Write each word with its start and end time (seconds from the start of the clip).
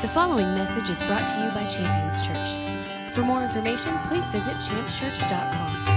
The 0.00 0.08
following 0.08 0.54
message 0.54 0.88
is 0.88 1.02
brought 1.02 1.26
to 1.26 1.44
you 1.44 1.50
by 1.50 1.66
Champions 1.66 2.26
Church. 2.26 3.12
For 3.12 3.20
more 3.20 3.42
information, 3.42 3.94
please 4.04 4.30
visit 4.30 4.54
championschurch.com. 4.54 5.88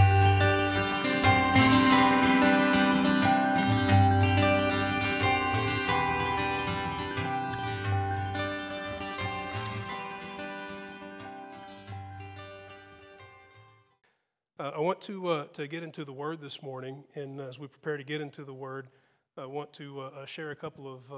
Uh, 14.60 14.72
I 14.76 14.80
want 14.80 15.00
to, 15.04 15.28
uh, 15.30 15.46
to 15.54 15.66
get 15.66 15.82
into 15.82 16.04
the 16.04 16.12
Word 16.12 16.42
this 16.42 16.62
morning, 16.62 17.06
and 17.16 17.40
as 17.40 17.58
we 17.58 17.68
prepare 17.68 17.96
to 17.96 18.04
get 18.04 18.20
into 18.20 18.44
the 18.44 18.54
Word, 18.54 18.90
I 19.38 19.46
want 19.46 19.72
to 19.76 20.02
uh, 20.02 20.04
uh 20.04 20.26
share 20.26 20.52
a 20.52 20.58
couple 20.58 20.94
of 20.94 21.10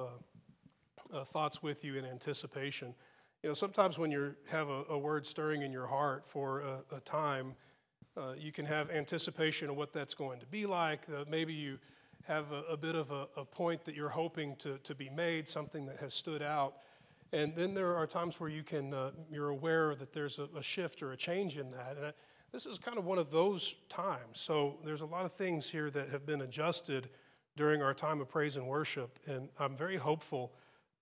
uh, 1.14 1.18
uh, 1.18 1.24
thoughts 1.24 1.62
with 1.62 1.84
you 1.84 1.96
in 1.96 2.06
anticipation. 2.06 2.94
You 3.44 3.50
know, 3.50 3.54
sometimes 3.54 3.98
when 3.98 4.12
you 4.12 4.36
have 4.50 4.70
a, 4.70 4.84
a, 4.90 4.98
word 4.98 5.26
stirring 5.28 5.62
in 5.62 5.72
your 5.72 5.88
heart 5.88 6.26
for 6.26 6.62
a, 6.62 6.96
a 6.96 7.00
time, 7.02 7.56
you 8.40 8.52
can 8.54 8.66
have 8.66 8.90
anticipation 8.92 9.70
of 9.70 9.76
what 9.76 9.92
that's 9.92 10.14
going 10.14 10.40
to 10.40 10.46
be 10.46 10.66
like. 10.66 11.02
maybe 11.30 11.54
you 11.54 11.78
have 12.26 12.52
a, 12.54 12.62
a 12.72 12.78
bit 12.78 12.96
of 12.96 13.12
a, 13.12 13.44
point 13.44 13.84
that 13.84 13.94
you're 13.94 14.10
hoping 14.10 14.56
to, 14.56 14.78
to 14.80 14.96
be 14.96 15.10
made, 15.10 15.48
something 15.50 15.86
that 15.86 15.98
has 15.98 16.14
stood 16.14 16.42
out. 16.42 16.76
And 17.34 17.54
then 17.56 17.74
there 17.74 17.94
are 17.94 18.08
times 18.08 18.40
where 18.40 18.50
you 18.50 18.64
can, 18.64 18.96
you're 19.30 19.50
aware 19.50 19.96
that 19.96 20.14
there's 20.14 20.40
a, 20.40 20.64
shift 20.64 21.04
or 21.04 21.12
a 21.12 21.18
change 21.18 21.58
in 21.58 21.72
that. 21.72 21.98
And 22.02 22.14
this 22.54 22.66
is 22.66 22.78
kind 22.78 22.98
of 22.98 23.04
one 23.04 23.18
of 23.18 23.32
those 23.32 23.76
times. 23.90 24.40
So 24.40 24.78
there's 24.86 25.02
a 25.02 25.06
lot 25.06 25.26
of 25.26 25.34
things 25.34 25.70
here 25.70 25.90
that 25.90 26.10
have 26.10 26.26
been 26.26 26.42
adjusted 26.42 27.10
during 27.56 27.82
our 27.82 27.94
time 27.94 28.22
of 28.22 28.30
praise 28.30 28.58
and 28.58 28.68
worship, 28.68 29.20
and 29.28 29.50
I'm 29.60 29.76
very 29.76 29.98
hopeful 29.98 30.52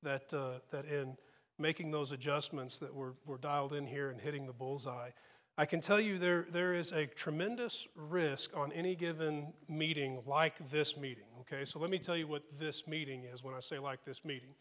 that 0.04 0.34
uh, 0.34 0.60
that 0.72 0.86
in 0.86 1.18
making 1.60 1.92
those 1.92 2.12
adjustments 2.12 2.80
that 2.80 2.94
we're, 2.94 3.14
we're 3.26 3.38
dialed 3.38 3.74
in 3.74 3.86
here 3.86 4.10
and 4.10 4.20
hitting 4.20 4.46
the 4.46 4.54
bullseye. 4.54 5.10
I 5.56 5.66
can 5.66 5.82
tell 5.82 6.02
you 6.02 6.18
there, 6.18 6.48
there 6.50 6.74
is 6.74 6.92
a 6.92 7.06
tremendous 7.06 7.88
risk 7.96 8.58
on 8.58 8.72
any 8.72 8.96
given 8.96 9.54
meeting 9.70 10.24
like 10.26 10.58
this 10.72 10.98
meeting, 10.98 11.28
okay? 11.42 11.64
So 11.64 11.78
let 11.78 11.92
me 11.92 12.00
tell 12.00 12.18
you 12.18 12.26
what 12.26 12.42
this 12.60 12.88
meeting 12.88 13.26
is 13.26 13.44
when 13.44 13.54
I 13.54 13.60
say 13.60 13.78
like 13.78 14.04
this 14.04 14.26
meeting. 14.26 14.56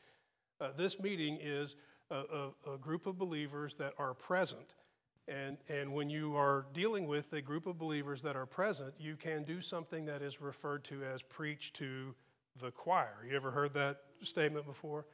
Uh, 0.61 0.69
this 0.77 1.01
meeting 1.01 1.39
is 1.41 1.77
a, 2.11 2.51
a, 2.67 2.75
a 2.75 2.79
group 2.79 3.06
of 3.06 3.19
believers 3.19 3.75
that 3.77 3.95
are 3.99 4.12
present 4.12 4.75
and, 5.29 5.56
and 5.69 5.93
when 5.93 6.11
you 6.11 6.37
are 6.37 6.67
dealing 6.73 7.06
with 7.06 7.33
a 7.33 7.41
group 7.41 7.67
of 7.67 7.79
believers 7.79 8.23
that 8.23 8.34
are 8.34 8.47
present, 8.47 8.95
you 8.99 9.17
can 9.17 9.45
do 9.45 9.61
something 9.61 10.05
that 10.06 10.21
is 10.21 10.41
referred 10.41 10.84
to 10.84 11.05
as 11.05 11.23
preach 11.23 11.73
to 11.75 12.15
the 12.61 12.71
choir. 12.71 13.25
You 13.29 13.37
ever 13.37 13.51
heard 13.51 13.73
that 13.75 14.01
statement 14.23 14.67
before? 14.67 15.06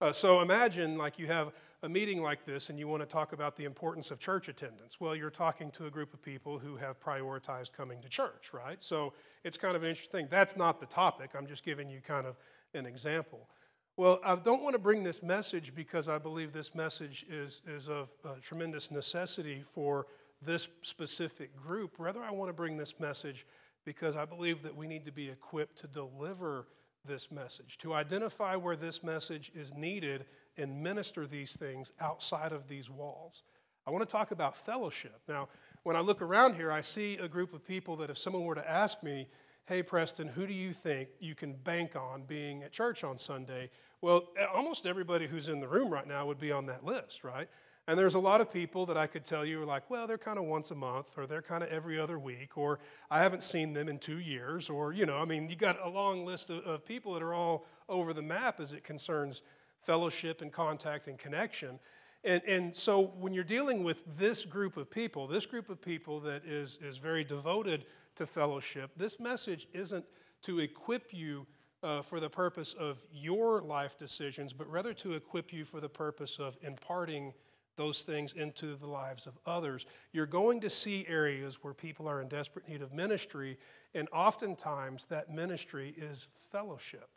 Uh, 0.00 0.12
so 0.12 0.40
imagine 0.40 0.96
like 0.96 1.18
you 1.18 1.26
have 1.26 1.52
a 1.82 1.88
meeting 1.88 2.22
like 2.22 2.44
this 2.44 2.70
and 2.70 2.78
you 2.78 2.86
want 2.86 3.02
to 3.02 3.06
talk 3.06 3.32
about 3.32 3.56
the 3.56 3.64
importance 3.64 4.10
of 4.10 4.18
church 4.18 4.48
attendance. 4.48 5.00
Well, 5.00 5.16
you're 5.16 5.30
talking 5.30 5.70
to 5.72 5.86
a 5.86 5.90
group 5.90 6.14
of 6.14 6.22
people 6.22 6.58
who 6.58 6.76
have 6.76 7.00
prioritized 7.00 7.72
coming 7.72 8.00
to 8.02 8.08
church, 8.08 8.52
right? 8.52 8.82
So 8.82 9.12
it's 9.44 9.56
kind 9.56 9.76
of 9.76 9.82
an 9.82 9.88
interesting 9.88 10.20
thing. 10.20 10.28
That's 10.30 10.56
not 10.56 10.80
the 10.80 10.86
topic. 10.86 11.30
I'm 11.36 11.46
just 11.46 11.64
giving 11.64 11.90
you 11.90 12.00
kind 12.00 12.26
of 12.26 12.36
an 12.74 12.86
example. 12.86 13.48
Well, 13.96 14.20
I 14.24 14.36
don't 14.36 14.62
want 14.62 14.74
to 14.74 14.78
bring 14.78 15.02
this 15.02 15.22
message 15.22 15.74
because 15.74 16.08
I 16.08 16.18
believe 16.18 16.52
this 16.52 16.74
message 16.74 17.26
is, 17.28 17.62
is 17.66 17.88
of 17.88 18.14
tremendous 18.40 18.92
necessity 18.92 19.62
for 19.62 20.06
this 20.40 20.68
specific 20.82 21.56
group. 21.56 21.96
Rather, 21.98 22.22
I 22.22 22.30
want 22.30 22.48
to 22.48 22.52
bring 22.52 22.76
this 22.76 23.00
message 23.00 23.44
because 23.84 24.14
I 24.14 24.24
believe 24.24 24.62
that 24.62 24.76
we 24.76 24.86
need 24.86 25.04
to 25.06 25.12
be 25.12 25.28
equipped 25.28 25.78
to 25.78 25.88
deliver 25.88 26.66
this 27.04 27.30
message, 27.30 27.78
to 27.78 27.94
identify 27.94 28.56
where 28.56 28.76
this 28.76 29.02
message 29.02 29.50
is 29.54 29.74
needed 29.74 30.26
and 30.56 30.82
minister 30.82 31.26
these 31.26 31.56
things 31.56 31.92
outside 32.00 32.52
of 32.52 32.68
these 32.68 32.90
walls. 32.90 33.42
I 33.86 33.90
want 33.90 34.06
to 34.06 34.12
talk 34.12 34.32
about 34.32 34.56
fellowship. 34.56 35.20
Now, 35.28 35.48
when 35.82 35.96
I 35.96 36.00
look 36.00 36.20
around 36.20 36.56
here, 36.56 36.70
I 36.70 36.82
see 36.82 37.16
a 37.16 37.28
group 37.28 37.54
of 37.54 37.66
people 37.66 37.96
that 37.96 38.10
if 38.10 38.18
someone 38.18 38.44
were 38.44 38.54
to 38.54 38.70
ask 38.70 39.02
me, 39.02 39.28
hey, 39.66 39.82
Preston, 39.82 40.28
who 40.28 40.46
do 40.46 40.52
you 40.52 40.72
think 40.72 41.08
you 41.20 41.34
can 41.34 41.52
bank 41.52 41.96
on 41.96 42.22
being 42.22 42.62
at 42.62 42.72
church 42.72 43.04
on 43.04 43.16
Sunday? 43.18 43.70
Well, 44.00 44.28
almost 44.54 44.86
everybody 44.86 45.26
who's 45.26 45.48
in 45.48 45.60
the 45.60 45.68
room 45.68 45.90
right 45.90 46.06
now 46.06 46.26
would 46.26 46.38
be 46.38 46.52
on 46.52 46.66
that 46.66 46.84
list, 46.84 47.24
right? 47.24 47.48
And 47.88 47.98
there's 47.98 48.16
a 48.16 48.20
lot 48.20 48.42
of 48.42 48.52
people 48.52 48.84
that 48.84 48.98
I 48.98 49.06
could 49.06 49.24
tell 49.24 49.46
you 49.46 49.62
are 49.62 49.64
like, 49.64 49.88
well, 49.88 50.06
they're 50.06 50.18
kind 50.18 50.38
of 50.38 50.44
once 50.44 50.70
a 50.70 50.74
month, 50.74 51.16
or 51.16 51.26
they're 51.26 51.40
kind 51.40 51.62
of 51.62 51.70
every 51.70 51.98
other 51.98 52.18
week, 52.18 52.58
or 52.58 52.80
I 53.10 53.22
haven't 53.22 53.42
seen 53.42 53.72
them 53.72 53.88
in 53.88 53.98
two 53.98 54.18
years, 54.18 54.68
or, 54.68 54.92
you 54.92 55.06
know, 55.06 55.16
I 55.16 55.24
mean, 55.24 55.48
you 55.48 55.56
got 55.56 55.78
a 55.82 55.88
long 55.88 56.26
list 56.26 56.50
of, 56.50 56.58
of 56.64 56.84
people 56.84 57.14
that 57.14 57.22
are 57.22 57.32
all 57.32 57.64
over 57.88 58.12
the 58.12 58.20
map 58.20 58.60
as 58.60 58.74
it 58.74 58.84
concerns 58.84 59.40
fellowship 59.80 60.42
and 60.42 60.52
contact 60.52 61.08
and 61.08 61.18
connection. 61.18 61.80
And, 62.24 62.42
and 62.46 62.76
so 62.76 63.14
when 63.18 63.32
you're 63.32 63.42
dealing 63.42 63.82
with 63.82 64.04
this 64.18 64.44
group 64.44 64.76
of 64.76 64.90
people, 64.90 65.26
this 65.26 65.46
group 65.46 65.70
of 65.70 65.80
people 65.80 66.20
that 66.20 66.44
is, 66.44 66.78
is 66.82 66.98
very 66.98 67.24
devoted 67.24 67.86
to 68.16 68.26
fellowship, 68.26 68.90
this 68.98 69.18
message 69.18 69.66
isn't 69.72 70.04
to 70.42 70.58
equip 70.58 71.14
you 71.14 71.46
uh, 71.82 72.02
for 72.02 72.20
the 72.20 72.28
purpose 72.28 72.74
of 72.74 73.02
your 73.10 73.62
life 73.62 73.96
decisions, 73.96 74.52
but 74.52 74.70
rather 74.70 74.92
to 74.92 75.14
equip 75.14 75.54
you 75.54 75.64
for 75.64 75.80
the 75.80 75.88
purpose 75.88 76.38
of 76.38 76.58
imparting 76.60 77.32
those 77.78 78.02
things 78.02 78.34
into 78.34 78.76
the 78.76 78.86
lives 78.86 79.26
of 79.26 79.38
others. 79.46 79.86
You're 80.12 80.26
going 80.26 80.60
to 80.60 80.68
see 80.68 81.06
areas 81.08 81.60
where 81.62 81.72
people 81.72 82.06
are 82.06 82.20
in 82.20 82.28
desperate 82.28 82.68
need 82.68 82.82
of 82.82 82.92
ministry, 82.92 83.56
and 83.94 84.06
oftentimes 84.12 85.06
that 85.06 85.30
ministry 85.30 85.94
is 85.96 86.28
fellowship. 86.34 87.08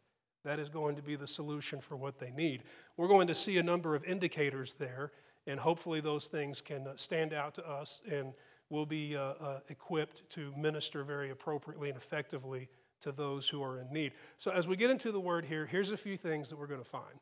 That 0.45 0.57
is 0.57 0.69
going 0.69 0.95
to 0.95 1.01
be 1.01 1.17
the 1.17 1.27
solution 1.27 1.81
for 1.81 1.97
what 1.97 2.17
they 2.17 2.31
need. 2.31 2.63
We're 2.95 3.09
going 3.09 3.27
to 3.27 3.35
see 3.35 3.57
a 3.57 3.63
number 3.63 3.93
of 3.95 4.05
indicators 4.05 4.73
there, 4.75 5.11
and 5.45 5.59
hopefully 5.59 5.99
those 5.99 6.27
things 6.27 6.61
can 6.61 6.87
uh, 6.87 6.93
stand 6.95 7.33
out 7.33 7.55
to 7.55 7.67
us 7.67 8.01
and 8.09 8.33
we'll 8.69 8.85
be 8.85 9.17
uh, 9.17 9.33
uh, 9.39 9.59
equipped 9.69 10.27
to 10.31 10.53
minister 10.57 11.03
very 11.03 11.29
appropriately 11.29 11.89
and 11.89 11.97
effectively 11.97 12.69
to 13.01 13.11
those 13.11 13.49
who 13.49 13.61
are 13.61 13.79
in 13.79 13.91
need. 13.91 14.13
So, 14.37 14.51
as 14.51 14.67
we 14.67 14.75
get 14.75 14.89
into 14.89 15.11
the 15.11 15.19
word 15.19 15.45
here, 15.45 15.65
here's 15.65 15.91
a 15.91 15.97
few 15.97 16.15
things 16.15 16.49
that 16.49 16.57
we're 16.57 16.67
going 16.67 16.81
to 16.81 16.89
find. 16.89 17.19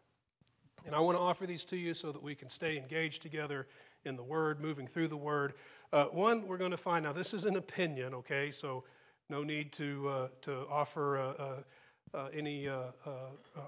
And 0.85 0.95
I 0.95 0.99
want 0.99 1.17
to 1.17 1.21
offer 1.21 1.45
these 1.45 1.65
to 1.65 1.77
you 1.77 1.93
so 1.93 2.11
that 2.11 2.21
we 2.21 2.35
can 2.35 2.49
stay 2.49 2.77
engaged 2.77 3.21
together 3.21 3.67
in 4.05 4.15
the 4.15 4.23
word, 4.23 4.61
moving 4.61 4.87
through 4.87 5.07
the 5.07 5.17
word. 5.17 5.53
Uh, 5.91 6.05
one, 6.05 6.47
we're 6.47 6.57
going 6.57 6.71
to 6.71 6.77
find 6.77 7.03
now, 7.03 7.13
this 7.13 7.33
is 7.33 7.45
an 7.45 7.55
opinion, 7.55 8.13
okay? 8.13 8.51
So, 8.51 8.83
no 9.29 9.43
need 9.43 9.71
to, 9.73 10.09
uh, 10.09 10.27
to 10.41 10.65
offer 10.69 11.17
uh, 11.17 11.21
uh, 11.23 12.17
uh 12.17 12.29
any 12.33 12.67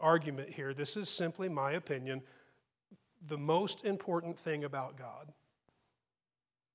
argument 0.01 0.49
here. 0.49 0.73
This 0.73 0.97
is 0.97 1.09
simply 1.09 1.47
my 1.49 1.73
opinion. 1.73 2.23
The 3.27 3.37
most 3.37 3.85
important 3.85 4.39
thing 4.39 4.63
about 4.63 4.97
God. 4.97 5.31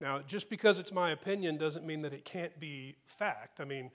Now, 0.00 0.20
just 0.20 0.50
because 0.50 0.78
it's 0.78 0.92
my 0.92 1.10
opinion 1.10 1.56
doesn't 1.56 1.84
mean 1.84 2.02
that 2.02 2.12
it 2.12 2.24
can't 2.24 2.58
be 2.60 2.96
fact. 3.06 3.60
I 3.60 3.64
mean, 3.64 3.90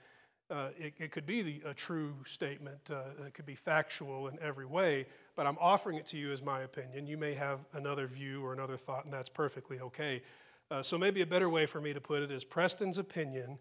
uh, 0.50 0.68
it, 0.76 0.94
it, 0.98 1.12
could 1.12 1.24
be 1.24 1.40
the, 1.40 1.62
a 1.64 1.72
true 1.72 2.14
statement, 2.26 2.90
uh, 2.90 3.24
it 3.26 3.32
could 3.32 3.46
be 3.46 3.54
factual 3.54 4.28
in 4.28 4.38
every 4.40 4.66
way, 4.66 5.06
but 5.36 5.46
I'm 5.46 5.56
offering 5.60 5.96
it 5.96 6.06
to 6.06 6.16
you 6.16 6.32
as 6.32 6.42
my 6.42 6.60
opinion. 6.60 7.06
You 7.06 7.16
may 7.16 7.34
have 7.34 7.60
another 7.72 8.06
view 8.06 8.44
or 8.44 8.52
another 8.52 8.76
thought, 8.76 9.04
and 9.04 9.12
that's 9.12 9.28
perfectly 9.28 9.80
okay. 9.80 10.22
Uh, 10.70 10.82
so, 10.82 10.96
maybe 10.96 11.20
a 11.22 11.26
better 11.26 11.48
way 11.48 11.66
for 11.66 11.80
me 11.80 11.92
to 11.92 12.00
put 12.00 12.22
it 12.22 12.30
is 12.30 12.44
Preston's 12.44 12.98
opinion 12.98 13.58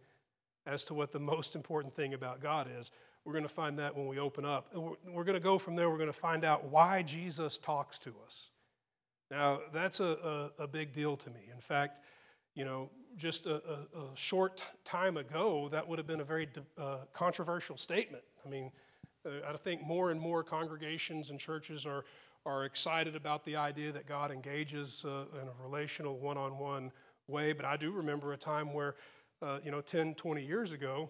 as 0.66 0.84
to 0.86 0.94
what 0.94 1.12
the 1.12 1.20
most 1.20 1.56
important 1.56 1.96
thing 1.96 2.14
about 2.14 2.42
God 2.42 2.70
is. 2.78 2.92
We're 3.26 3.34
going 3.34 3.44
to 3.44 3.50
find 3.50 3.78
that 3.80 3.96
when 3.96 4.08
we 4.08 4.20
open 4.20 4.46
up. 4.46 4.68
And 4.74 4.84
we're, 4.84 4.96
we're 5.08 5.24
going 5.24 5.36
to 5.36 5.44
go 5.44 5.58
from 5.58 5.76
there, 5.76 5.90
we're 5.90 5.98
going 5.98 6.08
to 6.08 6.14
find 6.14 6.44
out 6.44 6.66
why 6.66 7.02
Jesus 7.02 7.58
talks 7.58 8.00
to 8.00 8.14
us. 8.26 8.50
Now, 9.30 9.60
that's 9.72 10.00
a, 10.00 10.52
a, 10.60 10.64
a 10.64 10.68
big 10.68 10.92
deal 10.92 11.16
to 11.18 11.30
me. 11.30 11.40
In 11.54 11.62
fact, 11.62 12.02
you 12.54 12.66
know, 12.66 12.90
just 13.18 13.46
a, 13.46 13.56
a, 13.56 14.00
a 14.00 14.16
short 14.16 14.64
time 14.84 15.18
ago, 15.18 15.70
that 15.70 15.88
would 15.88 16.00
have 16.00 16.08
been 16.08 16.20
a 16.20 16.26
very 16.26 16.50
uh, 16.78 16.98
controversial 17.14 17.78
statement. 17.78 18.24
I 18.46 18.50
mean, 18.50 18.72
I 19.26 19.56
think 19.58 19.84
more 19.84 20.12
and 20.12 20.20
more 20.20 20.44
congregations 20.44 21.30
and 21.30 21.40
churches 21.40 21.86
are, 21.86 22.06
are 22.46 22.66
excited 22.66 23.16
about 23.16 23.46
the 23.46 23.56
idea 23.56 23.92
that 23.92 24.08
God 24.08 24.32
engages 24.32 25.06
uh, 25.06 25.26
in 25.42 25.48
a 25.48 25.64
relational 25.64 26.18
one 26.18 26.38
on 26.38 26.58
one 26.58 26.92
way. 27.28 27.54
But 27.54 27.66
I 27.66 27.78
do 27.78 27.92
remember 27.92 28.34
a 28.34 28.38
time 28.38 28.74
where, 28.74 28.96
uh, 29.42 29.60
you 29.64 29.72
know, 29.72 29.82
10, 29.82 30.16
20 30.16 30.44
years 30.44 30.72
ago, 30.72 31.10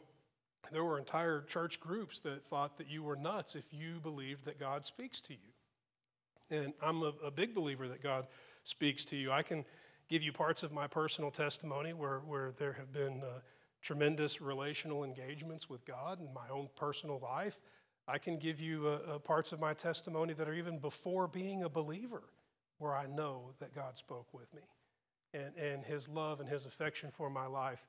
there 0.72 0.84
were 0.84 0.98
entire 0.98 1.42
church 1.42 1.80
groups 1.80 2.20
that 2.22 2.44
thought 2.44 2.78
that 2.78 2.90
you 2.90 3.02
were 3.02 3.16
nuts 3.16 3.56
if 3.56 3.74
you 3.74 4.00
believed 4.02 4.46
that 4.46 4.60
God 4.60 4.86
speaks 4.86 5.22
to 5.22 5.34
you. 5.34 5.40
And 6.50 6.74
I'm 6.84 7.02
a, 7.02 7.14
a 7.26 7.32
big 7.32 7.56
believer 7.56 7.88
that 7.88 8.04
God 8.04 8.28
speaks 8.64 9.06
to 9.06 9.16
you. 9.16 9.32
I 9.32 9.42
can 9.42 9.66
give 10.10 10.22
you 10.22 10.34
parts 10.34 10.62
of 10.62 10.74
my 10.74 10.86
personal 10.86 11.32
testimony 11.32 11.94
where, 11.94 12.20
where 12.20 12.52
there 12.52 12.74
have 12.74 12.92
been 12.92 13.22
uh, 13.24 13.40
tremendous 13.82 14.42
relational 14.42 15.04
engagements 15.04 15.70
with 15.70 15.86
God 15.86 16.20
in 16.20 16.34
my 16.34 16.48
own 16.52 16.70
personal 16.76 17.20
life. 17.20 17.60
I 18.08 18.18
can 18.18 18.38
give 18.38 18.60
you 18.60 18.88
uh, 18.88 19.16
uh, 19.16 19.20
parts 19.20 19.52
of 19.52 19.60
my 19.60 19.74
testimony 19.74 20.34
that 20.34 20.48
are 20.48 20.54
even 20.54 20.80
before 20.80 21.28
being 21.28 21.64
a 21.64 21.70
believer, 21.70 22.24
where 22.78 22.96
I 22.96 23.06
know 23.06 23.52
that 23.60 23.76
God 23.76 23.98
spoke 23.98 24.34
with 24.34 24.54
me. 24.54 24.62
And, 25.34 25.56
and 25.56 25.86
his 25.86 26.10
love 26.10 26.40
and 26.40 26.50
his 26.50 26.66
affection 26.66 27.10
for 27.10 27.30
my 27.30 27.46
life 27.46 27.86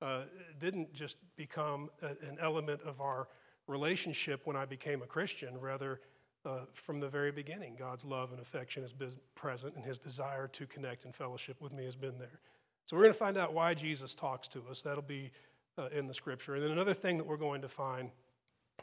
uh, 0.00 0.22
didn't 0.58 0.92
just 0.92 1.16
become 1.36 1.90
a, 2.02 2.08
an 2.28 2.36
element 2.40 2.80
of 2.82 3.00
our 3.00 3.28
relationship 3.66 4.42
when 4.44 4.56
I 4.56 4.64
became 4.64 5.02
a 5.02 5.06
Christian. 5.06 5.58
Rather, 5.58 6.00
uh, 6.44 6.60
from 6.72 7.00
the 7.00 7.08
very 7.08 7.32
beginning, 7.32 7.74
God's 7.76 8.04
love 8.04 8.30
and 8.30 8.40
affection 8.40 8.82
has 8.82 8.92
been 8.92 9.10
present, 9.34 9.74
and 9.76 9.84
his 9.84 9.98
desire 9.98 10.46
to 10.48 10.66
connect 10.66 11.04
and 11.04 11.14
fellowship 11.14 11.60
with 11.60 11.72
me 11.72 11.84
has 11.84 11.96
been 11.96 12.18
there. 12.18 12.40
So, 12.84 12.96
we're 12.96 13.04
going 13.04 13.14
to 13.14 13.18
find 13.18 13.38
out 13.38 13.54
why 13.54 13.72
Jesus 13.72 14.14
talks 14.14 14.46
to 14.48 14.62
us. 14.70 14.82
That'll 14.82 15.02
be 15.02 15.32
uh, 15.78 15.88
in 15.92 16.06
the 16.06 16.14
scripture. 16.14 16.54
And 16.54 16.62
then 16.62 16.70
another 16.70 16.94
thing 16.94 17.16
that 17.18 17.26
we're 17.26 17.36
going 17.36 17.62
to 17.62 17.68
find 17.68 18.10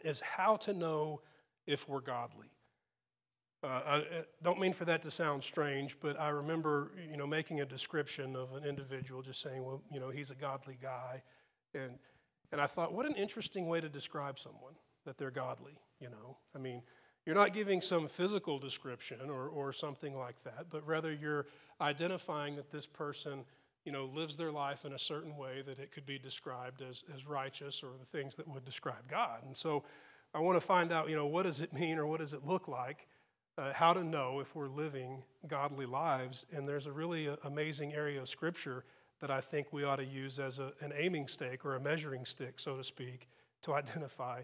is 0.04 0.22
how 0.22 0.56
to 0.58 0.74
know 0.74 1.22
if 1.68 1.88
we're 1.88 2.02
godly. 2.02 2.48
Uh, 3.64 3.68
I 3.68 4.04
don't 4.42 4.60
mean 4.60 4.74
for 4.74 4.86
that 4.86 5.04
to 5.04 5.12
sound 5.12 5.44
strange, 5.44 6.00
but 6.00 6.20
I 6.20 6.30
remember, 6.30 6.92
you 7.10 7.16
know, 7.16 7.28
making 7.28 7.62
a 7.62 7.66
description 7.66 8.36
of 8.36 8.54
an 8.56 8.64
individual, 8.66 9.22
just 9.22 9.40
saying, 9.40 9.64
well, 9.64 9.84
you 9.92 10.00
know, 10.00 10.10
he's 10.10 10.32
a 10.32 10.36
godly 10.36 10.78
guy, 10.82 11.22
and 11.76 12.00
and 12.52 12.60
I 12.60 12.68
thought, 12.68 12.92
what 12.92 13.06
an 13.06 13.16
interesting 13.16 13.68
way 13.68 13.80
to 13.80 13.88
describe 13.88 14.38
someone 14.38 14.74
that 15.06 15.18
they're 15.18 15.32
godly. 15.32 15.78
You 16.00 16.10
know, 16.10 16.38
I 16.56 16.58
mean, 16.58 16.82
you're 17.26 17.36
not 17.36 17.54
giving 17.54 17.82
some 17.82 18.08
physical 18.08 18.60
description 18.60 19.30
or, 19.30 19.48
or 19.48 19.72
something 19.72 20.18
like 20.18 20.42
that, 20.44 20.66
but 20.70 20.86
rather 20.86 21.14
you're 21.14 21.46
identifying 21.80 22.56
that 22.56 22.72
this 22.72 22.88
person, 22.88 23.46
you 23.86 23.92
know, 23.92 24.06
lives 24.06 24.38
their 24.38 24.52
life 24.52 24.86
in 24.86 24.94
a 24.94 25.00
certain 25.00 25.38
way 25.38 25.62
that 25.62 25.80
it 25.80 25.92
could 25.92 26.06
be 26.06 26.20
described 26.20 26.82
as, 26.82 27.04
as 27.14 27.26
righteous 27.26 27.84
or 27.84 27.92
the 28.00 28.06
things 28.06 28.36
that 28.36 28.48
would 28.48 28.64
describe 28.64 29.10
God. 29.10 29.44
And 29.46 29.58
so 29.58 29.84
I 30.34 30.40
want 30.40 30.56
to 30.56 30.66
find 30.66 30.92
out, 30.92 31.10
you 31.10 31.16
know, 31.16 31.26
what 31.26 31.44
does 31.44 31.62
it 31.62 31.74
mean 31.74 31.98
or 31.98 32.06
what 32.06 32.20
does 32.20 32.34
it 32.34 32.46
look 32.46 32.68
like? 32.68 33.08
Uh, 33.58 33.74
how 33.74 33.94
to 33.94 34.04
know 34.04 34.40
if 34.40 34.56
we're 34.56 34.70
living 34.70 35.24
godly 35.48 35.86
lives. 35.86 36.46
And 36.54 36.68
there's 36.68 36.86
a 36.86 36.92
really 36.92 37.28
uh, 37.28 37.36
amazing 37.44 37.94
area 37.94 38.22
of 38.22 38.30
scripture 38.30 38.86
that 39.20 39.30
I 39.30 39.42
think 39.42 39.68
we 39.72 39.84
ought 39.84 39.98
to 39.98 40.06
use 40.06 40.40
as 40.40 40.60
a, 40.60 40.74
an 40.82 40.94
aiming 40.96 41.28
stick 41.28 41.66
or 41.66 41.76
a 41.76 41.80
measuring 41.80 42.26
stick, 42.26 42.60
so 42.60 42.78
to 42.78 42.84
speak, 42.84 43.28
to 43.64 43.74
identify 43.76 44.44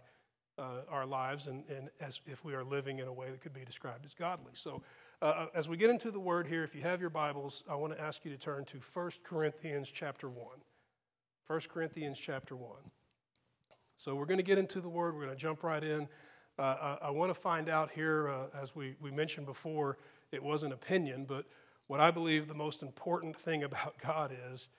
uh, 0.57 0.81
our 0.89 1.05
lives 1.05 1.47
and, 1.47 1.63
and 1.69 1.89
as 1.99 2.21
if 2.25 2.43
we 2.43 2.53
are 2.53 2.63
living 2.63 2.99
in 2.99 3.07
a 3.07 3.13
way 3.13 3.29
that 3.29 3.41
could 3.41 3.53
be 3.53 3.63
described 3.63 4.03
as 4.05 4.13
godly. 4.13 4.51
So, 4.53 4.81
uh, 5.21 5.25
uh 5.25 5.45
as 5.53 5.67
we 5.67 5.77
get 5.77 5.89
into 5.89 6.11
the 6.11 6.19
word 6.19 6.47
here, 6.47 6.63
if 6.63 6.75
you 6.75 6.81
have 6.81 7.01
your 7.01 7.09
Bibles, 7.09 7.63
I 7.69 7.75
want 7.75 7.95
to 7.95 8.01
ask 8.01 8.25
you 8.25 8.31
to 8.31 8.37
turn 8.37 8.65
to 8.65 8.77
1 8.77 9.11
Corinthians 9.23 9.91
chapter 9.91 10.29
1. 10.29 10.45
1 11.47 11.59
Corinthians 11.71 12.19
chapter 12.19 12.55
1. 12.55 12.71
So, 13.95 14.15
we're 14.15 14.25
going 14.25 14.39
to 14.39 14.43
get 14.43 14.57
into 14.57 14.81
the 14.81 14.89
word, 14.89 15.15
we're 15.15 15.25
going 15.25 15.35
to 15.35 15.41
jump 15.41 15.63
right 15.63 15.83
in. 15.83 16.07
Uh, 16.59 16.97
I, 17.01 17.07
I 17.07 17.09
want 17.11 17.29
to 17.29 17.39
find 17.39 17.69
out 17.69 17.91
here, 17.91 18.29
uh, 18.29 18.59
as 18.59 18.75
we, 18.75 18.95
we 18.99 19.11
mentioned 19.11 19.45
before, 19.45 19.97
it 20.31 20.43
was 20.43 20.63
an 20.63 20.71
opinion, 20.71 21.25
but 21.25 21.45
what 21.87 21.99
I 21.99 22.11
believe 22.11 22.47
the 22.47 22.53
most 22.53 22.83
important 22.83 23.35
thing 23.35 23.63
about 23.63 23.97
God 23.99 24.35
is 24.51 24.69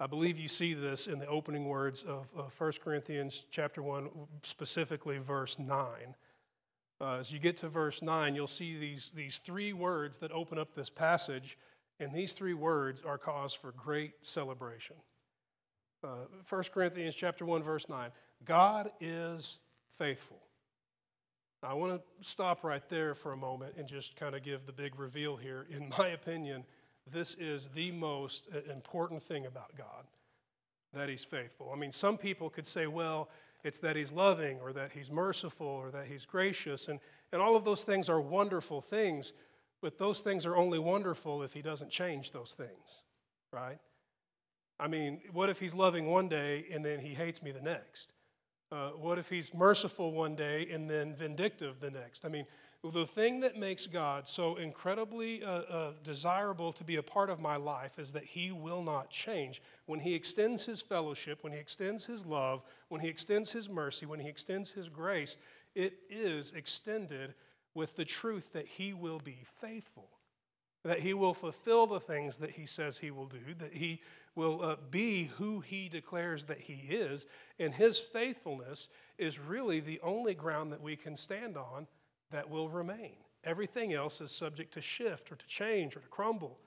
I 0.00 0.06
believe 0.06 0.38
you 0.38 0.46
see 0.46 0.74
this 0.74 1.08
in 1.08 1.18
the 1.18 1.26
opening 1.26 1.64
words 1.64 2.04
of, 2.04 2.28
1 2.56 2.72
Corinthians 2.84 3.46
chapter 3.50 3.82
1, 3.82 4.08
specifically 4.42 5.18
verse 5.18 5.58
9. 5.58 6.14
Uh, 7.00 7.16
as 7.18 7.32
you 7.32 7.38
get 7.38 7.56
to 7.58 7.68
verse 7.68 8.02
9, 8.02 8.34
you'll 8.34 8.46
see 8.46 8.76
these, 8.76 9.12
these 9.14 9.38
three 9.38 9.72
words 9.72 10.18
that 10.18 10.32
open 10.32 10.58
up 10.58 10.74
this 10.74 10.90
passage, 10.90 11.56
and 12.00 12.12
these 12.12 12.32
three 12.32 12.54
words 12.54 13.02
are 13.02 13.18
cause 13.18 13.54
for 13.54 13.72
great 13.72 14.14
celebration. 14.22 14.96
Uh, 16.02 16.26
1 16.48 16.62
Corinthians 16.74 17.14
chapter 17.14 17.44
1, 17.44 17.62
verse 17.62 17.88
9. 17.88 18.10
God 18.44 18.90
is 19.00 19.60
faithful. 19.96 20.38
I 21.62 21.74
want 21.74 22.00
to 22.00 22.28
stop 22.28 22.62
right 22.62 22.86
there 22.88 23.14
for 23.14 23.32
a 23.32 23.36
moment 23.36 23.74
and 23.76 23.88
just 23.88 24.14
kind 24.14 24.36
of 24.36 24.42
give 24.42 24.66
the 24.66 24.72
big 24.72 24.98
reveal 24.98 25.36
here. 25.36 25.66
In 25.70 25.92
my 25.98 26.08
opinion, 26.08 26.64
this 27.10 27.34
is 27.34 27.68
the 27.68 27.90
most 27.90 28.48
important 28.70 29.22
thing 29.22 29.46
about 29.46 29.76
God 29.76 30.04
that 30.92 31.08
He's 31.08 31.24
faithful. 31.24 31.70
I 31.72 31.76
mean, 31.76 31.92
some 31.92 32.16
people 32.16 32.48
could 32.48 32.66
say, 32.66 32.86
well, 32.86 33.28
it's 33.64 33.80
that 33.80 33.96
He's 33.96 34.12
loving 34.12 34.60
or 34.60 34.72
that 34.72 34.92
He's 34.92 35.10
merciful 35.10 35.66
or 35.66 35.90
that 35.90 36.06
He's 36.06 36.24
gracious, 36.24 36.88
and, 36.88 37.00
and 37.32 37.42
all 37.42 37.56
of 37.56 37.64
those 37.64 37.84
things 37.84 38.08
are 38.08 38.20
wonderful 38.20 38.80
things, 38.80 39.32
but 39.80 39.98
those 39.98 40.20
things 40.20 40.46
are 40.46 40.56
only 40.56 40.78
wonderful 40.78 41.42
if 41.42 41.52
He 41.52 41.62
doesn't 41.62 41.90
change 41.90 42.32
those 42.32 42.54
things, 42.54 43.02
right? 43.52 43.78
I 44.80 44.88
mean, 44.88 45.20
what 45.32 45.50
if 45.50 45.58
He's 45.58 45.74
loving 45.74 46.06
one 46.06 46.28
day 46.28 46.66
and 46.72 46.84
then 46.84 47.00
He 47.00 47.14
hates 47.14 47.42
me 47.42 47.50
the 47.50 47.62
next? 47.62 48.12
Uh, 48.70 48.90
what 48.90 49.18
if 49.18 49.28
He's 49.28 49.54
merciful 49.54 50.12
one 50.12 50.36
day 50.36 50.68
and 50.70 50.88
then 50.88 51.14
vindictive 51.14 51.80
the 51.80 51.90
next? 51.90 52.24
I 52.24 52.28
mean, 52.28 52.46
the 52.84 53.06
thing 53.06 53.40
that 53.40 53.56
makes 53.56 53.86
God 53.86 54.28
so 54.28 54.54
incredibly 54.56 55.42
uh, 55.42 55.48
uh, 55.48 55.92
desirable 56.04 56.72
to 56.74 56.84
be 56.84 56.96
a 56.96 57.02
part 57.02 57.28
of 57.28 57.40
my 57.40 57.56
life 57.56 57.98
is 57.98 58.12
that 58.12 58.24
He 58.24 58.52
will 58.52 58.82
not 58.82 59.10
change. 59.10 59.60
When 59.86 59.98
He 59.98 60.14
extends 60.14 60.64
His 60.64 60.80
fellowship, 60.80 61.42
when 61.42 61.52
He 61.52 61.58
extends 61.58 62.06
His 62.06 62.24
love, 62.24 62.62
when 62.88 63.00
He 63.00 63.08
extends 63.08 63.50
His 63.50 63.68
mercy, 63.68 64.06
when 64.06 64.20
He 64.20 64.28
extends 64.28 64.70
His 64.70 64.88
grace, 64.88 65.36
it 65.74 65.98
is 66.08 66.52
extended 66.52 67.34
with 67.74 67.96
the 67.96 68.04
truth 68.04 68.52
that 68.52 68.68
He 68.68 68.92
will 68.92 69.18
be 69.18 69.38
faithful, 69.60 70.10
that 70.84 71.00
He 71.00 71.14
will 71.14 71.34
fulfill 71.34 71.88
the 71.88 72.00
things 72.00 72.38
that 72.38 72.50
He 72.50 72.64
says 72.64 72.96
He 72.96 73.10
will 73.10 73.26
do, 73.26 73.54
that 73.58 73.74
He 73.74 74.02
will 74.36 74.62
uh, 74.62 74.76
be 74.88 75.30
who 75.36 75.58
He 75.58 75.88
declares 75.88 76.44
that 76.44 76.60
He 76.60 76.74
is, 76.88 77.26
and 77.58 77.74
His 77.74 77.98
faithfulness 77.98 78.88
is 79.18 79.40
really 79.40 79.80
the 79.80 79.98
only 80.00 80.34
ground 80.34 80.70
that 80.70 80.80
we 80.80 80.94
can 80.94 81.16
stand 81.16 81.56
on 81.56 81.88
that 82.30 82.50
will 82.50 82.68
remain. 82.68 83.16
Everything 83.44 83.92
else 83.92 84.20
is 84.20 84.30
subject 84.30 84.74
to 84.74 84.80
shift 84.80 85.30
or 85.32 85.36
to 85.36 85.46
change 85.46 85.96
or 85.96 86.00
to 86.00 86.08
crumble. 86.08 86.58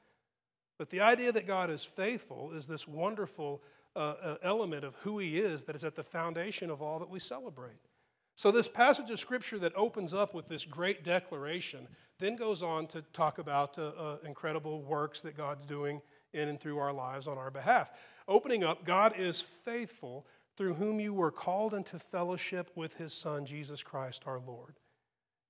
But 0.78 0.90
the 0.90 1.02
idea 1.02 1.32
that 1.32 1.46
God 1.46 1.70
is 1.70 1.84
faithful 1.84 2.52
is 2.54 2.68
this 2.68 2.88
wonderful 2.88 3.62
uh, 3.96 4.16
uh, 4.22 4.36
element 4.42 4.84
of 4.84 4.96
who 4.96 5.20
He 5.20 5.40
is 5.40 5.66
that 5.66 5.76
is 5.76 5.84
at 5.84 5.96
the 5.96 6.04
foundation 6.04 6.70
of 6.70 6.82
all 6.82 7.00
that 7.00 7.10
we 7.10 7.20
celebrate. 7.20 7.90
So, 8.36 8.50
this 8.50 8.70
passage 8.70 9.10
of 9.10 9.20
Scripture 9.20 9.60
that 9.60 9.74
opens 9.76 10.14
up 10.14 10.34
with 10.34 10.48
this 10.48 10.66
great 10.66 11.04
declaration 11.04 11.88
then 12.18 12.36
goes 12.36 12.64
on 12.64 12.88
to 12.88 13.02
talk 13.14 13.38
about 13.38 13.78
uh, 13.78 13.92
uh 13.98 14.18
incredible 14.26 14.82
works 14.82 15.22
that 15.22 15.36
God's 15.38 15.66
doing 15.66 16.02
in 16.34 16.48
and 16.50 16.60
through 16.60 16.80
our 16.80 16.94
lives 16.94 17.28
on 17.28 17.38
our 17.38 17.52
behalf. 17.52 17.92
Opening 18.28 18.64
up, 18.64 18.86
God 18.86 19.14
is 19.18 19.42
faithful 19.42 20.26
through 20.56 20.76
whom 20.76 21.00
you 21.00 21.14
were 21.14 21.32
called 21.32 21.74
into 21.74 22.00
fellowship 22.00 22.72
with 22.76 22.96
His 22.96 23.14
Son, 23.14 23.46
Jesus 23.46 23.84
Christ 23.84 24.24
our 24.26 24.40
Lord. 24.40 24.76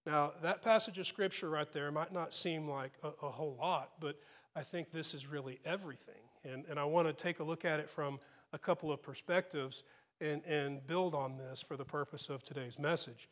Now, 0.06 0.34
that 0.42 0.62
passage 0.62 0.98
of 0.98 1.06
scripture 1.06 1.50
right 1.50 1.72
there 1.72 1.92
might 1.92 2.12
not 2.12 2.34
seem 2.34 2.68
like 2.68 2.94
a, 3.04 3.26
a 3.26 3.30
whole 3.30 3.56
lot, 3.60 3.92
but 4.00 4.20
I 4.56 4.62
think 4.64 4.92
this 4.92 5.14
is 5.14 5.28
really 5.28 5.60
everything. 5.64 6.16
And, 6.44 6.66
and 6.70 6.80
I 6.80 6.86
want 6.86 7.08
to 7.08 7.14
take 7.14 7.40
a 7.40 7.44
look 7.44 7.66
at 7.66 7.80
it 7.80 7.90
from 7.90 8.20
a 8.52 8.58
couple 8.58 8.92
of 8.92 9.02
perspectives 9.02 9.84
and, 10.20 10.44
and 10.46 10.86
build 10.86 11.14
on 11.14 11.38
this 11.38 11.62
for 11.62 11.78
the 11.78 11.86
purpose 11.86 12.30
of 12.30 12.44
today's 12.44 12.80
message. 12.80 13.30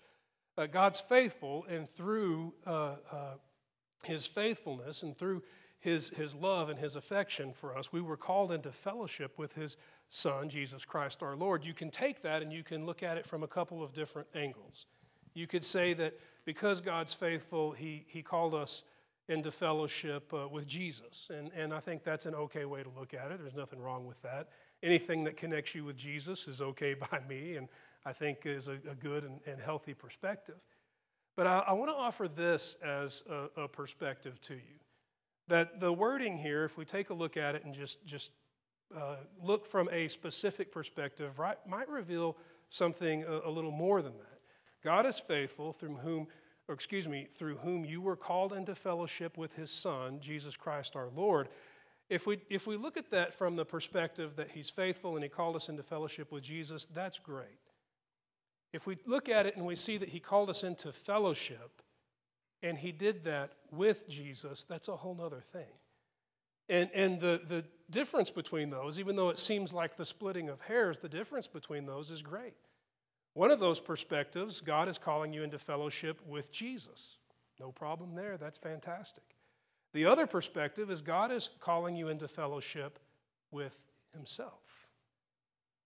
Uh, 0.58 0.68
God's 0.68 1.00
faithful, 1.00 1.66
and 1.70 1.88
through 1.88 2.54
uh, 2.66 2.96
uh, 3.12 3.34
his 4.04 4.28
faithfulness 4.28 5.04
and 5.04 5.16
through 5.18 5.44
his, 5.80 6.10
his 6.10 6.36
love 6.36 6.70
and 6.70 6.78
his 6.78 6.96
affection 6.96 7.54
for 7.54 7.78
us, 7.78 7.92
we 7.92 8.02
were 8.02 8.18
called 8.18 8.52
into 8.52 8.72
fellowship 8.72 9.38
with 9.38 9.54
his 9.54 9.78
Son, 10.10 10.50
Jesus 10.50 10.86
Christ 10.86 11.24
our 11.24 11.36
Lord. 11.36 11.64
You 11.64 11.74
can 11.74 11.90
take 11.90 12.22
that 12.24 12.42
and 12.42 12.52
you 12.52 12.64
can 12.64 12.86
look 12.86 13.04
at 13.04 13.18
it 13.18 13.26
from 13.26 13.44
a 13.44 13.48
couple 13.48 13.82
of 13.84 13.94
different 13.94 14.28
angles. 14.36 14.86
You 15.34 15.48
could 15.48 15.64
say 15.64 15.94
that 15.94 16.20
because 16.46 16.82
God's 16.82 17.14
faithful, 17.14 17.72
He, 17.72 18.06
he 18.08 18.22
called 18.22 18.54
us 18.54 18.84
into 19.30 19.52
fellowship 19.52 20.34
uh, 20.34 20.48
with 20.48 20.68
Jesus. 20.68 21.30
And, 21.32 21.52
and 21.56 21.72
I 21.72 21.80
think 21.80 22.04
that's 22.04 22.26
an 22.26 22.34
okay 22.34 22.66
way 22.66 22.82
to 22.82 22.90
look 22.98 23.14
at 23.14 23.32
it. 23.32 23.40
There's 23.40 23.56
nothing 23.56 23.80
wrong 23.80 24.08
with 24.08 24.22
that. 24.24 24.50
Anything 24.82 25.24
that 25.26 25.38
connects 25.38 25.76
you 25.76 25.86
with 25.86 25.96
Jesus 25.96 26.48
is 26.48 26.62
okay 26.62 26.94
by 27.12 27.22
me, 27.30 27.56
and 27.56 27.70
I 28.06 28.12
think 28.12 28.46
is 28.46 28.68
a, 28.68 28.74
a 28.90 28.96
good 28.96 29.24
and, 29.24 29.40
and, 29.46 29.62
healthy 29.62 29.94
perspective. 29.94 30.60
But 31.38 31.46
I, 31.48 31.64
I 31.68 31.74
want 31.74 31.92
to 31.92 31.96
offer 31.96 32.28
this 32.28 32.76
as 32.84 33.24
a, 33.30 33.64
a 33.64 33.68
perspective 33.68 34.42
to 34.42 34.56
you. 34.56 34.80
That 35.48 35.80
the 35.80 35.94
wording 35.94 36.38
here, 36.38 36.64
if 36.64 36.78
we 36.78 36.86
take 36.86 37.12
a 37.12 37.14
look 37.14 37.38
at 37.38 37.56
it 37.56 37.64
and 37.64 37.74
just, 37.74 38.04
just 38.06 38.32
uh, 38.96 39.18
look 39.42 39.66
from 39.68 39.90
a 39.92 40.08
specific 40.08 40.72
perspective, 40.72 41.38
right, 41.38 41.58
might 41.68 41.88
reveal 41.88 42.36
something 42.70 43.24
a, 43.24 43.48
a 43.48 43.52
little 43.52 43.72
more 43.72 44.02
than 44.02 44.18
that. 44.18 44.39
God 44.84 45.06
is 45.06 45.20
faithful 45.20 45.74
through 45.74 45.96
whom, 45.96 46.28
or 46.68 46.76
excuse 46.76 47.08
me, 47.08 47.28
through 47.32 47.58
whom 47.58 47.86
you 47.86 48.02
were 48.02 48.16
called 48.16 48.54
into 48.54 48.76
fellowship 48.76 49.38
with 49.38 49.54
his 49.54 49.72
Son, 49.72 50.20
Jesus 50.20 50.56
Christ 50.56 50.96
our 50.96 51.10
Lord. 51.16 51.50
If 52.10 52.26
we, 52.26 52.40
if 52.50 52.66
we 52.66 52.76
look 52.76 52.98
at 52.98 53.12
that 53.12 53.34
from 53.34 53.56
the 53.56 53.66
perspective 53.66 54.36
that 54.38 54.52
he's 54.52 54.70
faithful 54.70 55.16
and 55.16 55.24
he 55.24 55.30
called 55.30 55.56
us 55.56 55.70
into 55.70 55.84
fellowship 55.84 56.32
with 56.32 56.44
Jesus, 56.44 56.86
that's 56.86 57.20
great. 57.20 57.60
If 58.74 58.88
we 58.88 58.98
look 59.06 59.30
at 59.30 59.46
it 59.46 59.56
and 59.56 59.66
we 59.66 59.76
see 59.76 59.98
that 59.98 60.10
he 60.10 60.20
called 60.20 60.50
us 60.50 60.64
into 60.64 60.92
fellowship 60.92 61.82
and 62.64 62.78
he 62.78 62.92
did 62.92 63.24
that 63.26 63.54
with 63.72 64.08
Jesus, 64.10 64.64
that's 64.64 64.88
a 64.88 64.96
whole 64.96 65.20
other 65.22 65.40
thing. 65.40 65.72
And, 66.68 66.90
and 66.94 67.20
the, 67.20 67.42
the 67.48 67.66
difference 67.90 68.30
between 68.30 68.70
those, 68.70 69.00
even 69.00 69.16
though 69.16 69.30
it 69.30 69.40
seems 69.40 69.74
like 69.74 69.98
the 69.98 70.06
splitting 70.06 70.50
of 70.50 70.62
hairs, 70.62 71.00
the 71.00 71.10
difference 71.10 71.48
between 71.48 71.86
those 71.86 72.12
is 72.12 72.22
great. 72.22 72.54
One 73.34 73.52
of 73.52 73.60
those 73.60 73.80
perspectives, 73.80 74.62
God 74.62 74.88
is 74.88 74.98
calling 74.98 75.34
you 75.34 75.44
into 75.44 75.58
fellowship 75.58 76.20
with 76.28 76.52
Jesus. 76.52 77.18
No 77.60 77.72
problem 77.72 78.16
there. 78.16 78.38
That's 78.38 78.58
fantastic. 78.58 79.24
The 79.94 80.06
other 80.06 80.28
perspective 80.28 80.90
is 80.92 81.02
God 81.02 81.32
is 81.32 81.50
calling 81.60 81.96
you 81.96 82.10
into 82.10 82.28
fellowship 82.28 83.00
with 83.52 83.86
Himself, 84.14 84.88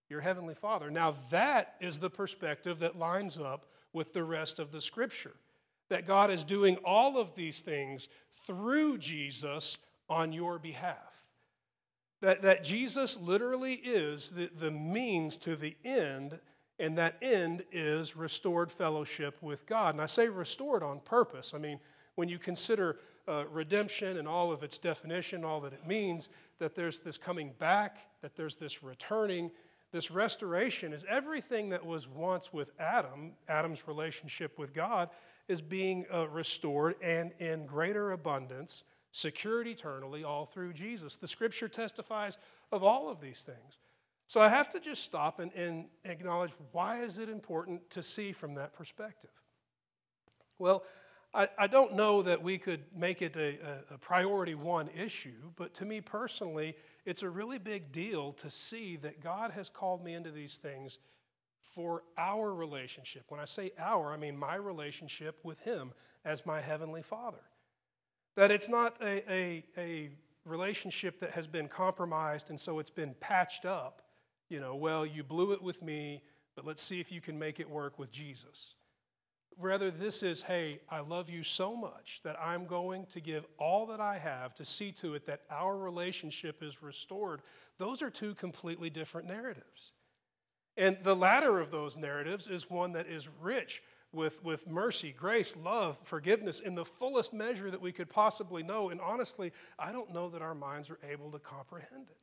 your 0.10 0.22
Heavenly 0.22 0.56
Father. 0.56 0.92
Now, 0.92 1.16
that 1.30 1.76
is 1.80 2.00
the 2.00 2.10
perspective 2.10 2.80
that 2.80 2.98
lines 2.98 3.38
up 3.38 3.66
with 3.94 4.14
the 4.14 4.24
rest 4.24 4.60
of 4.60 4.72
the 4.72 4.82
Scripture. 4.82 5.36
that 5.90 6.08
God 6.08 6.32
is 6.32 6.44
doing 6.44 6.78
all 6.78 7.18
of 7.18 7.36
these 7.36 7.62
things 7.62 8.10
through 8.48 8.98
Jesus 8.98 9.78
on 10.10 10.34
your 10.34 10.58
behalf. 10.58 11.28
That, 12.22 12.42
that 12.42 12.64
Jesus 12.64 13.16
literally 13.18 13.74
is 13.74 14.32
the, 14.32 14.50
the 14.58 14.72
means 14.72 15.38
to 15.38 15.56
the 15.56 15.76
end, 15.86 16.40
and 16.80 16.98
that 16.98 17.18
end 17.22 17.64
is 17.72 18.16
restored 18.16 18.72
fellowship 18.72 19.38
with 19.42 19.66
God. 19.66 19.96
And 19.96 20.02
I 20.02 20.06
say 20.08 20.28
restored 20.28 20.84
on 20.84 21.00
purpose. 21.00 21.54
I 21.54 21.58
mean, 21.58 21.80
when 22.16 22.30
you 22.30 22.38
consider 22.38 22.98
uh, 23.28 23.46
redemption 23.52 24.18
and 24.18 24.28
all 24.28 24.52
of 24.52 24.64
its 24.64 24.78
definition, 24.78 25.44
all 25.44 25.62
that 25.62 25.74
it 25.74 25.88
means, 25.88 26.30
that 26.60 26.76
there's 26.76 27.00
this 27.00 27.18
coming 27.18 27.54
back, 27.60 27.98
that 28.22 28.36
there's 28.36 28.56
this 28.56 28.84
returning, 28.84 29.52
this 29.92 30.10
restoration 30.10 30.92
is 30.94 31.06
everything 31.08 31.70
that 31.70 31.86
was 31.86 32.08
once 32.08 32.52
with 32.52 32.72
Adam, 32.80 33.34
Adam's 33.48 33.88
relationship 33.88 34.58
with 34.58 34.74
God, 34.74 35.10
is 35.48 35.62
being 35.62 36.06
uh, 36.12 36.28
restored 36.30 36.96
and 37.02 37.32
in 37.40 37.66
greater 37.66 38.12
abundance, 38.12 38.84
secured 39.12 39.68
eternally, 39.68 40.24
all 40.24 40.46
through 40.46 40.74
Jesus. 40.74 41.18
The 41.18 41.28
scripture 41.28 41.68
testifies 41.68 42.38
of 42.72 42.84
all 42.84 43.10
of 43.10 43.22
these 43.22 43.44
things. 43.44 43.78
So 44.34 44.42
I 44.42 44.50
have 44.50 44.68
to 44.70 44.80
just 44.80 45.04
stop 45.04 45.38
and, 45.38 45.54
and 45.54 45.86
acknowledge 46.06 46.54
why 46.72 47.02
is 47.02 47.20
it 47.20 47.30
important 47.30 47.88
to 47.92 48.02
see 48.02 48.32
from 48.32 48.56
that 48.56 48.74
perspective? 48.74 49.30
Well, 50.58 50.86
I, 51.36 51.50
I 51.56 51.68
don't 51.68 51.94
know 51.94 52.24
that 52.24 52.42
we 52.42 52.58
could 52.58 52.82
make 52.98 53.22
it 53.22 53.36
a, 53.36 53.60
a 53.94 54.00
priority 54.00 54.56
one 54.56 54.90
issue, 54.98 55.52
but 55.56 55.76
to 55.76 55.86
me 55.86 56.02
personally, 56.02 56.76
it's 57.06 57.22
a 57.22 57.30
really 57.30 57.60
big 57.60 57.92
deal 57.92 58.34
to 58.34 58.50
see 58.50 58.96
that 59.04 59.22
God 59.22 59.52
has 59.52 59.70
called 59.70 60.04
me 60.04 60.16
into 60.16 60.32
these 60.32 60.58
things 60.58 60.98
for 61.62 62.02
our 62.18 62.56
relationship. 62.56 63.26
When 63.28 63.40
I 63.40 63.46
say 63.46 63.70
our, 63.78 64.12
I 64.12 64.18
mean 64.18 64.36
my 64.36 64.56
relationship 64.56 65.42
with 65.44 65.60
Him 65.60 65.92
as 66.26 66.44
my 66.44 66.60
Heavenly 66.60 67.04
Father. 67.04 67.44
That 68.36 68.50
it's 68.50 68.68
not 68.68 68.98
a, 69.00 69.32
a, 69.32 69.64
a 69.78 70.10
relationship 70.44 71.20
that 71.20 71.34
has 71.34 71.46
been 71.46 71.68
compromised 71.68 72.50
and 72.50 72.60
so 72.60 72.80
it's 72.80 72.90
been 72.90 73.14
patched 73.20 73.66
up. 73.66 74.03
You 74.54 74.60
know, 74.60 74.76
well, 74.76 75.04
you 75.04 75.24
blew 75.24 75.52
it 75.54 75.64
with 75.64 75.82
me, 75.82 76.22
but 76.56 76.64
let's 76.64 76.84
see 76.84 77.00
if 77.00 77.12
you 77.12 77.22
can 77.22 77.40
make 77.40 77.60
it 77.60 77.68
work 77.68 77.98
with 77.98 78.12
Jesus. 78.12 78.76
Rather, 79.58 79.90
this 79.90 80.22
is, 80.22 80.44
hey, 80.44 80.80
I 80.92 81.00
love 81.00 81.28
you 81.28 81.42
so 81.42 81.76
much 81.76 82.22
that 82.24 82.38
I'm 82.40 82.68
going 82.68 83.08
to 83.08 83.20
give 83.20 83.48
all 83.58 83.88
that 83.88 84.00
I 84.00 84.20
have 84.20 84.54
to 84.54 84.64
see 84.64 84.92
to 84.92 85.16
it 85.16 85.26
that 85.26 85.42
our 85.50 85.76
relationship 85.76 86.62
is 86.62 86.84
restored. 86.84 87.42
Those 87.80 88.04
are 88.04 88.12
two 88.12 88.36
completely 88.36 88.92
different 88.92 89.28
narratives. 89.28 89.94
And 90.78 90.98
the 91.02 91.16
latter 91.16 91.60
of 91.60 91.72
those 91.72 91.98
narratives 91.98 92.48
is 92.48 92.70
one 92.70 92.92
that 92.92 93.08
is 93.08 93.28
rich 93.42 93.82
with, 94.12 94.44
with 94.44 94.68
mercy, 94.68 95.16
grace, 95.18 95.58
love, 95.58 95.98
forgiveness 95.98 96.60
in 96.60 96.76
the 96.76 96.86
fullest 96.86 97.34
measure 97.34 97.72
that 97.72 97.82
we 97.82 97.92
could 97.92 98.08
possibly 98.08 98.62
know. 98.62 98.92
And 98.92 99.02
honestly, 99.02 99.52
I 99.80 99.92
don't 99.92 100.14
know 100.14 100.30
that 100.30 100.44
our 100.44 100.54
minds 100.54 100.92
are 100.92 101.00
able 101.12 101.32
to 101.32 101.40
comprehend 101.40 102.10
it. 102.12 102.18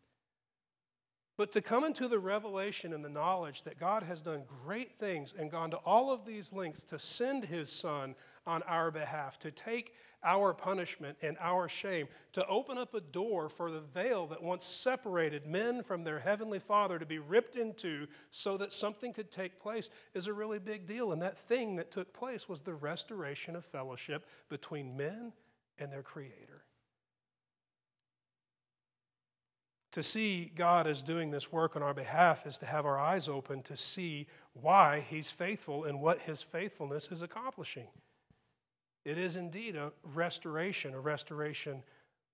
But 1.40 1.52
to 1.52 1.62
come 1.62 1.84
into 1.84 2.06
the 2.06 2.18
revelation 2.18 2.92
and 2.92 3.02
the 3.02 3.08
knowledge 3.08 3.62
that 3.62 3.80
God 3.80 4.02
has 4.02 4.20
done 4.20 4.42
great 4.62 4.98
things 4.98 5.32
and 5.32 5.50
gone 5.50 5.70
to 5.70 5.78
all 5.86 6.12
of 6.12 6.26
these 6.26 6.52
lengths 6.52 6.84
to 6.84 6.98
send 6.98 7.44
his 7.44 7.72
son 7.72 8.14
on 8.46 8.62
our 8.64 8.90
behalf, 8.90 9.38
to 9.38 9.50
take 9.50 9.94
our 10.22 10.52
punishment 10.52 11.16
and 11.22 11.38
our 11.40 11.66
shame, 11.66 12.08
to 12.34 12.46
open 12.46 12.76
up 12.76 12.92
a 12.92 13.00
door 13.00 13.48
for 13.48 13.70
the 13.70 13.80
veil 13.80 14.26
that 14.26 14.42
once 14.42 14.66
separated 14.66 15.46
men 15.46 15.82
from 15.82 16.04
their 16.04 16.18
heavenly 16.18 16.58
Father 16.58 16.98
to 16.98 17.06
be 17.06 17.20
ripped 17.20 17.56
into 17.56 18.06
so 18.30 18.58
that 18.58 18.70
something 18.70 19.14
could 19.14 19.30
take 19.30 19.58
place 19.58 19.88
is 20.12 20.26
a 20.26 20.34
really 20.34 20.58
big 20.58 20.84
deal. 20.84 21.10
And 21.10 21.22
that 21.22 21.38
thing 21.38 21.74
that 21.76 21.90
took 21.90 22.12
place 22.12 22.50
was 22.50 22.60
the 22.60 22.74
restoration 22.74 23.56
of 23.56 23.64
fellowship 23.64 24.26
between 24.50 24.94
men 24.94 25.32
and 25.78 25.90
their 25.90 26.02
Creator. 26.02 26.59
To 29.92 30.02
see 30.02 30.52
God 30.54 30.86
as 30.86 31.02
doing 31.02 31.30
this 31.30 31.50
work 31.50 31.74
on 31.74 31.82
our 31.82 31.94
behalf 31.94 32.46
is 32.46 32.58
to 32.58 32.66
have 32.66 32.86
our 32.86 32.98
eyes 32.98 33.28
open 33.28 33.62
to 33.62 33.76
see 33.76 34.26
why 34.52 35.04
He's 35.08 35.30
faithful 35.30 35.84
and 35.84 36.00
what 36.00 36.20
His 36.20 36.42
faithfulness 36.42 37.10
is 37.10 37.22
accomplishing. 37.22 37.88
It 39.04 39.18
is 39.18 39.36
indeed 39.36 39.76
a 39.76 39.92
restoration, 40.14 40.94
a 40.94 41.00
restoration 41.00 41.82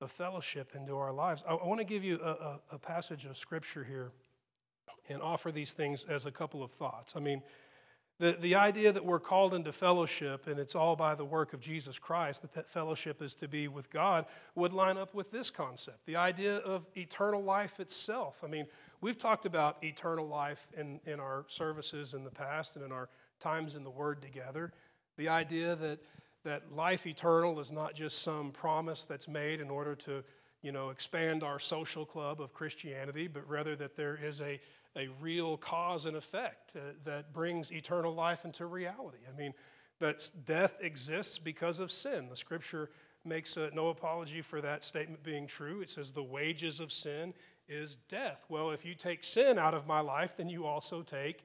of 0.01 0.11
fellowship 0.11 0.75
into 0.75 0.97
our 0.97 1.13
lives. 1.13 1.45
I, 1.49 1.55
want 1.55 1.81
to 1.81 1.85
give 1.85 2.05
you 2.05 2.21
a, 2.23 2.31
a, 2.31 2.61
a 2.73 2.79
passage 2.79 3.25
of 3.25 3.37
Scripture 3.37 3.85
here 3.85 4.13
and 5.09 5.23
offer 5.23 5.51
these 5.51 5.73
things 5.73 6.05
as 6.05 6.27
a 6.27 6.31
couple 6.31 6.63
of 6.63 6.71
thoughts. 6.71 7.15
I 7.17 7.21
mean, 7.21 7.43
the, 8.19 8.33
the 8.41 8.55
idea 8.55 8.93
that 8.93 9.05
we're 9.05 9.21
called 9.21 9.53
into 9.53 9.73
fellowship 9.73 10.47
and 10.47 10.59
it's 10.59 10.75
all 10.75 10.97
by 10.97 11.15
the 11.15 11.25
work 11.25 11.53
of 11.53 11.61
Jesus 11.61 11.99
Christ, 11.99 12.43
that 12.43 12.55
that 12.55 12.71
fellowship 12.71 13.21
is 13.21 13.35
to 13.37 13.49
be 13.49 13.69
with 13.69 13.91
God, 13.91 14.25
would 14.55 14.73
line 14.73 14.97
up 14.97 15.15
with 15.15 15.31
this 15.31 15.51
concept 15.51 16.07
the 16.07 16.17
idea 16.17 16.57
of 16.59 16.87
eternal 16.97 17.43
life 17.43 17.79
itself. 17.79 18.43
I 18.43 18.49
mean, 18.49 18.67
we've 19.03 19.19
talked 19.19 19.45
about 19.45 19.85
eternal 19.85 20.27
life 20.27 20.67
in, 20.77 21.01
in 21.05 21.21
our 21.21 21.45
services 21.49 22.15
in 22.15 22.25
the 22.25 22.31
past 22.31 22.77
and 22.77 22.85
in 22.85 22.93
our 22.93 23.11
times 23.39 23.77
in 23.77 23.85
the 23.85 23.91
Word 23.91 24.23
together. 24.23 24.73
The 25.19 25.29
idea 25.29 25.77
that, 25.77 25.99
that 26.45 26.73
life 26.73 27.07
eternal 27.07 27.61
is 27.61 27.71
not 27.71 27.95
just 27.95 28.23
some 28.23 28.51
promise 28.51 29.05
that's 29.05 29.29
made 29.29 29.61
in 29.61 29.69
order 29.69 29.95
to 29.95 30.25
you 30.63 30.73
know, 30.73 30.89
expand 30.89 31.43
our 31.43 31.59
social 31.59 32.07
club 32.07 32.41
of 32.41 32.55
Christianity, 32.55 33.29
but 33.29 33.49
rather 33.49 33.77
that 33.77 33.95
there 33.95 34.19
is 34.21 34.41
a, 34.41 34.59
a 34.97 35.09
real 35.21 35.57
cause 35.57 36.07
and 36.07 36.17
effect 36.17 36.75
uh, 36.77 36.81
that 37.05 37.33
brings 37.33 37.71
eternal 37.71 38.15
life 38.15 38.45
into 38.45 38.67
reality. 38.67 39.19
I 39.33 39.37
mean, 39.37 39.53
that 39.99 40.31
death 40.45 40.77
exists 40.81 41.39
because 41.39 41.81
of 41.81 41.91
sin. 41.91 42.29
The 42.29 42.37
scripture 42.37 42.91
makes 43.25 43.57
uh, 43.57 43.71
no 43.75 43.89
apology 43.89 44.41
for 44.41 44.61
that 44.61 44.85
statement 44.85 45.23
being 45.23 45.47
true. 45.47 45.81
It 45.81 45.91
says, 45.91 46.13
the 46.13 46.23
wages 46.23 46.81
of 46.81 46.93
sin 46.93 47.35
is 47.69 47.97
death. 48.09 48.45
Well, 48.49 48.71
if 48.71 48.85
you 48.85 48.95
take 48.95 49.25
sin 49.25 49.59
out 49.59 49.75
of 49.75 49.87
my 49.87 50.01
life, 50.01 50.37
then 50.37 50.49
you 50.49 50.65
also 50.65 51.03
take 51.03 51.45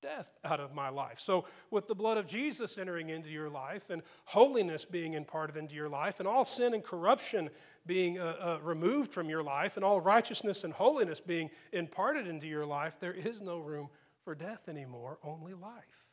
death 0.00 0.38
out 0.44 0.60
of 0.60 0.74
my 0.74 0.88
life. 0.88 1.18
So, 1.20 1.44
with 1.70 1.86
the 1.86 1.94
blood 1.94 2.18
of 2.18 2.26
Jesus 2.26 2.78
entering 2.78 3.10
into 3.10 3.28
your 3.28 3.48
life 3.48 3.90
and 3.90 4.02
holiness 4.24 4.84
being 4.84 5.14
imparted 5.14 5.56
into 5.56 5.74
your 5.74 5.88
life 5.88 6.20
and 6.20 6.28
all 6.28 6.44
sin 6.44 6.74
and 6.74 6.82
corruption 6.82 7.50
being 7.86 8.18
uh, 8.18 8.36
uh, 8.40 8.58
removed 8.62 9.12
from 9.12 9.28
your 9.28 9.42
life 9.42 9.76
and 9.76 9.84
all 9.84 10.00
righteousness 10.00 10.64
and 10.64 10.72
holiness 10.72 11.20
being 11.20 11.50
imparted 11.72 12.26
into 12.26 12.46
your 12.46 12.66
life, 12.66 12.98
there 13.00 13.14
is 13.14 13.40
no 13.40 13.58
room 13.58 13.88
for 14.24 14.34
death 14.34 14.68
anymore, 14.68 15.18
only 15.24 15.54
life. 15.54 16.08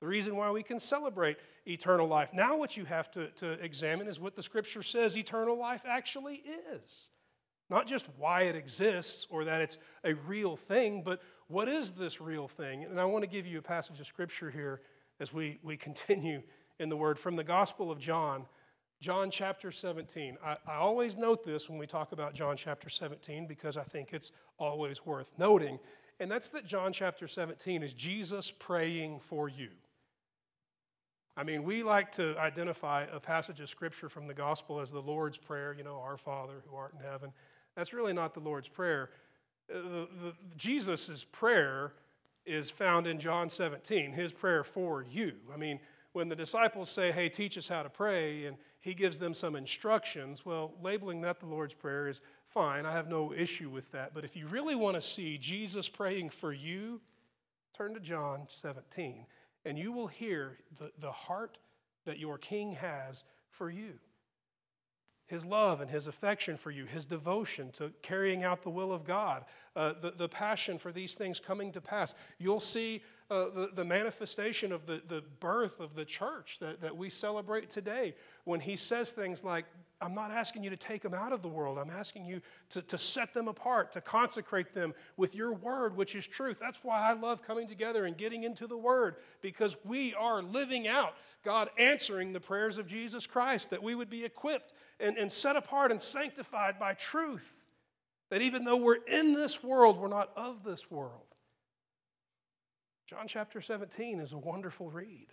The 0.00 0.06
reason 0.06 0.36
why 0.36 0.50
we 0.50 0.62
can 0.62 0.78
celebrate 0.78 1.38
eternal 1.66 2.06
life. 2.06 2.30
Now, 2.32 2.56
what 2.56 2.76
you 2.76 2.84
have 2.84 3.10
to, 3.12 3.28
to 3.36 3.52
examine 3.64 4.08
is 4.08 4.20
what 4.20 4.36
the 4.36 4.42
scripture 4.42 4.82
says 4.82 5.16
eternal 5.16 5.58
life 5.58 5.82
actually 5.86 6.42
is. 6.74 7.10
Not 7.68 7.86
just 7.86 8.06
why 8.16 8.42
it 8.42 8.54
exists 8.54 9.26
or 9.30 9.44
that 9.44 9.60
it's 9.60 9.78
a 10.04 10.14
real 10.14 10.56
thing, 10.56 11.02
but 11.02 11.20
what 11.48 11.68
is 11.68 11.92
this 11.92 12.20
real 12.20 12.48
thing? 12.48 12.84
And 12.84 13.00
I 13.00 13.04
want 13.04 13.22
to 13.22 13.30
give 13.30 13.46
you 13.46 13.58
a 13.58 13.62
passage 13.62 14.00
of 14.00 14.06
scripture 14.06 14.50
here 14.50 14.80
as 15.20 15.32
we, 15.32 15.58
we 15.62 15.76
continue 15.76 16.42
in 16.78 16.88
the 16.88 16.96
word 16.96 17.18
from 17.18 17.36
the 17.36 17.44
Gospel 17.44 17.90
of 17.90 17.98
John, 17.98 18.46
John 19.00 19.30
chapter 19.30 19.70
17. 19.70 20.36
I, 20.44 20.56
I 20.66 20.74
always 20.74 21.16
note 21.16 21.44
this 21.44 21.68
when 21.68 21.78
we 21.78 21.86
talk 21.86 22.12
about 22.12 22.34
John 22.34 22.56
chapter 22.56 22.88
17 22.88 23.46
because 23.46 23.76
I 23.76 23.82
think 23.82 24.12
it's 24.12 24.32
always 24.58 25.04
worth 25.04 25.32
noting. 25.38 25.78
And 26.18 26.30
that's 26.30 26.48
that 26.50 26.66
John 26.66 26.92
chapter 26.92 27.28
17 27.28 27.82
is 27.82 27.92
Jesus 27.92 28.50
praying 28.50 29.20
for 29.20 29.48
you. 29.48 29.68
I 31.36 31.44
mean, 31.44 31.64
we 31.64 31.82
like 31.82 32.12
to 32.12 32.34
identify 32.38 33.04
a 33.12 33.20
passage 33.20 33.60
of 33.60 33.68
scripture 33.68 34.08
from 34.08 34.26
the 34.26 34.32
gospel 34.32 34.80
as 34.80 34.90
the 34.90 35.02
Lord's 35.02 35.36
Prayer, 35.36 35.74
you 35.76 35.84
know, 35.84 36.00
Our 36.00 36.16
Father 36.16 36.62
who 36.66 36.74
art 36.74 36.94
in 36.98 37.04
heaven. 37.04 37.30
That's 37.76 37.92
really 37.92 38.14
not 38.14 38.32
the 38.32 38.40
Lord's 38.40 38.68
Prayer. 38.68 39.10
Jesus' 40.56 41.24
prayer 41.24 41.92
is 42.44 42.70
found 42.70 43.06
in 43.06 43.18
John 43.18 43.50
17, 43.50 44.12
his 44.12 44.32
prayer 44.32 44.62
for 44.62 45.02
you. 45.02 45.34
I 45.52 45.56
mean, 45.56 45.80
when 46.12 46.28
the 46.28 46.36
disciples 46.36 46.88
say, 46.88 47.10
Hey, 47.10 47.28
teach 47.28 47.58
us 47.58 47.68
how 47.68 47.82
to 47.82 47.90
pray, 47.90 48.44
and 48.44 48.56
he 48.80 48.94
gives 48.94 49.18
them 49.18 49.34
some 49.34 49.56
instructions, 49.56 50.46
well, 50.46 50.74
labeling 50.80 51.20
that 51.22 51.40
the 51.40 51.46
Lord's 51.46 51.74
Prayer 51.74 52.08
is 52.08 52.20
fine. 52.44 52.86
I 52.86 52.92
have 52.92 53.08
no 53.08 53.32
issue 53.32 53.68
with 53.68 53.90
that. 53.92 54.14
But 54.14 54.24
if 54.24 54.36
you 54.36 54.46
really 54.46 54.76
want 54.76 54.94
to 54.94 55.00
see 55.00 55.38
Jesus 55.38 55.88
praying 55.88 56.30
for 56.30 56.52
you, 56.52 57.00
turn 57.76 57.94
to 57.94 58.00
John 58.00 58.44
17, 58.48 59.26
and 59.64 59.78
you 59.78 59.92
will 59.92 60.06
hear 60.06 60.56
the, 60.78 60.92
the 61.00 61.10
heart 61.10 61.58
that 62.04 62.18
your 62.18 62.38
king 62.38 62.72
has 62.72 63.24
for 63.50 63.68
you 63.68 63.98
his 65.26 65.44
love 65.44 65.80
and 65.80 65.90
his 65.90 66.06
affection 66.06 66.56
for 66.56 66.70
you, 66.70 66.84
his 66.84 67.04
devotion 67.04 67.70
to 67.72 67.92
carrying 68.02 68.44
out 68.44 68.62
the 68.62 68.70
will 68.70 68.92
of 68.92 69.04
God, 69.04 69.44
uh, 69.74 69.94
the, 70.00 70.12
the 70.12 70.28
passion 70.28 70.78
for 70.78 70.92
these 70.92 71.14
things 71.14 71.40
coming 71.40 71.72
to 71.72 71.80
pass. 71.80 72.14
You'll 72.38 72.60
see 72.60 73.02
uh, 73.30 73.48
the, 73.50 73.70
the 73.74 73.84
manifestation 73.84 74.72
of 74.72 74.86
the, 74.86 75.02
the 75.08 75.22
birth 75.40 75.80
of 75.80 75.94
the 75.94 76.04
church 76.04 76.58
that, 76.60 76.80
that 76.80 76.96
we 76.96 77.10
celebrate 77.10 77.68
today 77.70 78.14
when 78.44 78.60
he 78.60 78.76
says 78.76 79.12
things 79.12 79.44
like, 79.44 79.64
I'm 80.00 80.14
not 80.14 80.30
asking 80.30 80.62
you 80.62 80.70
to 80.70 80.76
take 80.76 81.02
them 81.02 81.14
out 81.14 81.32
of 81.32 81.40
the 81.40 81.48
world. 81.48 81.78
I'm 81.78 81.90
asking 81.90 82.26
you 82.26 82.42
to, 82.70 82.82
to 82.82 82.98
set 82.98 83.32
them 83.32 83.48
apart, 83.48 83.92
to 83.92 84.02
consecrate 84.02 84.74
them 84.74 84.92
with 85.16 85.34
your 85.34 85.54
word, 85.54 85.96
which 85.96 86.14
is 86.14 86.26
truth. 86.26 86.58
That's 86.58 86.84
why 86.84 87.00
I 87.00 87.14
love 87.14 87.42
coming 87.42 87.66
together 87.66 88.04
and 88.04 88.16
getting 88.16 88.44
into 88.44 88.66
the 88.66 88.76
word, 88.76 89.16
because 89.40 89.76
we 89.84 90.12
are 90.14 90.42
living 90.42 90.86
out 90.86 91.14
God 91.42 91.70
answering 91.78 92.32
the 92.32 92.40
prayers 92.40 92.76
of 92.76 92.86
Jesus 92.86 93.26
Christ, 93.26 93.70
that 93.70 93.82
we 93.82 93.94
would 93.94 94.10
be 94.10 94.24
equipped 94.24 94.74
and, 95.00 95.16
and 95.16 95.32
set 95.32 95.56
apart 95.56 95.90
and 95.90 96.02
sanctified 96.02 96.78
by 96.78 96.92
truth. 96.92 97.64
That 98.28 98.42
even 98.42 98.64
though 98.64 98.76
we're 98.76 99.04
in 99.06 99.32
this 99.32 99.62
world, 99.62 99.98
we're 99.98 100.08
not 100.08 100.30
of 100.36 100.62
this 100.62 100.90
world. 100.90 101.22
John 103.06 103.28
chapter 103.28 103.60
17 103.60 104.18
is 104.18 104.32
a 104.32 104.38
wonderful 104.38 104.90
read. 104.90 105.28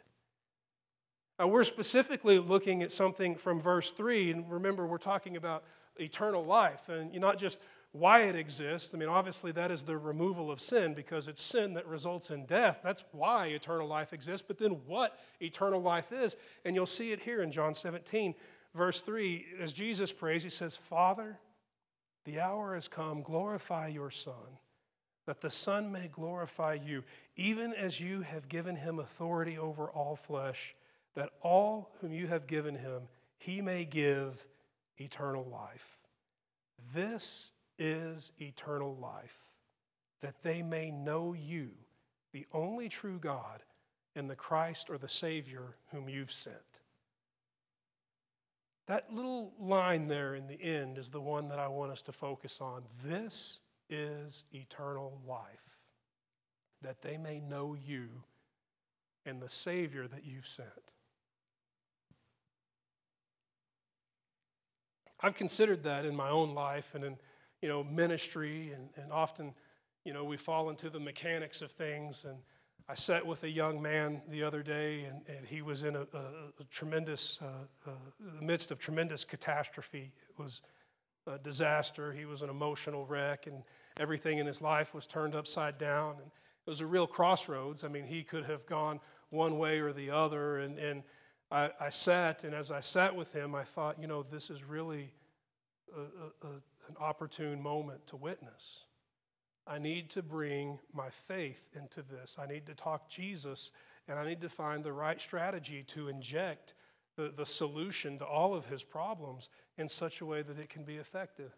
Now, 1.40 1.48
we're 1.48 1.63
specifically 1.63 2.38
looking 2.38 2.84
at 2.84 2.92
something 2.92 3.36
from 3.36 3.60
verse 3.60 3.90
3, 3.90 4.32
and 4.32 4.52
remember, 4.52 4.86
we're 4.86 4.98
talking 4.98 5.36
about 5.36 5.63
eternal 5.98 6.46
life, 6.46 6.90
and 6.90 7.13
not 7.20 7.38
just 7.40 7.60
why 7.92 8.22
it 8.22 8.36
exists. 8.36 8.94
I 8.94 8.98
mean, 8.98 9.10
obviously, 9.10 9.52
that 9.54 9.72
is 9.72 9.84
the 9.84 9.98
removal 9.98 10.52
of 10.52 10.60
sin 10.60 10.94
because 10.94 11.28
it's 11.28 11.42
sin 11.42 11.74
that 11.74 11.88
results 11.88 12.32
in 12.32 12.46
death. 12.46 12.82
That's 12.84 13.04
why 13.12 13.48
eternal 13.48 13.88
life 13.88 14.13
exists, 14.13 14.46
but 14.48 14.58
then 14.58 14.82
what 14.86 15.20
eternal 15.40 15.82
life 15.82 16.12
is. 16.12 16.36
And 16.66 16.75
you'll 16.75 16.86
see 16.86 17.12
it 17.12 17.20
here 17.20 17.42
in 17.42 17.52
John 17.52 17.74
17, 17.74 18.34
verse 18.75 19.02
3. 19.02 19.46
As 19.60 19.74
Jesus 19.74 20.12
prays, 20.12 20.44
he 20.44 20.50
says, 20.50 20.75
Father, 20.75 21.40
the 22.25 22.40
hour 22.40 22.74
has 22.74 22.88
come, 22.88 23.22
glorify 23.22 23.88
your 23.88 24.10
Son, 24.10 24.58
that 25.25 25.42
the 25.42 25.52
Son 25.52 25.92
may 25.92 26.08
glorify 26.08 26.74
you, 26.74 27.04
even 27.36 27.74
as 27.74 28.00
you 28.00 28.22
have 28.22 28.50
given 28.50 28.75
him 28.75 28.98
authority 28.98 29.58
over 29.58 29.90
all 29.90 30.16
flesh 30.16 30.75
that 31.15 31.29
all 31.41 31.91
whom 32.00 32.12
you 32.12 32.27
have 32.27 32.48
given 32.48 32.75
him, 32.75 33.03
he 33.38 33.62
may 33.62 33.86
give 33.86 34.48
eternal 34.98 35.46
life. 35.46 35.98
This 36.93 37.51
is 37.77 38.32
eternal 38.39 38.96
life, 38.96 39.38
that 40.22 40.43
they 40.43 40.62
may 40.62 40.91
know 40.91 41.34
you, 41.34 41.72
the 42.32 42.46
only 42.53 42.89
true 42.89 43.20
God, 43.20 43.63
and 44.15 44.29
the 44.29 44.36
Christ 44.36 44.89
or 44.89 44.98
the 44.98 45.10
Savior 45.10 45.75
whom 45.91 46.08
you've 46.08 46.32
sent. 46.32 46.55
That 48.88 49.13
little 49.13 49.53
line 49.60 50.08
there 50.08 50.36
in 50.36 50.48
the 50.48 50.62
end 50.62 50.98
is 50.98 51.10
the 51.10 51.22
one 51.22 51.48
that 51.50 51.60
I 51.60 51.67
want 51.67 51.91
us 51.91 52.01
to 52.03 52.12
focus 52.12 52.60
on. 52.60 52.84
This 53.03 53.62
is 53.89 54.43
eternal 54.53 55.22
life, 55.25 55.79
that 56.82 57.01
they 57.01 57.17
may 57.17 57.39
know 57.39 57.75
you 57.75 58.24
and 59.25 59.41
the 59.41 59.50
Savior 59.50 60.08
that 60.08 60.25
you've 60.25 60.48
sent. 60.48 60.93
I've 65.25 65.36
considered 65.36 65.84
that 65.84 66.03
in 66.03 66.13
my 66.13 66.30
own 66.30 66.53
life 66.53 66.96
and 66.96 67.06
in 67.06 67.18
you 67.62 67.70
know 67.70 67.82
ministry, 67.86 68.72
and, 68.75 68.89
and 68.98 69.12
often 69.12 69.53
you 70.03 70.12
know 70.12 70.25
we 70.25 70.36
fall 70.36 70.70
into 70.70 70.89
the 70.89 71.00
mechanics 71.00 71.62
of 71.62 71.72
things. 71.72 72.25
And 72.25 72.38
I 72.89 72.96
sat 72.96 73.25
with 73.25 73.46
a 73.46 73.50
young 73.50 73.82
man 73.82 74.22
the 74.27 74.44
other 74.44 74.62
day, 74.62 75.06
and, 75.06 75.22
and 75.30 75.48
he 75.48 75.62
was 75.62 75.84
in 75.84 75.96
a, 75.96 76.01
a, 76.01 76.51
a 76.60 76.63
tremendous, 76.70 77.39
uh, 77.42 77.89
uh, 77.89 77.92
the 78.20 78.46
midst 78.46 78.72
of 78.72 78.80
tremendous 78.80 79.24
catastrophe. 79.24 80.12
It 80.30 80.42
was 80.42 80.62
a 81.25 81.39
disaster. 81.39 82.12
He 82.12 82.25
was 82.25 82.42
an 82.42 82.50
emotional 82.50 83.06
wreck, 83.06 83.48
and 83.48 83.63
everything 83.96 84.39
in 84.39 84.46
his 84.46 84.62
life 84.62 84.94
was 84.94 85.08
turned 85.08 85.36
upside 85.36 85.77
down. 85.77 86.15
And 86.15 86.27
it 86.27 86.70
was 86.70 86.82
a 86.82 86.86
real 86.86 87.08
crossroads. 87.08 87.86
I 87.86 87.88
mean, 87.88 88.03
he 88.03 88.24
could 88.24 88.44
have 88.44 88.65
gone 88.65 89.00
one 89.30 89.58
way 89.58 89.80
or 89.80 89.94
the 89.94 90.10
other, 90.10 90.58
and 90.58 90.77
and 90.77 91.03
I, 91.54 91.70
I 91.80 91.90
sat, 91.90 92.44
and 92.44 92.56
as 92.56 92.72
I 92.72 92.80
sat 92.80 93.16
with 93.16 93.32
him, 93.32 93.54
I 93.54 93.62
thought, 93.62 94.02
you 94.02 94.08
know, 94.08 94.24
this 94.24 94.50
is 94.50 94.64
really 94.64 95.12
a, 95.96 96.48
a, 96.48 96.50
an 96.88 96.96
opportune 97.00 97.62
moment 97.62 98.08
to 98.08 98.16
witness. 98.16 98.86
I 99.68 99.78
need 99.78 100.10
to 100.12 100.24
bring 100.24 100.80
my 100.94 101.10
faith 101.12 101.70
into 101.76 102.02
this. 102.02 102.38
I 102.42 102.48
need 102.52 102.66
to 102.66 102.74
talk 102.74 103.08
Jesus, 103.08 103.72
and 104.08 104.18
I 104.18 104.26
need 104.26 104.42
to 104.42 104.50
find 104.50 104.84
the 104.84 104.94
right 104.94 105.22
strategy 105.22 105.84
to 105.90 106.08
inject 106.08 106.74
the, 107.18 107.30
the 107.30 107.46
solution 107.46 108.18
to 108.18 108.26
all 108.26 108.56
of 108.56 108.66
his 108.66 108.84
problems 108.84 109.50
in 109.78 109.88
such 109.88 110.22
a 110.22 110.26
way 110.26 110.42
that 110.42 110.58
it 110.58 110.70
can 110.70 110.84
be 110.84 110.96
effective. 110.96 111.56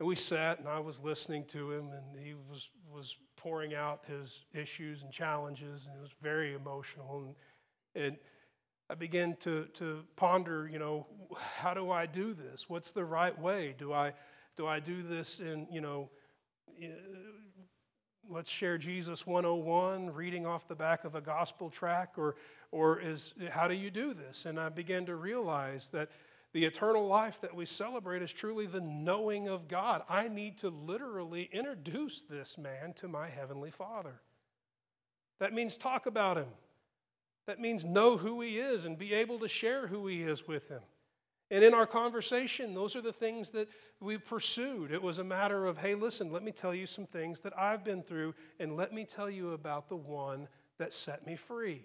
And 0.00 0.08
we 0.08 0.16
sat, 0.16 0.58
and 0.58 0.68
I 0.68 0.80
was 0.80 1.00
listening 1.00 1.44
to 1.46 1.70
him, 1.70 1.92
and 1.92 2.18
he 2.18 2.34
was, 2.50 2.70
was 2.92 3.16
pouring 3.36 3.72
out 3.72 4.04
his 4.08 4.44
issues 4.52 5.04
and 5.04 5.12
challenges, 5.12 5.86
and 5.86 5.96
it 5.96 6.00
was 6.00 6.14
very 6.20 6.54
emotional. 6.54 7.36
And, 7.94 8.04
and 8.04 8.16
I 8.90 8.94
began 8.94 9.36
to, 9.40 9.64
to 9.74 10.04
ponder, 10.16 10.68
you 10.70 10.78
know, 10.78 11.06
how 11.56 11.72
do 11.72 11.90
I 11.90 12.06
do 12.06 12.34
this? 12.34 12.68
What's 12.68 12.92
the 12.92 13.04
right 13.04 13.38
way? 13.38 13.74
Do 13.78 13.92
I, 13.92 14.12
do 14.56 14.66
I 14.66 14.80
do 14.80 15.02
this 15.02 15.40
in, 15.40 15.66
you 15.70 15.80
know, 15.80 16.10
let's 18.28 18.50
share 18.50 18.76
Jesus 18.76 19.26
101, 19.26 20.12
reading 20.12 20.46
off 20.46 20.68
the 20.68 20.74
back 20.74 21.04
of 21.04 21.14
a 21.14 21.20
gospel 21.20 21.70
track, 21.70 22.14
or, 22.16 22.36
or 22.70 23.00
is, 23.00 23.34
how 23.50 23.68
do 23.68 23.74
you 23.74 23.90
do 23.90 24.12
this? 24.12 24.44
And 24.44 24.60
I 24.60 24.68
began 24.68 25.06
to 25.06 25.16
realize 25.16 25.88
that 25.90 26.10
the 26.52 26.64
eternal 26.64 27.06
life 27.06 27.40
that 27.40 27.54
we 27.54 27.64
celebrate 27.64 28.22
is 28.22 28.32
truly 28.32 28.66
the 28.66 28.80
knowing 28.80 29.48
of 29.48 29.66
God. 29.66 30.02
I 30.08 30.28
need 30.28 30.58
to 30.58 30.68
literally 30.68 31.48
introduce 31.52 32.22
this 32.22 32.56
man 32.56 32.92
to 32.94 33.08
my 33.08 33.28
Heavenly 33.28 33.70
Father. 33.70 34.20
That 35.40 35.52
means 35.52 35.76
talk 35.76 36.06
about 36.06 36.36
him. 36.36 36.46
That 37.46 37.60
means 37.60 37.84
know 37.84 38.16
who 38.16 38.40
He 38.40 38.58
is 38.58 38.84
and 38.86 38.98
be 38.98 39.12
able 39.14 39.38
to 39.40 39.48
share 39.48 39.86
who 39.86 40.06
He 40.06 40.22
is 40.22 40.46
with 40.46 40.68
Him. 40.68 40.80
And 41.50 41.62
in 41.62 41.74
our 41.74 41.86
conversation, 41.86 42.74
those 42.74 42.96
are 42.96 43.02
the 43.02 43.12
things 43.12 43.50
that 43.50 43.68
we 44.00 44.16
pursued. 44.16 44.90
It 44.90 45.02
was 45.02 45.18
a 45.18 45.24
matter 45.24 45.66
of, 45.66 45.78
hey, 45.78 45.94
listen, 45.94 46.32
let 46.32 46.42
me 46.42 46.52
tell 46.52 46.74
you 46.74 46.86
some 46.86 47.06
things 47.06 47.40
that 47.40 47.52
I've 47.58 47.84
been 47.84 48.02
through, 48.02 48.34
and 48.58 48.76
let 48.76 48.92
me 48.92 49.04
tell 49.04 49.28
you 49.28 49.52
about 49.52 49.88
the 49.88 49.96
one 49.96 50.48
that 50.78 50.92
set 50.92 51.26
me 51.26 51.36
free. 51.36 51.82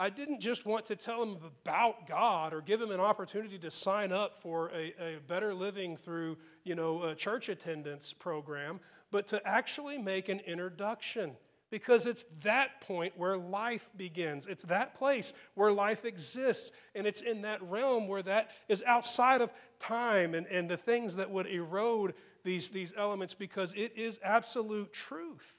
I 0.00 0.10
didn't 0.10 0.40
just 0.40 0.64
want 0.64 0.84
to 0.86 0.96
tell 0.96 1.22
him 1.22 1.38
about 1.42 2.06
God 2.06 2.52
or 2.52 2.60
give 2.60 2.80
him 2.80 2.92
an 2.92 3.00
opportunity 3.00 3.58
to 3.58 3.70
sign 3.70 4.12
up 4.12 4.40
for 4.40 4.70
a, 4.72 4.94
a 5.00 5.18
better 5.26 5.52
living 5.52 5.96
through, 5.96 6.36
you 6.62 6.76
know, 6.76 7.02
a 7.02 7.16
church 7.16 7.48
attendance 7.48 8.12
program, 8.12 8.78
but 9.10 9.26
to 9.28 9.44
actually 9.44 9.98
make 9.98 10.28
an 10.28 10.38
introduction 10.40 11.36
because 11.70 12.06
it's 12.06 12.24
that 12.42 12.80
point 12.80 13.16
where 13.16 13.36
life 13.36 13.90
begins. 13.96 14.46
It's 14.46 14.62
that 14.64 14.94
place 14.94 15.32
where 15.54 15.70
life 15.70 16.04
exists. 16.04 16.72
And 16.94 17.06
it's 17.06 17.20
in 17.20 17.42
that 17.42 17.62
realm 17.62 18.08
where 18.08 18.22
that 18.22 18.50
is 18.68 18.82
outside 18.86 19.40
of 19.40 19.52
time 19.78 20.34
and, 20.34 20.46
and 20.46 20.68
the 20.68 20.76
things 20.76 21.16
that 21.16 21.30
would 21.30 21.46
erode 21.46 22.14
these, 22.44 22.70
these 22.70 22.94
elements 22.96 23.34
because 23.34 23.72
it 23.74 23.96
is 23.96 24.18
absolute 24.22 24.92
truth. 24.92 25.58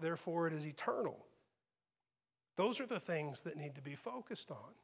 Therefore, 0.00 0.46
it 0.46 0.52
is 0.52 0.66
eternal. 0.66 1.26
Those 2.56 2.80
are 2.80 2.86
the 2.86 3.00
things 3.00 3.42
that 3.42 3.56
need 3.56 3.74
to 3.74 3.82
be 3.82 3.94
focused 3.94 4.50
on. 4.50 4.74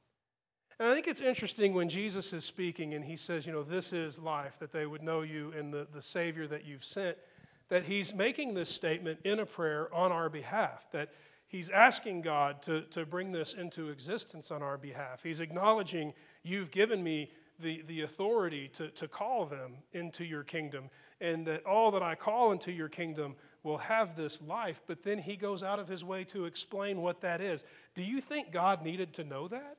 And 0.78 0.88
I 0.88 0.94
think 0.94 1.06
it's 1.06 1.20
interesting 1.20 1.74
when 1.74 1.88
Jesus 1.88 2.32
is 2.32 2.44
speaking 2.44 2.94
and 2.94 3.04
he 3.04 3.16
says, 3.16 3.46
you 3.46 3.52
know, 3.52 3.62
this 3.62 3.92
is 3.92 4.18
life, 4.18 4.58
that 4.58 4.72
they 4.72 4.86
would 4.86 5.02
know 5.02 5.22
you 5.22 5.52
and 5.56 5.72
the, 5.72 5.86
the 5.90 6.02
Savior 6.02 6.46
that 6.48 6.64
you've 6.66 6.84
sent 6.84 7.16
that 7.72 7.86
he's 7.86 8.14
making 8.14 8.52
this 8.52 8.68
statement 8.68 9.18
in 9.24 9.38
a 9.38 9.46
prayer 9.46 9.88
on 9.94 10.12
our 10.12 10.28
behalf, 10.28 10.84
that 10.92 11.08
he's 11.46 11.70
asking 11.70 12.20
God 12.20 12.60
to, 12.60 12.82
to 12.90 13.06
bring 13.06 13.32
this 13.32 13.54
into 13.54 13.88
existence 13.88 14.50
on 14.50 14.62
our 14.62 14.76
behalf. 14.76 15.22
He's 15.22 15.40
acknowledging, 15.40 16.12
You've 16.42 16.70
given 16.70 17.02
me 17.02 17.30
the, 17.58 17.80
the 17.86 18.02
authority 18.02 18.68
to, 18.74 18.88
to 18.88 19.08
call 19.08 19.46
them 19.46 19.76
into 19.94 20.22
your 20.22 20.42
kingdom, 20.42 20.90
and 21.22 21.46
that 21.46 21.64
all 21.64 21.90
that 21.92 22.02
I 22.02 22.14
call 22.14 22.52
into 22.52 22.70
your 22.70 22.90
kingdom 22.90 23.36
will 23.62 23.78
have 23.78 24.16
this 24.16 24.42
life. 24.42 24.82
But 24.86 25.02
then 25.02 25.16
he 25.16 25.34
goes 25.34 25.62
out 25.62 25.78
of 25.78 25.88
his 25.88 26.04
way 26.04 26.24
to 26.24 26.44
explain 26.44 27.00
what 27.00 27.22
that 27.22 27.40
is. 27.40 27.64
Do 27.94 28.02
you 28.02 28.20
think 28.20 28.52
God 28.52 28.84
needed 28.84 29.14
to 29.14 29.24
know 29.24 29.48
that? 29.48 29.78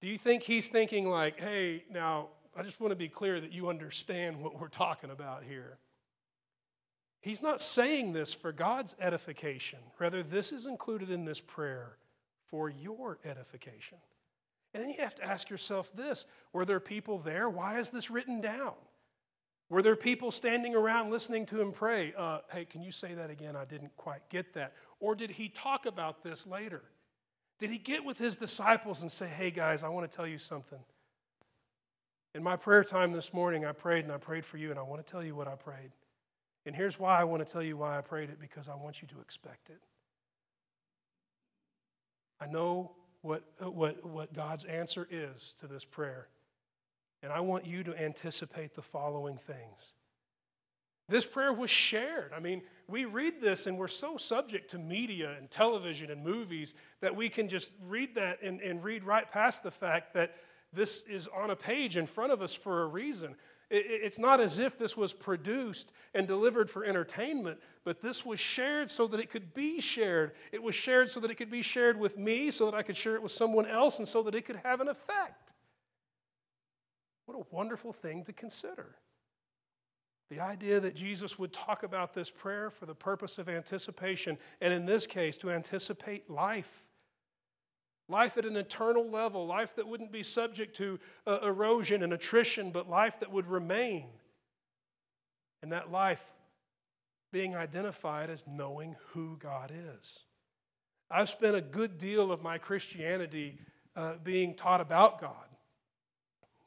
Do 0.00 0.06
you 0.06 0.18
think 0.18 0.44
he's 0.44 0.68
thinking, 0.68 1.08
like, 1.08 1.40
hey, 1.40 1.82
now 1.90 2.28
I 2.56 2.62
just 2.62 2.80
want 2.80 2.92
to 2.92 2.96
be 2.96 3.08
clear 3.08 3.40
that 3.40 3.52
you 3.52 3.68
understand 3.68 4.40
what 4.40 4.60
we're 4.60 4.68
talking 4.68 5.10
about 5.10 5.42
here? 5.42 5.78
He's 7.24 7.42
not 7.42 7.62
saying 7.62 8.12
this 8.12 8.34
for 8.34 8.52
God's 8.52 8.94
edification. 9.00 9.78
Rather, 9.98 10.22
this 10.22 10.52
is 10.52 10.66
included 10.66 11.10
in 11.10 11.24
this 11.24 11.40
prayer 11.40 11.96
for 12.44 12.68
your 12.68 13.18
edification. 13.24 13.96
And 14.74 14.82
then 14.82 14.90
you 14.90 15.00
have 15.00 15.14
to 15.14 15.24
ask 15.24 15.48
yourself 15.48 15.90
this 15.96 16.26
were 16.52 16.66
there 16.66 16.80
people 16.80 17.18
there? 17.18 17.48
Why 17.48 17.78
is 17.78 17.88
this 17.88 18.10
written 18.10 18.42
down? 18.42 18.74
Were 19.70 19.80
there 19.80 19.96
people 19.96 20.30
standing 20.30 20.74
around 20.74 21.10
listening 21.10 21.46
to 21.46 21.62
him 21.62 21.72
pray? 21.72 22.12
Uh, 22.14 22.40
hey, 22.52 22.66
can 22.66 22.82
you 22.82 22.92
say 22.92 23.14
that 23.14 23.30
again? 23.30 23.56
I 23.56 23.64
didn't 23.64 23.96
quite 23.96 24.28
get 24.28 24.52
that. 24.52 24.74
Or 25.00 25.14
did 25.14 25.30
he 25.30 25.48
talk 25.48 25.86
about 25.86 26.22
this 26.22 26.46
later? 26.46 26.82
Did 27.58 27.70
he 27.70 27.78
get 27.78 28.04
with 28.04 28.18
his 28.18 28.36
disciples 28.36 29.00
and 29.00 29.10
say, 29.10 29.28
hey, 29.28 29.50
guys, 29.50 29.82
I 29.82 29.88
want 29.88 30.10
to 30.10 30.14
tell 30.14 30.26
you 30.26 30.36
something? 30.36 30.80
In 32.34 32.42
my 32.42 32.56
prayer 32.56 32.84
time 32.84 33.12
this 33.12 33.32
morning, 33.32 33.64
I 33.64 33.72
prayed 33.72 34.04
and 34.04 34.12
I 34.12 34.18
prayed 34.18 34.44
for 34.44 34.58
you, 34.58 34.68
and 34.68 34.78
I 34.78 34.82
want 34.82 35.04
to 35.06 35.10
tell 35.10 35.24
you 35.24 35.34
what 35.34 35.48
I 35.48 35.54
prayed. 35.54 35.90
And 36.66 36.74
here's 36.74 36.98
why 36.98 37.20
I 37.20 37.24
want 37.24 37.46
to 37.46 37.52
tell 37.52 37.62
you 37.62 37.76
why 37.76 37.98
I 37.98 38.00
prayed 38.00 38.30
it 38.30 38.40
because 38.40 38.68
I 38.68 38.74
want 38.74 39.02
you 39.02 39.08
to 39.08 39.20
expect 39.20 39.70
it. 39.70 39.80
I 42.40 42.46
know 42.46 42.92
what, 43.22 43.44
what, 43.60 44.04
what 44.04 44.32
God's 44.34 44.64
answer 44.64 45.06
is 45.10 45.54
to 45.60 45.66
this 45.66 45.84
prayer. 45.84 46.28
And 47.22 47.32
I 47.32 47.40
want 47.40 47.66
you 47.66 47.82
to 47.84 48.02
anticipate 48.02 48.74
the 48.74 48.82
following 48.82 49.36
things. 49.36 49.94
This 51.08 51.26
prayer 51.26 51.52
was 51.52 51.70
shared. 51.70 52.32
I 52.34 52.40
mean, 52.40 52.62
we 52.88 53.04
read 53.04 53.40
this 53.40 53.66
and 53.66 53.78
we're 53.78 53.88
so 53.88 54.16
subject 54.16 54.70
to 54.70 54.78
media 54.78 55.34
and 55.38 55.50
television 55.50 56.10
and 56.10 56.22
movies 56.22 56.74
that 57.00 57.14
we 57.14 57.28
can 57.28 57.48
just 57.48 57.70
read 57.86 58.14
that 58.14 58.42
and, 58.42 58.60
and 58.60 58.82
read 58.82 59.04
right 59.04 59.30
past 59.30 59.62
the 59.62 59.70
fact 59.70 60.14
that 60.14 60.34
this 60.72 61.02
is 61.02 61.28
on 61.28 61.50
a 61.50 61.56
page 61.56 61.96
in 61.96 62.06
front 62.06 62.32
of 62.32 62.42
us 62.42 62.54
for 62.54 62.82
a 62.82 62.86
reason. 62.86 63.36
It, 63.74 63.86
it's 63.88 64.18
not 64.18 64.40
as 64.40 64.60
if 64.60 64.78
this 64.78 64.96
was 64.96 65.12
produced 65.12 65.90
and 66.14 66.28
delivered 66.28 66.70
for 66.70 66.84
entertainment, 66.84 67.58
but 67.82 68.00
this 68.00 68.24
was 68.24 68.38
shared 68.38 68.88
so 68.88 69.08
that 69.08 69.18
it 69.18 69.30
could 69.30 69.52
be 69.52 69.80
shared. 69.80 70.32
It 70.52 70.62
was 70.62 70.74
shared 70.76 71.10
so 71.10 71.18
that 71.20 71.30
it 71.30 71.34
could 71.34 71.50
be 71.50 71.62
shared 71.62 71.98
with 71.98 72.16
me, 72.16 72.52
so 72.52 72.66
that 72.66 72.74
I 72.74 72.82
could 72.82 72.96
share 72.96 73.16
it 73.16 73.22
with 73.22 73.32
someone 73.32 73.66
else, 73.66 73.98
and 73.98 74.06
so 74.06 74.22
that 74.22 74.34
it 74.34 74.44
could 74.44 74.60
have 74.62 74.80
an 74.80 74.88
effect. 74.88 75.54
What 77.26 77.36
a 77.36 77.44
wonderful 77.50 77.92
thing 77.92 78.22
to 78.24 78.32
consider. 78.32 78.94
The 80.30 80.40
idea 80.40 80.78
that 80.80 80.94
Jesus 80.94 81.38
would 81.38 81.52
talk 81.52 81.82
about 81.82 82.14
this 82.14 82.30
prayer 82.30 82.70
for 82.70 82.86
the 82.86 82.94
purpose 82.94 83.38
of 83.38 83.48
anticipation, 83.48 84.38
and 84.60 84.72
in 84.72 84.86
this 84.86 85.06
case, 85.06 85.36
to 85.38 85.50
anticipate 85.50 86.30
life. 86.30 86.83
Life 88.08 88.36
at 88.36 88.44
an 88.44 88.56
eternal 88.56 89.08
level, 89.08 89.46
life 89.46 89.76
that 89.76 89.88
wouldn't 89.88 90.12
be 90.12 90.22
subject 90.22 90.76
to 90.76 91.00
uh, 91.26 91.38
erosion 91.42 92.02
and 92.02 92.12
attrition, 92.12 92.70
but 92.70 92.88
life 92.88 93.20
that 93.20 93.32
would 93.32 93.46
remain. 93.46 94.08
And 95.62 95.72
that 95.72 95.90
life 95.90 96.22
being 97.32 97.56
identified 97.56 98.28
as 98.28 98.44
knowing 98.46 98.94
who 99.08 99.36
God 99.38 99.72
is. 99.98 100.20
I've 101.10 101.28
spent 101.28 101.56
a 101.56 101.60
good 101.60 101.98
deal 101.98 102.30
of 102.30 102.42
my 102.42 102.58
Christianity 102.58 103.58
uh, 103.96 104.14
being 104.22 104.54
taught 104.54 104.80
about 104.80 105.20
God. 105.20 105.48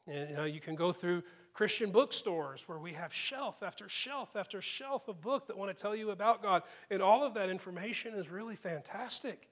And, 0.06 0.30
you, 0.30 0.36
know, 0.36 0.44
you 0.44 0.60
can 0.60 0.74
go 0.74 0.90
through 0.90 1.22
Christian 1.52 1.90
bookstores 1.90 2.68
where 2.68 2.78
we 2.78 2.92
have 2.94 3.12
shelf 3.12 3.62
after 3.62 3.88
shelf 3.88 4.36
after 4.36 4.60
shelf 4.60 5.08
of 5.08 5.20
book 5.20 5.46
that 5.48 5.56
want 5.56 5.74
to 5.74 5.80
tell 5.80 5.94
you 5.94 6.10
about 6.10 6.42
God. 6.42 6.62
And 6.90 7.02
all 7.02 7.24
of 7.24 7.34
that 7.34 7.48
information 7.48 8.14
is 8.14 8.30
really 8.30 8.56
fantastic. 8.56 9.48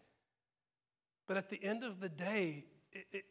But 1.27 1.37
at 1.37 1.49
the 1.49 1.63
end 1.63 1.85
of 1.85 2.01
the 2.01 2.09
day, 2.09 2.65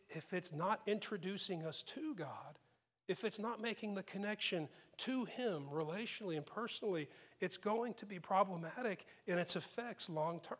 if 0.09 0.33
it's 0.33 0.53
not 0.53 0.81
introducing 0.85 1.65
us 1.65 1.81
to 1.83 2.13
God, 2.15 2.59
if 3.07 3.23
it's 3.23 3.39
not 3.39 3.61
making 3.61 3.93
the 3.93 4.03
connection 4.03 4.67
to 4.97 5.25
Him 5.25 5.65
relationally 5.71 6.37
and 6.37 6.45
personally, 6.45 7.07
it's 7.39 7.57
going 7.57 7.93
to 7.95 8.05
be 8.05 8.19
problematic 8.19 9.05
in 9.27 9.37
its 9.37 9.55
effects 9.55 10.09
long 10.09 10.39
term. 10.39 10.57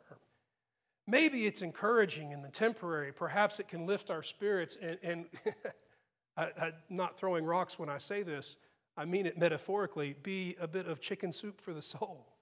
Maybe 1.07 1.45
it's 1.45 1.61
encouraging 1.61 2.31
in 2.31 2.41
the 2.41 2.49
temporary. 2.49 3.11
Perhaps 3.11 3.59
it 3.59 3.67
can 3.67 3.85
lift 3.85 4.09
our 4.09 4.23
spirits 4.23 4.77
and, 4.81 4.97
and 5.03 5.25
I, 6.37 6.67
am 6.67 6.73
not 6.89 7.17
throwing 7.17 7.45
rocks 7.45 7.79
when 7.79 7.89
I 7.89 7.97
say 7.97 8.23
this, 8.23 8.57
I 8.97 9.05
mean 9.05 9.25
it 9.25 9.37
metaphorically, 9.37 10.15
be 10.21 10.55
a 10.59 10.67
bit 10.67 10.87
of 10.87 10.99
chicken 10.99 11.31
soup 11.31 11.61
for 11.61 11.73
the 11.73 11.81
soul. 11.81 12.34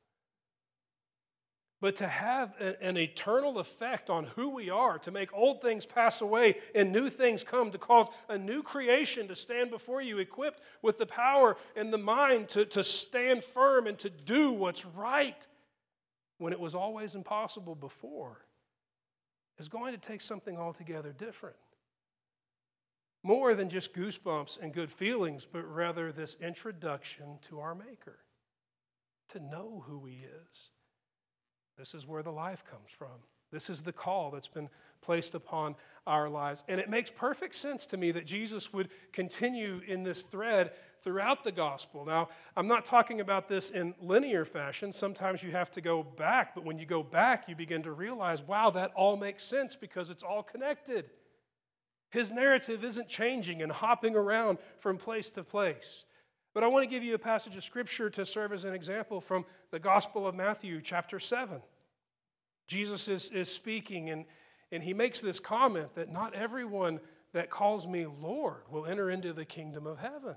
But 1.84 1.98
to 1.98 2.08
have 2.08 2.54
an 2.80 2.96
eternal 2.96 3.60
effect 3.60 4.10
on 4.10 4.24
who 4.24 4.52
we 4.52 4.70
are, 4.70 4.98
to 5.00 5.12
make 5.12 5.34
old 5.34 5.62
things 5.62 5.86
pass 5.86 6.22
away 6.22 6.56
and 6.74 6.94
new 6.94 7.10
things 7.10 7.44
come, 7.44 7.72
to 7.72 7.78
cause 7.78 8.08
a 8.30 8.38
new 8.38 8.64
creation 8.64 9.28
to 9.28 9.36
stand 9.36 9.70
before 9.70 10.02
you, 10.02 10.20
equipped 10.20 10.62
with 10.82 10.98
the 10.98 11.06
power 11.06 11.58
and 11.76 11.92
the 11.92 11.98
mind 11.98 12.48
to, 12.48 12.64
to 12.64 12.86
stand 12.86 13.44
firm 13.44 13.86
and 13.86 14.00
to 14.00 14.10
do 14.10 14.54
what's 14.54 14.86
right 14.86 15.46
when 16.38 16.54
it 16.54 16.60
was 16.62 16.74
always 16.74 17.16
impossible 17.16 17.76
before, 17.76 18.46
is 19.58 19.68
going 19.68 19.92
to 19.92 20.00
take 20.00 20.22
something 20.22 20.58
altogether 20.58 21.12
different 21.12 21.58
more 23.24 23.56
than 23.56 23.68
just 23.68 23.94
goosebumps 23.94 24.58
and 24.58 24.74
good 24.74 24.90
feelings, 24.90 25.46
but 25.46 25.64
rather 25.64 26.14
this 26.14 26.36
introduction 26.36 27.40
to 27.42 27.60
our 27.60 27.76
Maker, 27.76 28.20
to 29.28 29.42
know 29.42 29.84
who 29.86 30.06
He 30.06 30.24
is. 30.50 30.70
This 31.78 31.94
is 31.94 32.08
where 32.08 32.24
the 32.24 32.32
life 32.32 32.64
comes 32.66 32.92
from. 32.92 33.22
This 33.54 33.70
is 33.70 33.84
the 33.84 33.94
call 33.94 34.32
that's 34.32 34.48
been 34.48 34.68
placed 35.02 35.36
upon 35.36 35.76
our 36.08 36.28
lives. 36.28 36.64
And 36.68 36.82
it 36.82 36.90
makes 36.90 37.12
perfect 37.12 37.54
sense 37.54 37.86
to 37.88 37.98
me 37.98 38.10
that 38.12 38.26
Jesus 38.26 38.74
would 38.74 38.90
continue 39.12 39.80
in 39.86 40.02
this 40.02 40.24
thread 40.24 40.72
throughout 41.02 41.44
the 41.44 41.52
gospel. 41.52 42.04
Now, 42.04 42.30
I'm 42.58 42.68
not 42.68 42.84
talking 42.84 43.22
about 43.22 43.48
this 43.48 43.70
in 43.70 43.94
linear 44.02 44.44
fashion. 44.44 44.92
Sometimes 44.92 45.44
you 45.44 45.52
have 45.52 45.70
to 45.72 45.82
go 45.82 46.02
back, 46.02 46.56
but 46.56 46.66
when 46.66 46.80
you 46.80 46.88
go 46.88 47.04
back, 47.04 47.48
you 47.48 47.56
begin 47.56 47.84
to 47.84 47.92
realize, 47.92 48.42
wow, 48.42 48.72
that 48.72 48.92
all 48.96 49.18
makes 49.18 49.44
sense 49.44 49.76
because 49.76 50.10
it's 50.10 50.24
all 50.24 50.42
connected. 50.42 51.12
His 52.10 52.32
narrative 52.32 52.84
isn't 52.84 53.08
changing 53.08 53.62
and 53.62 53.72
hopping 53.72 54.16
around 54.16 54.58
from 54.80 54.98
place 54.98 55.30
to 55.32 55.44
place. 55.44 56.06
But 56.54 56.64
I 56.64 56.68
want 56.68 56.84
to 56.84 56.90
give 56.90 57.04
you 57.04 57.16
a 57.16 57.20
passage 57.20 57.56
of 57.56 57.64
scripture 57.64 58.10
to 58.12 58.26
serve 58.26 58.54
as 58.54 58.66
an 58.66 58.74
example 58.74 59.20
from 59.20 59.46
the 59.72 59.80
Gospel 59.80 60.28
of 60.28 60.36
Matthew, 60.36 60.82
chapter 60.82 61.20
7. 61.20 61.62
Jesus 62.68 63.08
is, 63.08 63.30
is 63.30 63.50
speaking, 63.50 64.12
and, 64.12 64.26
and 64.72 64.84
he 64.84 64.94
makes 64.94 65.20
this 65.20 65.40
comment 65.40 65.96
that 65.96 66.12
not 66.12 66.34
everyone 66.36 67.00
that 67.34 67.50
calls 67.50 67.88
me 67.88 68.06
Lord 68.06 68.62
will 68.70 68.86
enter 68.86 69.10
into 69.10 69.34
the 69.34 69.46
kingdom 69.46 69.88
of 69.88 70.00
heaven. 70.00 70.36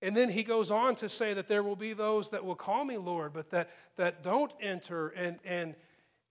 And 0.00 0.16
then 0.16 0.30
he 0.30 0.42
goes 0.42 0.70
on 0.70 0.96
to 0.96 1.08
say 1.08 1.34
that 1.34 1.46
there 1.46 1.62
will 1.62 1.76
be 1.76 1.92
those 1.92 2.30
that 2.30 2.44
will 2.44 2.56
call 2.56 2.84
me 2.84 2.96
Lord, 2.96 3.32
but 3.32 3.50
that, 3.50 3.70
that 3.96 4.22
don't 4.22 4.52
enter. 4.60 5.08
And, 5.08 5.38
and, 5.44 5.76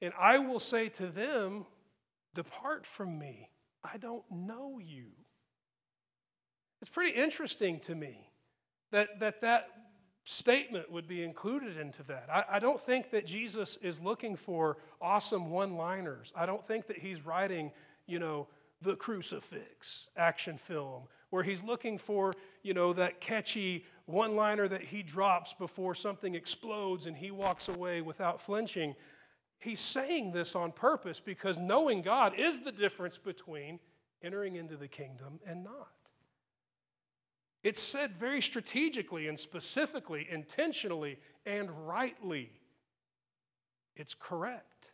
and 0.01 0.13
I 0.19 0.39
will 0.39 0.59
say 0.59 0.89
to 0.89 1.05
them, 1.05 1.65
Depart 2.33 2.85
from 2.85 3.17
me, 3.19 3.49
I 3.83 3.97
don't 3.97 4.23
know 4.29 4.79
you. 4.83 5.11
It's 6.81 6.89
pretty 6.89 7.17
interesting 7.17 7.79
to 7.81 7.95
me 7.95 8.29
that 8.91 9.19
that, 9.19 9.41
that 9.41 9.69
statement 10.23 10.91
would 10.91 11.07
be 11.07 11.23
included 11.23 11.77
into 11.77 12.03
that. 12.03 12.27
I, 12.31 12.57
I 12.57 12.59
don't 12.59 12.79
think 12.79 13.11
that 13.11 13.25
Jesus 13.25 13.77
is 13.77 14.01
looking 14.01 14.35
for 14.35 14.77
awesome 15.01 15.49
one 15.49 15.75
liners. 15.75 16.33
I 16.35 16.45
don't 16.45 16.65
think 16.65 16.87
that 16.87 16.97
he's 16.97 17.25
writing, 17.25 17.71
you 18.05 18.19
know, 18.19 18.47
the 18.81 18.95
crucifix 18.95 20.09
action 20.17 20.57
film 20.57 21.03
where 21.29 21.43
he's 21.43 21.63
looking 21.63 21.97
for, 21.97 22.33
you 22.61 22.73
know, 22.73 22.93
that 22.93 23.21
catchy 23.21 23.85
one 24.05 24.35
liner 24.35 24.67
that 24.67 24.81
he 24.81 25.01
drops 25.01 25.53
before 25.53 25.95
something 25.95 26.35
explodes 26.35 27.05
and 27.05 27.15
he 27.15 27.31
walks 27.31 27.69
away 27.69 28.01
without 28.01 28.41
flinching. 28.41 28.95
He's 29.59 29.79
saying 29.79 30.31
this 30.31 30.55
on 30.55 30.71
purpose 30.71 31.19
because 31.19 31.57
knowing 31.57 32.01
God 32.01 32.33
is 32.37 32.59
the 32.59 32.71
difference 32.71 33.17
between 33.17 33.79
entering 34.21 34.55
into 34.55 34.75
the 34.75 34.87
kingdom 34.87 35.39
and 35.45 35.63
not. 35.63 35.89
It's 37.63 37.81
said 37.81 38.15
very 38.15 38.41
strategically 38.41 39.27
and 39.27 39.39
specifically, 39.39 40.27
intentionally 40.29 41.17
and 41.45 41.69
rightly. 41.87 42.51
It's 43.95 44.13
correct. 44.13 44.91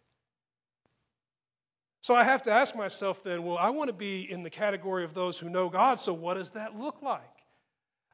So 2.02 2.16
I 2.16 2.24
have 2.24 2.44
to 2.44 2.52
ask 2.52 2.76
myself 2.76 3.24
then, 3.24 3.44
well, 3.44 3.58
I 3.58 3.70
want 3.70 3.90
to 3.90 3.94
be 3.94 4.30
in 4.32 4.44
the 4.44 4.50
category 4.50 5.04
of 5.04 5.14
those 5.14 5.38
who 5.40 5.50
know 5.50 5.70
God, 5.70 6.00
so 6.00 6.14
what 6.14 6.36
does 6.36 6.52
that 6.52 6.78
look 6.78 7.02
like? 7.02 7.22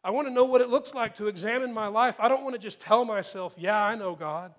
I 0.03 0.11
want 0.11 0.27
to 0.27 0.33
know 0.33 0.43
what 0.43 0.61
it 0.61 0.69
looks 0.69 0.93
like 0.93 1.15
to 1.15 1.27
examine 1.27 1.73
my 1.73 1.87
life. 1.87 2.19
I 2.19 2.27
don't 2.27 2.43
want 2.43 2.53
to 2.53 2.59
just 2.59 2.81
tell 2.81 3.05
myself, 3.05 3.55
yeah, 3.57 3.81
I 3.81 3.95
know 3.95 4.15
God. 4.15 4.53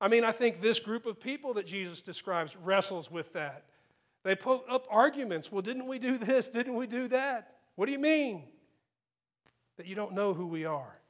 I 0.00 0.08
mean, 0.08 0.24
I 0.24 0.32
think 0.32 0.60
this 0.60 0.80
group 0.80 1.06
of 1.06 1.20
people 1.20 1.54
that 1.54 1.66
Jesus 1.66 2.00
describes 2.00 2.56
wrestles 2.56 3.10
with 3.10 3.32
that. 3.34 3.64
They 4.22 4.34
put 4.34 4.62
up 4.68 4.86
arguments. 4.90 5.50
Well, 5.50 5.62
didn't 5.62 5.86
we 5.86 5.98
do 5.98 6.18
this? 6.18 6.48
Didn't 6.48 6.74
we 6.74 6.86
do 6.86 7.08
that? 7.08 7.54
What 7.76 7.86
do 7.86 7.92
you 7.92 7.98
mean? 7.98 8.44
That 9.80 9.86
you 9.86 9.94
don't 9.94 10.12
know 10.12 10.34
who 10.34 10.46
we 10.46 10.66
are. 10.66 11.00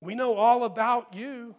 We 0.00 0.16
know 0.16 0.34
all 0.34 0.64
about 0.64 1.14
you. 1.14 1.54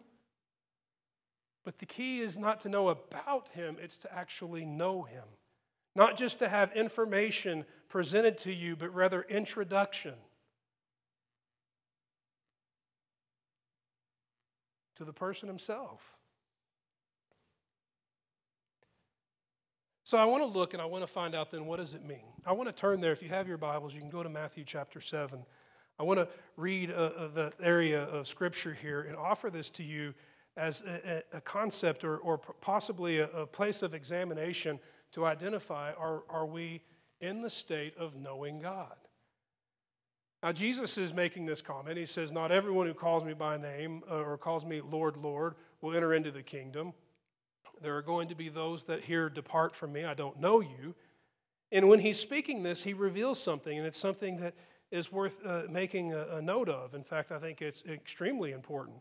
But 1.64 1.78
the 1.78 1.86
key 1.86 2.20
is 2.20 2.38
not 2.38 2.60
to 2.62 2.70
know 2.70 2.90
about 2.90 3.48
him, 3.54 3.78
it's 3.82 3.98
to 4.00 4.14
actually 4.14 4.66
know 4.66 5.04
him. 5.04 5.24
Not 5.96 6.18
just 6.18 6.40
to 6.40 6.50
have 6.50 6.74
information 6.74 7.64
presented 7.88 8.38
to 8.40 8.54
you, 8.54 8.76
but 8.76 8.94
rather 8.94 9.26
introduction 9.30 10.16
to 14.98 15.06
the 15.06 15.14
person 15.14 15.48
himself. 15.48 16.18
So 20.04 20.18
I 20.18 20.26
want 20.26 20.44
to 20.44 20.48
look 20.50 20.74
and 20.74 20.82
I 20.82 20.86
want 20.86 21.04
to 21.04 21.08
find 21.08 21.34
out 21.34 21.50
then 21.52 21.66
what 21.66 21.80
does 21.80 21.94
it 21.94 22.04
mean? 22.04 22.34
I 22.46 22.52
want 22.52 22.68
to 22.68 22.76
turn 22.76 23.00
there. 23.00 23.14
If 23.14 23.24
you 23.24 23.30
have 23.30 23.48
your 23.48 23.58
Bibles, 23.58 23.94
you 23.94 24.02
can 24.02 24.10
go 24.10 24.22
to 24.22 24.30
Matthew 24.30 24.66
chapter 24.66 25.00
7. 25.00 25.46
I 26.00 26.04
want 26.04 26.20
to 26.20 26.28
read 26.56 26.92
uh, 26.92 26.94
uh, 26.94 27.28
the 27.30 27.54
area 27.62 28.04
of 28.04 28.28
Scripture 28.28 28.74
hear 28.74 29.02
and 29.02 29.16
offer 29.16 29.50
this 29.50 29.70
to 29.72 29.84
you 29.84 30.14
as 30.56 30.84
a, 30.84 31.24
a 31.34 31.42
concept 31.42 32.04
or, 32.04 32.18
or 32.18 32.38
possibly 32.38 33.20
a, 33.20 33.30
a, 33.30 33.46
place 33.48 33.82
of 33.82 33.94
examination 33.94 34.80
to 35.12 35.26
identify 35.26 35.94
are, 35.94 36.24
are 36.30 36.46
we 36.46 36.82
in 37.20 37.42
the 37.42 37.50
state 37.50 37.96
of 37.98 38.16
knowing 38.16 38.60
God? 38.60 38.96
Now, 40.44 40.52
Jesus 40.52 41.00
is 41.00 41.14
making 41.14 41.48
this 41.48 41.64
comment. 41.64 41.98
He 41.98 42.06
says, 42.06 42.32
Not 42.32 42.52
everyone 42.52 42.86
who 42.86 42.94
calls 42.94 43.24
me 43.24 43.34
by 43.34 43.58
name 43.58 44.04
uh, 44.10 44.22
or 44.22 44.38
calls 44.38 44.66
me 44.66 44.82
Lord, 44.82 45.18
Lord 45.18 45.56
will 45.82 45.96
enter 45.96 46.14
into 46.14 46.30
the 46.30 46.44
kingdom. 46.44 46.94
There 47.82 47.96
are 47.96 48.04
going 48.04 48.28
to 48.28 48.36
be 48.36 48.50
those 48.50 48.84
that 48.86 49.04
here 49.04 49.30
Depart 49.30 49.76
from 49.76 49.94
me, 49.94 50.06
I 50.06 50.14
don't 50.14 50.40
know 50.40 50.60
you. 50.60 50.96
And 51.72 51.90
when 51.90 52.00
he's 52.00 52.20
speaking 52.20 52.64
this, 52.64 52.84
he 52.84 52.94
reveals 52.94 53.42
something, 53.42 53.78
and 53.78 53.86
it's 53.86 53.98
something 53.98 54.38
that 54.38 54.54
is 54.92 55.12
worth 55.12 55.46
uh, 55.46 55.64
making 55.70 56.14
a, 56.14 56.38
a, 56.38 56.42
note 56.42 56.70
of. 56.70 56.94
In 56.94 57.04
fact, 57.04 57.32
I 57.32 57.40
think 57.40 57.62
it's 57.62 57.84
extremely 57.86 58.52
important. 58.52 58.98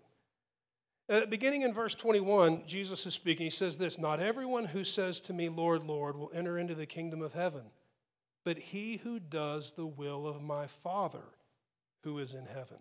Uh, 1.09 1.25
beginning 1.27 1.62
in 1.62 1.72
verse 1.72 1.94
21, 1.94 2.64
Jesus 2.66 3.07
is 3.07 3.14
speaking. 3.14 3.44
He 3.44 3.51
says 3.51 3.79
this 3.79 3.99
Not 3.99 4.18
everyone 4.18 4.64
who 4.64 4.83
says 4.83 5.20
to 5.20 5.33
me, 5.33 5.49
Lord, 5.49 5.85
Lord, 5.85 6.16
will 6.16 6.31
enter 6.35 6.59
into 6.59 6.75
the 6.75 6.87
kingdom 6.87 7.22
of 7.22 7.33
heaven, 7.33 7.62
but 8.44 8.59
he 8.59 8.96
who 8.99 9.20
does 9.20 9.72
the 9.72 9.87
will 9.87 10.27
of 10.27 10.42
my 10.42 10.66
Father 10.66 11.22
who 12.03 12.18
is 12.18 12.35
in 12.35 12.46
heaven. 12.46 12.79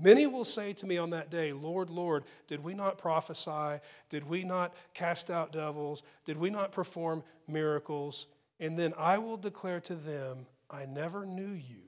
Many 0.00 0.26
will 0.26 0.44
say 0.44 0.72
to 0.74 0.86
me 0.86 0.96
on 0.96 1.10
that 1.10 1.30
day, 1.30 1.52
Lord, 1.52 1.90
Lord, 1.90 2.24
did 2.46 2.62
we 2.62 2.72
not 2.72 2.98
prophesy? 2.98 3.80
Did 4.08 4.28
we 4.28 4.44
not 4.44 4.74
cast 4.94 5.28
out 5.28 5.50
devils? 5.50 6.04
Did 6.24 6.36
we 6.36 6.50
not 6.50 6.70
perform 6.70 7.24
miracles? 7.48 8.28
And 8.60 8.78
then 8.78 8.94
I 8.96 9.18
will 9.18 9.36
declare 9.36 9.80
to 9.80 9.96
them, 9.96 10.46
I 10.70 10.86
never 10.86 11.26
knew 11.26 11.52
you. 11.52 11.87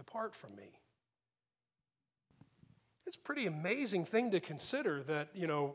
Depart 0.00 0.34
from 0.34 0.56
me. 0.56 0.80
It's 3.06 3.16
a 3.16 3.18
pretty 3.18 3.44
amazing 3.44 4.06
thing 4.06 4.30
to 4.30 4.40
consider 4.40 5.02
that, 5.02 5.28
you 5.34 5.46
know, 5.46 5.74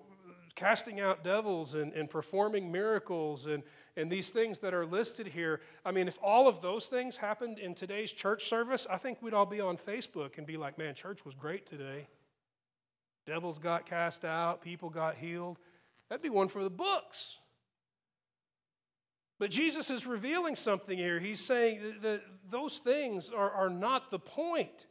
casting 0.55 0.99
out 0.99 1.23
devils 1.23 1.75
and, 1.75 1.93
and 1.93 2.09
performing 2.09 2.71
miracles 2.71 3.45
and, 3.45 3.61
and 3.95 4.09
these 4.09 4.31
things 4.31 4.57
that 4.59 4.73
are 4.73 4.83
listed 4.83 5.27
here. 5.27 5.61
I 5.85 5.91
mean, 5.91 6.07
if 6.07 6.17
all 6.23 6.47
of 6.47 6.59
those 6.59 6.87
things 6.87 7.17
happened 7.17 7.59
in 7.59 7.75
today's 7.75 8.11
church 8.11 8.45
service, 8.45 8.87
I 8.89 8.97
think 8.97 9.21
we'd 9.21 9.35
all 9.35 9.45
be 9.45 9.61
on 9.61 9.77
Facebook 9.77 10.39
and 10.39 10.47
be 10.47 10.57
like, 10.57 10.79
man, 10.79 10.95
church 10.95 11.23
was 11.23 11.35
great 11.35 11.67
today. 11.67 12.07
Devils 13.27 13.59
got 13.59 13.85
cast 13.85 14.25
out, 14.25 14.59
people 14.59 14.89
got 14.89 15.17
healed. 15.17 15.59
That'd 16.09 16.23
be 16.23 16.31
one 16.31 16.47
for 16.47 16.63
the 16.63 16.71
books. 16.71 17.37
But 19.37 19.49
Jesus 19.49 19.89
is 19.89 20.05
revealing 20.07 20.55
something 20.55 20.97
here. 20.97 21.19
He's 21.19 21.41
saying 21.41 21.81
that 22.01 22.21
those 22.49 22.79
things 22.79 23.31
are, 23.31 23.51
are 23.51 23.69
not 23.69 24.09
the 24.09 24.19
point. 24.19 24.87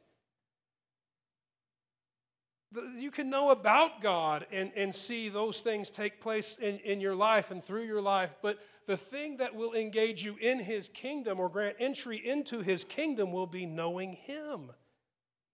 You 2.97 3.11
can 3.11 3.31
know 3.31 3.51
about 3.51 4.03
God 4.03 4.47
and, 4.51 4.73
and 4.77 4.95
see 4.95 5.29
those 5.29 5.61
things 5.61 5.91
take 5.91 6.21
place 6.21 6.57
in, 6.61 6.79
in 6.81 7.01
your 7.01 7.15
life 7.15 7.53
and 7.53 7.63
through 7.63 7.85
your 7.85 8.03
life, 8.03 8.35
but 8.43 8.59
the 8.87 8.97
thing 8.97 9.37
that 9.39 9.55
will 9.55 9.75
engage 9.75 10.25
you 10.25 10.37
in 10.41 10.59
His 10.59 10.89
kingdom 10.89 11.39
or 11.39 11.49
grant 11.49 11.77
entry 11.79 12.17
into 12.17 12.61
His 12.61 12.85
kingdom 12.85 13.33
will 13.33 13.47
be 13.47 13.65
knowing 13.65 14.13
Him, 14.13 14.73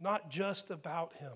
not 0.00 0.30
just 0.30 0.70
about 0.70 1.12
Him. 1.14 1.34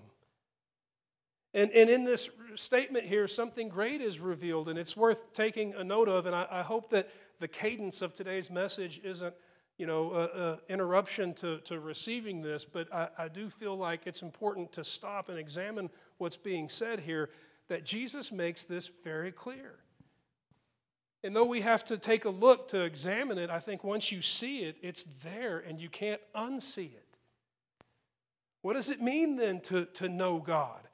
And, 1.55 1.71
and 1.71 1.89
in 1.89 2.03
this 2.03 2.29
statement 2.55 3.05
here, 3.05 3.29
something 3.29 3.69
great 3.69 4.01
is 4.01 4.19
revealed, 4.19 4.67
and 4.67 4.77
it's 4.77 4.95
worth 4.95 5.31
taking 5.31 5.73
a 5.73 5.85
note 5.85 6.09
of. 6.09 6.25
And 6.25 6.35
I, 6.35 6.45
I 6.51 6.61
hope 6.61 6.89
that 6.89 7.09
the 7.39 7.47
cadence 7.47 8.01
of 8.01 8.13
today's 8.13 8.51
message 8.51 8.99
isn't, 9.05 9.33
you 9.77 9.87
know, 9.87 10.29
an 10.35 10.59
interruption 10.67 11.33
to, 11.35 11.59
to 11.59 11.79
receiving 11.79 12.41
this, 12.41 12.65
but 12.65 12.93
I, 12.93 13.07
I 13.17 13.27
do 13.29 13.49
feel 13.49 13.77
like 13.77 14.05
it's 14.05 14.21
important 14.21 14.73
to 14.73 14.83
stop 14.83 15.29
and 15.29 15.39
examine 15.39 15.89
what's 16.17 16.35
being 16.35 16.67
said 16.67 16.99
here, 16.99 17.29
that 17.69 17.85
Jesus 17.85 18.33
makes 18.33 18.65
this 18.65 18.91
very 19.03 19.31
clear. 19.31 19.79
And 21.23 21.33
though 21.33 21.45
we 21.45 21.61
have 21.61 21.85
to 21.85 21.97
take 21.97 22.25
a 22.25 22.29
look 22.29 22.67
to 22.67 22.81
examine 22.81 23.37
it, 23.37 23.49
I 23.49 23.59
think 23.59 23.83
once 23.83 24.11
you 24.11 24.21
see 24.21 24.59
it, 24.59 24.75
it's 24.81 25.03
there 25.23 25.59
and 25.59 25.79
you 25.79 25.87
can't 25.87 26.21
unsee 26.35 26.93
it. 26.93 27.07
What 28.61 28.73
does 28.73 28.89
it 28.89 29.01
mean 29.01 29.37
then 29.37 29.61
to, 29.61 29.85
to 29.85 30.09
know 30.09 30.39
God? 30.39 30.84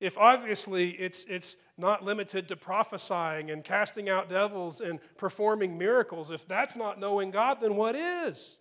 If 0.00 0.16
obviously 0.16 0.90
it's, 0.90 1.24
it's 1.24 1.56
not 1.76 2.04
limited 2.04 2.48
to 2.48 2.56
prophesying 2.56 3.50
and 3.50 3.64
casting 3.64 4.08
out 4.08 4.28
devils 4.28 4.80
and 4.80 5.00
performing 5.16 5.76
miracles, 5.76 6.30
if 6.30 6.46
that's 6.46 6.76
not 6.76 7.00
knowing 7.00 7.30
God, 7.30 7.60
then 7.60 7.76
what 7.76 7.96
is? 7.96 8.58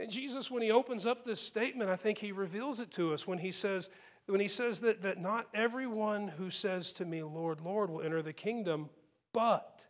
And 0.00 0.10
Jesus, 0.10 0.50
when 0.50 0.62
he 0.62 0.70
opens 0.70 1.06
up 1.06 1.24
this 1.24 1.40
statement, 1.40 1.90
I 1.90 1.96
think 1.96 2.18
he 2.18 2.30
reveals 2.30 2.80
it 2.80 2.90
to 2.92 3.12
us 3.12 3.26
when 3.26 3.38
he 3.38 3.50
says, 3.50 3.90
when 4.26 4.40
he 4.40 4.48
says 4.48 4.80
that, 4.80 5.02
that 5.02 5.18
not 5.18 5.48
everyone 5.54 6.28
who 6.28 6.50
says 6.50 6.92
to 6.92 7.04
me, 7.04 7.22
Lord, 7.22 7.60
Lord, 7.60 7.90
will 7.90 8.02
enter 8.02 8.22
the 8.22 8.32
kingdom, 8.32 8.90
but. 9.32 9.86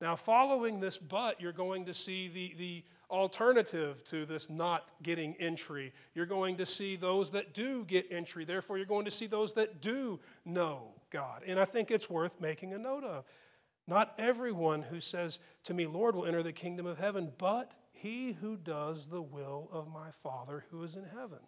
Now, 0.00 0.16
following 0.16 0.80
this 0.80 0.96
but, 0.96 1.40
you're 1.40 1.52
going 1.52 1.84
to 1.86 1.94
see 1.94 2.28
the, 2.28 2.54
the 2.56 2.84
alternative 3.10 4.04
to 4.04 4.26
this 4.26 4.50
not 4.50 4.90
getting 5.02 5.34
entry. 5.36 5.92
You're 6.14 6.26
going 6.26 6.56
to 6.56 6.66
see 6.66 6.96
those 6.96 7.30
that 7.32 7.54
do 7.54 7.84
get 7.84 8.06
entry. 8.10 8.44
Therefore, 8.44 8.76
you're 8.76 8.86
going 8.86 9.06
to 9.06 9.10
see 9.10 9.26
those 9.26 9.54
that 9.54 9.80
do 9.80 10.20
know 10.44 10.94
God. 11.10 11.42
And 11.46 11.58
I 11.58 11.64
think 11.64 11.90
it's 11.90 12.10
worth 12.10 12.40
making 12.40 12.72
a 12.72 12.78
note 12.78 13.04
of. 13.04 13.24
Not 13.86 14.14
everyone 14.18 14.82
who 14.82 15.00
says 15.00 15.40
to 15.64 15.74
me, 15.74 15.86
Lord, 15.86 16.14
will 16.14 16.26
enter 16.26 16.42
the 16.42 16.52
kingdom 16.52 16.84
of 16.84 16.98
heaven, 16.98 17.32
but 17.38 17.72
he 17.90 18.32
who 18.32 18.56
does 18.56 19.08
the 19.08 19.22
will 19.22 19.68
of 19.72 19.88
my 19.88 20.10
Father 20.10 20.64
who 20.70 20.82
is 20.82 20.94
in 20.94 21.04
heaven. 21.04 21.40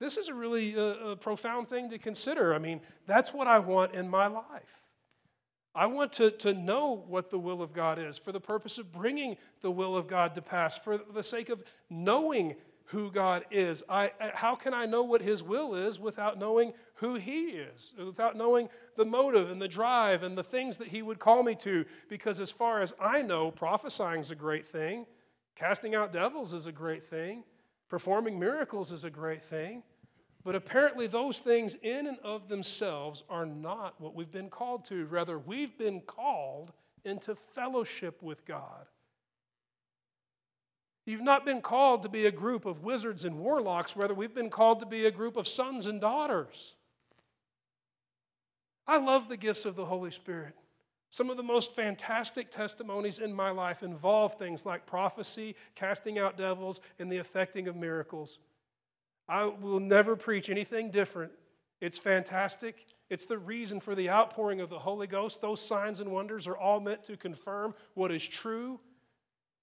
This 0.00 0.16
is 0.16 0.28
a 0.28 0.34
really 0.34 0.76
uh, 0.76 1.10
a 1.10 1.16
profound 1.16 1.68
thing 1.68 1.90
to 1.90 1.98
consider. 1.98 2.54
I 2.54 2.58
mean, 2.58 2.80
that's 3.06 3.32
what 3.32 3.46
I 3.46 3.58
want 3.58 3.94
in 3.94 4.08
my 4.08 4.26
life. 4.26 4.89
I 5.74 5.86
want 5.86 6.12
to, 6.14 6.30
to 6.30 6.52
know 6.52 7.04
what 7.06 7.30
the 7.30 7.38
will 7.38 7.62
of 7.62 7.72
God 7.72 7.98
is 7.98 8.18
for 8.18 8.32
the 8.32 8.40
purpose 8.40 8.78
of 8.78 8.92
bringing 8.92 9.36
the 9.60 9.70
will 9.70 9.96
of 9.96 10.08
God 10.08 10.34
to 10.34 10.42
pass, 10.42 10.76
for 10.76 10.98
the 10.98 11.22
sake 11.22 11.48
of 11.48 11.62
knowing 11.88 12.56
who 12.90 13.10
God 13.12 13.44
is. 13.52 13.84
I, 13.88 14.10
how 14.34 14.56
can 14.56 14.74
I 14.74 14.84
know 14.86 15.04
what 15.04 15.22
His 15.22 15.44
will 15.44 15.76
is 15.76 16.00
without 16.00 16.38
knowing 16.38 16.72
who 16.94 17.14
He 17.14 17.50
is, 17.50 17.94
without 17.96 18.36
knowing 18.36 18.68
the 18.96 19.04
motive 19.04 19.50
and 19.50 19.62
the 19.62 19.68
drive 19.68 20.24
and 20.24 20.36
the 20.36 20.42
things 20.42 20.76
that 20.78 20.88
He 20.88 21.02
would 21.02 21.20
call 21.20 21.44
me 21.44 21.54
to? 21.56 21.84
Because 22.08 22.40
as 22.40 22.50
far 22.50 22.82
as 22.82 22.92
I 23.00 23.22
know, 23.22 23.52
prophesying 23.52 24.20
is 24.20 24.32
a 24.32 24.36
great 24.36 24.66
thing, 24.66 25.06
casting 25.54 25.94
out 25.94 26.12
devils 26.12 26.52
is 26.52 26.66
a 26.66 26.72
great 26.72 27.04
thing, 27.04 27.44
performing 27.88 28.40
miracles 28.40 28.90
is 28.90 29.04
a 29.04 29.10
great 29.10 29.42
thing. 29.42 29.84
But 30.42 30.54
apparently, 30.54 31.06
those 31.06 31.40
things 31.40 31.76
in 31.82 32.06
and 32.06 32.18
of 32.20 32.48
themselves 32.48 33.22
are 33.28 33.44
not 33.44 34.00
what 34.00 34.14
we've 34.14 34.30
been 34.30 34.48
called 34.48 34.86
to. 34.86 35.04
Rather, 35.06 35.38
we've 35.38 35.76
been 35.76 36.00
called 36.00 36.72
into 37.04 37.34
fellowship 37.34 38.22
with 38.22 38.44
God. 38.46 38.86
You've 41.04 41.22
not 41.22 41.44
been 41.44 41.60
called 41.60 42.02
to 42.04 42.08
be 42.08 42.26
a 42.26 42.30
group 42.30 42.64
of 42.66 42.84
wizards 42.84 43.24
and 43.24 43.38
warlocks, 43.38 43.96
rather, 43.96 44.14
we've 44.14 44.34
been 44.34 44.50
called 44.50 44.80
to 44.80 44.86
be 44.86 45.06
a 45.06 45.10
group 45.10 45.36
of 45.36 45.48
sons 45.48 45.86
and 45.86 46.00
daughters. 46.00 46.76
I 48.86 48.98
love 48.98 49.28
the 49.28 49.36
gifts 49.36 49.64
of 49.64 49.76
the 49.76 49.84
Holy 49.84 50.10
Spirit. 50.10 50.54
Some 51.10 51.28
of 51.28 51.36
the 51.36 51.42
most 51.42 51.74
fantastic 51.74 52.50
testimonies 52.50 53.18
in 53.18 53.32
my 53.32 53.50
life 53.50 53.82
involve 53.82 54.34
things 54.34 54.64
like 54.64 54.86
prophecy, 54.86 55.56
casting 55.74 56.18
out 56.18 56.36
devils, 56.36 56.80
and 56.98 57.10
the 57.10 57.16
effecting 57.16 57.66
of 57.66 57.76
miracles. 57.76 58.38
I 59.30 59.44
will 59.44 59.78
never 59.78 60.16
preach 60.16 60.50
anything 60.50 60.90
different. 60.90 61.30
It's 61.80 61.98
fantastic. 61.98 62.84
It's 63.08 63.26
the 63.26 63.38
reason 63.38 63.78
for 63.78 63.94
the 63.94 64.10
outpouring 64.10 64.60
of 64.60 64.70
the 64.70 64.80
Holy 64.80 65.06
Ghost. 65.06 65.40
Those 65.40 65.60
signs 65.60 66.00
and 66.00 66.10
wonders 66.10 66.48
are 66.48 66.56
all 66.56 66.80
meant 66.80 67.04
to 67.04 67.16
confirm 67.16 67.74
what 67.94 68.10
is 68.10 68.26
true 68.26 68.80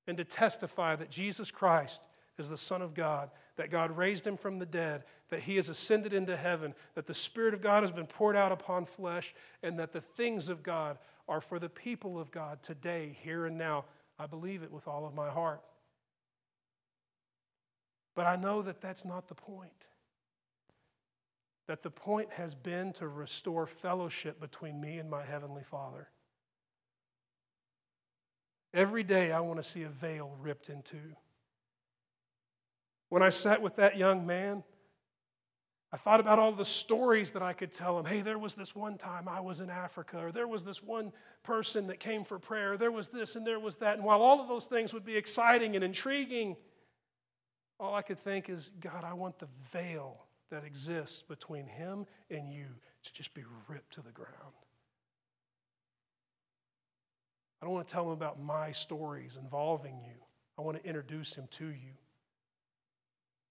and 0.07 0.15
to 0.15 0.23
testify 0.23 0.95
that 0.95 1.11
Jesus 1.11 1.51
Christ 1.51 2.01
is 2.37 2.49
the 2.49 2.57
Son 2.57 2.81
of 2.81 2.93
God, 2.93 3.29
that 3.57 3.69
God 3.69 3.97
raised 3.97 4.25
him 4.25 4.37
from 4.37 4.57
the 4.57 4.65
dead, 4.65 5.03
that 5.29 5.41
he 5.41 5.57
has 5.57 5.67
ascended 5.67 6.13
into 6.13 6.37
heaven, 6.37 6.73
that 6.95 7.05
the 7.05 7.13
Spirit 7.13 7.53
of 7.53 7.61
God 7.61 7.83
has 7.83 7.91
been 7.91 8.07
poured 8.07 8.37
out 8.37 8.53
upon 8.53 8.85
flesh, 8.85 9.35
and 9.63 9.77
that 9.79 9.91
the 9.91 9.99
things 9.99 10.47
of 10.47 10.63
God 10.63 10.97
are 11.27 11.41
for 11.41 11.59
the 11.59 11.69
people 11.69 12.17
of 12.17 12.31
God 12.31 12.63
today, 12.63 13.17
here 13.21 13.45
and 13.45 13.57
now. 13.57 13.83
I 14.17 14.27
believe 14.27 14.63
it 14.63 14.71
with 14.71 14.87
all 14.87 15.05
of 15.05 15.13
my 15.13 15.29
heart. 15.29 15.61
But 18.17 18.25
I 18.25 18.35
know 18.35 18.63
that 18.63 18.81
that's 18.81 19.05
not 19.05 19.27
the 19.27 19.35
point. 19.35 19.89
That 21.67 21.83
the 21.83 21.91
point 21.91 22.31
has 22.31 22.55
been 22.55 22.91
to 22.93 23.07
restore 23.07 23.67
fellowship 23.67 24.41
between 24.41 24.81
me 24.81 24.97
and 24.97 25.07
my 25.07 25.23
Heavenly 25.23 25.61
Father. 25.61 26.09
Every 28.73 29.03
day 29.03 29.31
I 29.31 29.41
want 29.41 29.59
to 29.59 29.63
see 29.63 29.83
a 29.83 29.89
veil 29.89 30.35
ripped 30.41 30.69
in 30.69 30.81
two. 30.81 31.15
When 33.09 33.21
I 33.21 33.29
sat 33.29 33.61
with 33.61 33.75
that 33.75 33.97
young 33.97 34.25
man, 34.25 34.63
I 35.93 35.97
thought 35.97 36.19
about 36.19 36.39
all 36.39 36.51
the 36.51 36.65
stories 36.65 37.33
that 37.33 37.43
I 37.43 37.53
could 37.53 37.71
tell 37.71 37.99
him. 37.99 38.05
Hey, 38.05 38.21
there 38.21 38.39
was 38.39 38.55
this 38.55 38.75
one 38.75 38.97
time 38.97 39.27
I 39.29 39.41
was 39.41 39.61
in 39.61 39.69
Africa, 39.69 40.25
or 40.25 40.31
there 40.31 40.47
was 40.47 40.65
this 40.65 40.81
one 40.81 41.11
person 41.43 41.85
that 41.87 41.99
came 41.99 42.23
for 42.23 42.39
prayer, 42.39 42.77
there 42.77 42.91
was 42.91 43.09
this 43.09 43.35
and 43.35 43.45
there 43.45 43.59
was 43.59 43.75
that. 43.75 43.97
And 43.97 44.03
while 44.03 44.23
all 44.23 44.41
of 44.41 44.47
those 44.47 44.65
things 44.65 44.91
would 44.91 45.05
be 45.05 45.15
exciting 45.15 45.75
and 45.75 45.83
intriguing, 45.83 46.57
all 47.79 47.93
I 47.93 48.01
could 48.01 48.19
think 48.19 48.49
is, 48.49 48.71
God, 48.79 49.03
I 49.03 49.13
want 49.13 49.39
the 49.39 49.47
veil 49.71 50.25
that 50.49 50.63
exists 50.63 51.21
between 51.21 51.67
him 51.67 52.05
and 52.29 52.49
you 52.51 52.65
to 53.03 53.13
just 53.13 53.33
be 53.33 53.43
ripped 53.67 53.93
to 53.93 54.01
the 54.01 54.11
ground. 54.11 54.31
I 57.61 57.65
don't 57.65 57.73
want 57.73 57.87
to 57.87 57.93
tell 57.93 58.05
him 58.05 58.11
about 58.11 58.39
my 58.39 58.71
stories 58.71 59.37
involving 59.41 59.99
you. 59.99 60.21
I 60.57 60.61
want 60.61 60.81
to 60.81 60.87
introduce 60.87 61.35
him 61.35 61.47
to 61.51 61.65
you. 61.65 61.93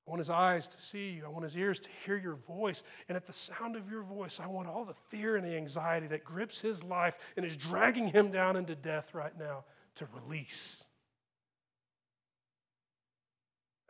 I 0.06 0.10
want 0.10 0.20
his 0.20 0.30
eyes 0.30 0.68
to 0.68 0.80
see 0.80 1.10
you. 1.10 1.24
I 1.24 1.28
want 1.28 1.42
his 1.42 1.56
ears 1.56 1.80
to 1.80 1.90
hear 2.04 2.16
your 2.16 2.36
voice. 2.36 2.84
And 3.08 3.16
at 3.16 3.26
the 3.26 3.32
sound 3.32 3.74
of 3.74 3.90
your 3.90 4.02
voice, 4.02 4.38
I 4.38 4.46
want 4.46 4.68
all 4.68 4.84
the 4.84 4.94
fear 4.94 5.34
and 5.34 5.44
the 5.44 5.56
anxiety 5.56 6.06
that 6.08 6.22
grips 6.22 6.60
his 6.60 6.84
life 6.84 7.18
and 7.36 7.44
is 7.44 7.56
dragging 7.56 8.06
him 8.06 8.30
down 8.30 8.56
into 8.56 8.76
death 8.76 9.14
right 9.14 9.36
now 9.36 9.64
to 9.96 10.06
release. 10.14 10.84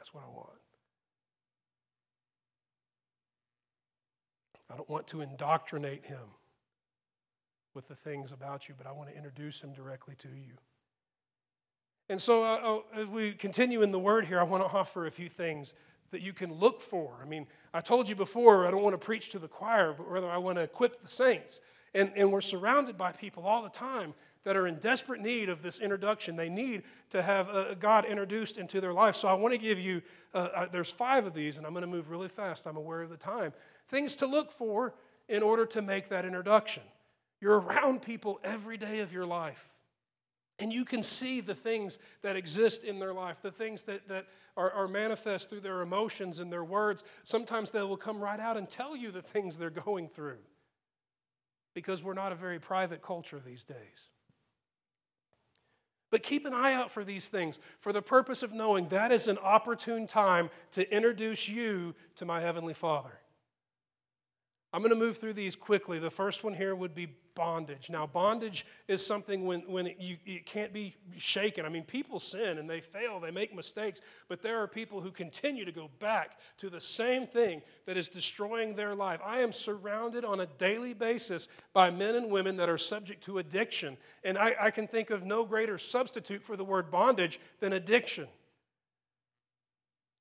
That's 0.07 0.15
what 0.15 0.23
I 0.23 0.29
want. 0.29 0.51
I 4.73 4.77
don't 4.77 4.89
want 4.89 5.09
to 5.09 5.21
indoctrinate 5.21 6.07
him 6.07 6.21
with 7.75 7.89
the 7.89 7.97
things 7.97 8.31
about 8.31 8.69
you, 8.69 8.77
but 8.79 8.87
I 8.87 8.93
want 8.93 9.11
to 9.11 9.17
introduce 9.17 9.61
him 9.61 9.73
directly 9.73 10.15
to 10.19 10.29
you. 10.29 10.53
And 12.09 12.23
so, 12.23 12.45
uh, 12.45 12.61
oh, 12.63 12.85
as 12.95 13.07
we 13.07 13.33
continue 13.33 13.83
in 13.83 13.91
the 13.91 13.99
word 13.99 14.27
here, 14.27 14.39
I 14.39 14.45
want 14.45 14.63
to 14.63 14.77
offer 14.77 15.07
a 15.07 15.11
few 15.11 15.29
things 15.29 15.75
that 16.13 16.23
you 16.23 16.33
can 16.33 16.55
look 16.55 16.81
for. 16.81 17.19
I 17.21 17.25
mean, 17.25 17.49
I 17.75 17.81
told 17.81 18.09
you 18.09 18.15
before, 18.15 18.65
I 18.65 18.71
don't 18.71 18.85
want 18.85 18.95
to 18.95 19.05
preach 19.05 19.31
to 19.31 19.41
the 19.41 19.49
choir, 19.49 19.93
but 19.93 20.09
rather 20.09 20.31
I 20.31 20.39
want 20.39 20.59
to 20.59 20.63
equip 20.63 21.03
the 21.03 21.09
saints. 21.09 21.61
And, 21.95 22.13
and 22.15 22.31
we're 22.31 22.43
surrounded 22.43 22.97
by 22.97 23.11
people 23.11 23.45
all 23.45 23.61
the 23.61 23.71
time 23.71 24.15
that 24.47 24.57
are 24.57 24.69
in 24.69 24.77
desperate 24.77 25.21
need 25.21 25.49
of 25.49 25.61
this 25.61 25.81
introduction. 25.81 26.37
They 26.37 26.49
need 26.49 26.85
to 27.11 27.21
have 27.21 27.49
uh, 27.49 27.75
God 27.75 28.05
introduced 28.05 28.59
into 28.59 28.81
their 28.81 28.93
life. 28.93 29.17
So 29.17 29.27
I 29.27 29.35
want 29.35 29.53
to 29.55 29.59
give 29.59 29.81
you, 29.81 30.03
uh, 30.33 30.49
uh, 30.55 30.67
there's 30.67 30.93
five 30.93 31.27
of 31.27 31.35
these, 31.35 31.57
and 31.57 31.67
I'm 31.67 31.73
going 31.73 31.83
to 31.83 31.89
move 31.89 32.11
really 32.11 32.29
fast. 32.29 32.65
I'm 32.65 32.77
aware 32.77 33.03
of 33.03 33.11
the 33.11 33.17
time. 33.17 33.53
Things 33.89 34.15
to 34.17 34.27
look 34.27 34.53
for 34.53 34.95
in 35.29 35.43
order 35.43 35.67
to 35.67 35.83
make 35.83 36.11
that 36.11 36.25
introduction. 36.25 36.85
You're 37.41 37.59
around 37.59 38.03
people 38.03 38.39
every 38.45 38.77
day 38.77 39.01
of 39.01 39.13
your 39.13 39.27
life. 39.27 39.69
And 40.61 40.73
you 40.73 40.85
can 40.85 41.03
see 41.03 41.41
the 41.41 41.53
things 41.55 41.99
that 42.23 42.37
exist 42.37 42.85
in 42.85 43.01
their 43.01 43.13
life, 43.13 43.43
the 43.43 43.51
things 43.51 43.83
that, 43.83 44.07
that 44.07 44.27
are, 44.57 44.71
are, 44.71 44.87
manifest 44.87 45.51
through 45.51 45.61
their 45.61 45.81
emotions 45.81 46.39
and 46.39 46.53
their 46.53 46.65
words. 46.65 47.03
Sometimes 47.25 47.73
they 47.73 47.83
will 47.83 47.97
come 47.97 48.21
right 48.21 48.39
out 48.39 48.57
and 48.57 48.71
tell 48.71 48.97
you 48.97 49.11
the 49.11 49.23
things 49.23 49.59
they're 49.59 49.71
going 49.71 50.09
through 50.09 50.39
because 51.75 52.01
we're 52.01 52.15
not 52.15 52.31
a 52.31 52.37
very 52.37 52.61
private 52.61 53.03
culture 53.03 53.41
these 53.45 53.65
days. 53.65 54.09
But 56.11 56.23
keep 56.23 56.47
an 56.47 56.55
eye 56.55 56.73
out 56.73 56.91
for 56.91 57.05
these 57.05 57.29
things 57.29 57.59
for 57.81 57.93
the 57.93 58.03
purpose 58.03 58.43
of 58.43 58.53
knowing 58.53 58.89
that 58.89 59.11
is 59.11 59.29
an 59.29 59.39
opportune 59.39 60.07
time 60.07 60.51
to 60.73 60.95
introduce 60.95 61.49
you 61.49 61.95
to 62.17 62.25
my 62.25 62.41
Heavenly 62.41 62.75
Father. 62.75 63.19
I'm 64.77 64.83
going 64.83 64.91
to 64.91 64.95
move 64.95 65.17
through 65.17 65.33
these 65.33 65.57
quickly. 65.57 65.99
The 65.99 66.11
first 66.11 66.45
one 66.45 66.53
here 66.53 66.75
would 66.75 66.95
be 66.95 67.09
bondage. 67.35 67.89
Now, 67.89 68.07
bondage 68.07 68.67
is 68.89 69.05
something 69.05 69.47
when, 69.47 69.61
when 69.63 69.87
it, 69.87 69.97
you, 69.99 70.19
it 70.27 70.45
can't 70.45 70.71
be 70.71 70.95
shaken. 71.17 71.65
I 71.65 71.71
mean, 71.71 71.85
people 71.85 72.21
sin 72.21 72.59
and 72.59 72.69
they 72.69 72.83
fail, 72.83 73.19
they 73.19 73.31
make 73.31 73.57
mistakes, 73.57 74.03
but 74.29 74.43
there 74.43 74.59
are 74.59 74.69
people 74.69 75.01
who 75.01 75.11
continue 75.11 75.65
to 75.65 75.73
go 75.73 75.89
back 75.99 76.39
to 76.59 76.69
the 76.69 76.83
same 76.83 77.27
thing 77.27 77.63
that 77.87 77.97
is 77.97 78.11
destroying 78.11 78.75
their 78.75 78.95
life. 78.95 79.19
I 79.25 79.41
am 79.41 79.51
surrounded 79.51 80.27
on 80.27 80.41
a 80.41 80.47
daily 80.59 80.93
basis 80.93 81.49
by 81.73 81.91
men 81.91 82.15
and 82.15 82.31
women 82.31 82.57
that 82.57 82.69
are 82.69 82.77
subject 82.77 83.25
to 83.25 83.39
addiction, 83.39 83.97
and 84.25 84.37
I, 84.37 84.57
I 84.61 84.71
can 84.71 84.87
think 84.87 85.09
of 85.09 85.25
no 85.25 85.47
greater 85.47 85.79
substitute 85.79 86.43
for 86.43 86.55
the 86.55 86.65
word 86.65 86.91
bondage 86.91 87.41
than 87.61 87.73
addiction. 87.73 88.29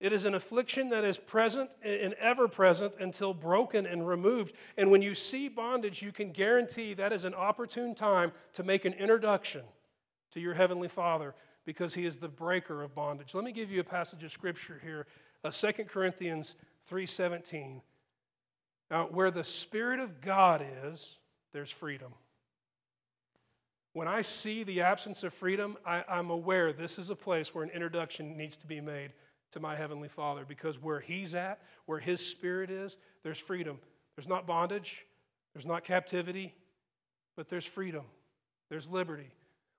It 0.01 0.11
is 0.11 0.25
an 0.25 0.35
affliction 0.35 0.89
that 0.89 1.05
is 1.05 1.17
present 1.17 1.75
and 1.81 2.13
ever 2.15 2.47
present 2.47 2.97
until 2.99 3.33
broken 3.33 3.85
and 3.85 4.05
removed. 4.05 4.53
And 4.77 4.91
when 4.91 5.01
you 5.01 5.15
see 5.15 5.47
bondage, 5.47 6.01
you 6.01 6.11
can 6.11 6.31
guarantee 6.31 6.93
that 6.95 7.13
is 7.13 7.23
an 7.23 7.33
opportune 7.33 7.95
time 7.95 8.33
to 8.53 8.63
make 8.63 8.83
an 8.83 8.93
introduction 8.93 9.61
to 10.31 10.41
your 10.41 10.53
Heavenly 10.53 10.89
Father 10.89 11.33
because 11.65 11.93
He 11.93 12.05
is 12.05 12.17
the 12.17 12.27
breaker 12.27 12.83
of 12.83 12.93
bondage. 12.93 13.33
Let 13.33 13.45
me 13.45 13.53
give 13.53 13.71
you 13.71 13.79
a 13.79 13.85
passage 13.85 14.23
of 14.23 14.31
Scripture 14.31 14.81
here, 14.83 15.07
uh, 15.45 15.51
2 15.51 15.85
Corinthians 15.85 16.55
3.17. 16.89 17.81
Now, 18.91 19.05
where 19.05 19.31
the 19.31 19.45
Spirit 19.45 20.01
of 20.01 20.19
God 20.19 20.63
is, 20.83 21.17
there's 21.53 21.71
freedom. 21.71 22.13
When 23.93 24.09
I 24.09 24.21
see 24.21 24.63
the 24.63 24.81
absence 24.81 25.23
of 25.23 25.33
freedom, 25.33 25.77
I, 25.85 26.03
I'm 26.09 26.29
aware 26.29 26.73
this 26.73 26.99
is 26.99 27.09
a 27.09 27.15
place 27.15 27.55
where 27.55 27.63
an 27.63 27.69
introduction 27.69 28.35
needs 28.35 28.57
to 28.57 28.67
be 28.67 28.81
made 28.81 29.13
to 29.55 29.61
my 29.61 29.73
Heavenly 29.73 30.09
Father 30.09 30.43
because 30.45 30.81
where 30.81 30.99
He's 30.99 31.33
at, 31.33 31.61
where 31.85 31.99
His 31.99 32.23
Spirit 32.23 32.69
is, 32.69 32.97
there's 33.23 33.39
freedom. 33.39 33.79
There's 34.15 34.27
not 34.27 34.45
bondage, 34.45 35.05
there's 35.53 35.65
not 35.65 35.85
captivity, 35.85 36.53
but 37.37 37.47
there's 37.47 37.65
freedom, 37.65 38.03
there's 38.69 38.89
liberty. 38.89 39.31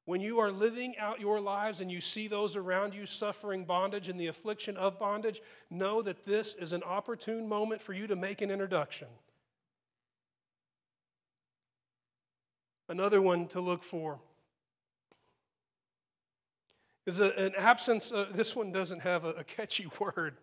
When 0.07 0.23
you 0.23 0.39
are 0.39 0.51
living 0.51 0.97
out 0.99 1.21
your 1.21 1.41
lives 1.41 1.83
and 1.83 1.91
you 1.91 2.01
see 2.01 2.27
those 2.27 2.57
around 2.57 2.95
you 2.95 3.05
suffering 3.05 3.65
bondage 3.65 4.09
and 4.09 4.19
the 4.19 4.29
affliction 4.29 4.79
of 4.79 4.99
bondage, 4.99 5.43
know 5.69 6.01
that 6.01 6.25
this 6.25 6.55
is 6.55 6.73
an 6.73 6.83
opportune 6.83 7.47
moment 7.47 7.83
for 7.83 7.93
you 7.93 8.07
to 8.07 8.17
make 8.17 8.41
an 8.41 8.51
introduction. 8.51 9.09
Another 12.89 13.21
one 13.21 13.47
to 13.49 13.61
look 13.61 13.83
for 13.83 14.21
is 17.07 17.21
a, 17.21 17.31
an 17.39 17.55
absence, 17.57 18.11
of, 18.11 18.37
this 18.37 18.55
one 18.55 18.73
doesn't 18.73 19.01
have 19.01 19.25
a, 19.25 19.31
a 19.31 19.45
catchy 19.45 19.89
word 19.99 20.37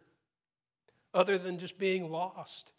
other 1.13 1.38
than 1.38 1.58
just 1.58 1.78
being 1.78 2.10
lost. 2.10 2.73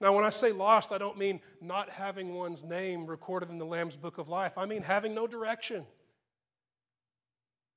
Now, 0.00 0.14
when 0.14 0.24
I 0.24 0.28
say 0.28 0.52
lost, 0.52 0.92
I 0.92 0.98
don't 0.98 1.18
mean 1.18 1.40
not 1.60 1.90
having 1.90 2.34
one's 2.34 2.62
name 2.62 3.06
recorded 3.06 3.50
in 3.50 3.58
the 3.58 3.66
Lamb's 3.66 3.96
Book 3.96 4.18
of 4.18 4.28
Life. 4.28 4.56
I 4.56 4.64
mean 4.64 4.82
having 4.82 5.14
no 5.14 5.26
direction. 5.26 5.84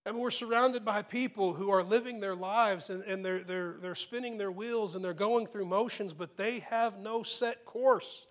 I 0.05 0.11
mean, 0.11 0.21
we're 0.21 0.31
surrounded 0.31 0.83
by 0.83 1.03
people 1.03 1.53
who 1.53 1.69
are 1.69 1.83
living 1.83 2.19
their 2.19 2.35
lives 2.35 2.89
and, 2.89 3.03
and 3.03 3.23
they're, 3.23 3.43
they're, 3.43 3.75
they're 3.79 3.95
spinning 3.95 4.37
their 4.37 4.51
wheels 4.51 4.95
and 4.95 5.05
they're 5.05 5.13
going 5.13 5.45
through 5.45 5.65
motions, 5.65 6.13
but 6.13 6.37
they 6.37 6.59
have 6.59 6.99
no 6.99 7.21
set 7.21 7.65
course. 7.65 8.25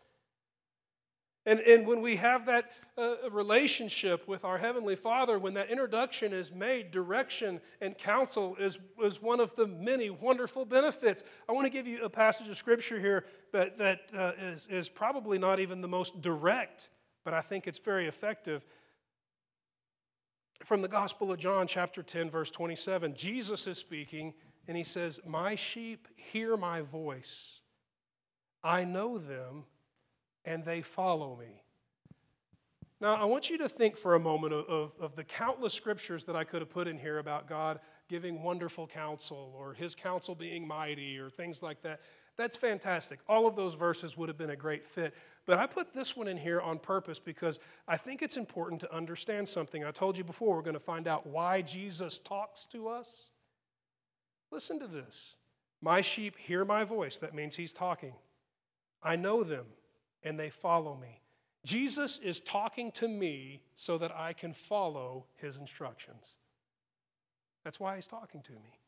And, 1.46 1.61
and 1.61 1.87
when 1.87 2.03
we 2.03 2.16
have 2.16 2.44
that 2.46 2.70
uh, 2.98 3.16
relationship 3.31 4.29
with 4.29 4.44
our 4.44 4.59
Heavenly 4.59 4.94
Father, 4.94 5.38
when 5.38 5.55
that 5.55 5.70
introduction 5.70 6.35
is 6.35 6.53
made, 6.53 6.90
direction 6.90 7.62
and 7.81 7.96
counsel 7.96 8.57
is, 8.57 8.79
is 9.03 9.22
one 9.22 9.40
of 9.40 9.55
the 9.57 9.66
many 9.66 10.11
wonderful 10.11 10.66
benefits. 10.66 11.24
I 11.48 11.53
want 11.53 11.64
to 11.64 11.70
give 11.70 11.87
you 11.87 12.05
a 12.05 12.11
passage 12.11 12.48
of 12.48 12.59
Scripture 12.59 13.00
here 13.00 13.24
that, 13.53 13.79
that 13.79 14.00
uh, 14.14 14.33
is 14.38 14.66
is, 14.66 14.88
probably 14.90 15.38
not 15.38 15.61
even 15.61 15.81
the 15.81 15.88
most 15.88 16.20
direct, 16.20 16.90
but 17.24 17.33
I 17.33 17.40
think 17.40 17.66
it's 17.66 17.79
very 17.79 18.07
effective. 18.07 18.62
From 20.62 20.83
the 20.83 20.88
Gospel 20.88 21.33
of 21.33 21.38
John, 21.38 21.66
chapter 21.66 22.03
10, 22.03 22.29
verse 22.29 22.50
27, 22.50 23.14
Jesus 23.14 23.66
is 23.66 23.79
speaking, 23.79 24.35
and 24.68 24.76
he 24.76 24.85
says, 24.85 25.20
My 25.26 25.55
sheep 25.55 26.07
hear 26.16 26.59
my 26.59 26.83
voice. 26.83 27.61
I 28.62 28.85
know 28.85 29.16
them 29.16 29.64
and 30.50 30.64
they 30.64 30.80
follow 30.80 31.36
me. 31.36 31.62
Now, 33.00 33.14
I 33.14 33.24
want 33.24 33.48
you 33.48 33.58
to 33.58 33.68
think 33.68 33.96
for 33.96 34.16
a 34.16 34.20
moment 34.20 34.52
of, 34.52 34.66
of, 34.66 34.92
of, 35.00 35.14
the 35.14 35.22
countless 35.22 35.72
scriptures 35.72 36.24
that 36.24 36.34
I 36.34 36.42
could 36.42 36.60
have 36.60 36.68
put 36.68 36.88
in 36.88 36.98
here 36.98 37.18
about 37.18 37.46
God 37.46 37.78
giving 38.08 38.42
wonderful 38.42 38.88
counsel 38.88 39.54
or 39.56 39.74
his 39.74 39.94
counsel 39.94 40.34
being 40.34 40.66
mighty 40.66 41.18
or 41.18 41.30
things 41.30 41.62
like 41.62 41.82
that. 41.82 42.00
That's 42.36 42.56
fantastic. 42.56 43.20
All 43.28 43.46
of 43.46 43.54
those 43.54 43.74
verses 43.74 44.16
would 44.16 44.28
have 44.28 44.36
been 44.36 44.50
a 44.50 44.56
great 44.56 44.84
fit. 44.84 45.14
But 45.46 45.58
I 45.58 45.66
put 45.66 45.94
this 45.94 46.16
one 46.16 46.26
in 46.26 46.36
here 46.36 46.60
on 46.60 46.80
purpose 46.80 47.20
because 47.20 47.60
I 47.86 47.96
think 47.96 48.20
it's 48.20 48.36
important 48.36 48.80
to 48.80 48.92
understand 48.94 49.48
something. 49.48 49.84
I 49.84 49.92
told 49.92 50.18
you 50.18 50.24
before, 50.24 50.56
we're 50.56 50.62
going 50.62 50.74
to 50.74 50.80
find 50.80 51.06
out 51.06 51.26
why 51.26 51.62
Jesus 51.62 52.18
talks 52.18 52.66
to 52.66 52.88
us. 52.88 53.30
Listen 54.50 54.80
to 54.80 54.88
this 54.88 55.36
My 55.80 56.00
sheep 56.00 56.36
hear 56.36 56.64
my 56.64 56.82
voice. 56.82 57.20
That 57.20 57.34
means 57.34 57.54
he's 57.54 57.72
talking. 57.72 58.14
I 59.02 59.14
know 59.14 59.44
them 59.44 59.66
and 60.22 60.38
they 60.38 60.50
follow 60.50 60.96
me. 60.96 61.20
Jesus 61.64 62.18
is 62.18 62.40
talking 62.40 62.90
to 62.92 63.09
me 63.09 63.62
so 63.74 63.98
that 63.98 64.16
I 64.16 64.33
can 64.33 64.52
follow 64.52 65.26
his 65.37 65.56
instructions. 65.56 66.37
That's 67.64 67.78
why 67.78 67.96
he's 67.96 68.06
talking 68.06 68.42
to 68.42 68.52
me. 68.52 68.78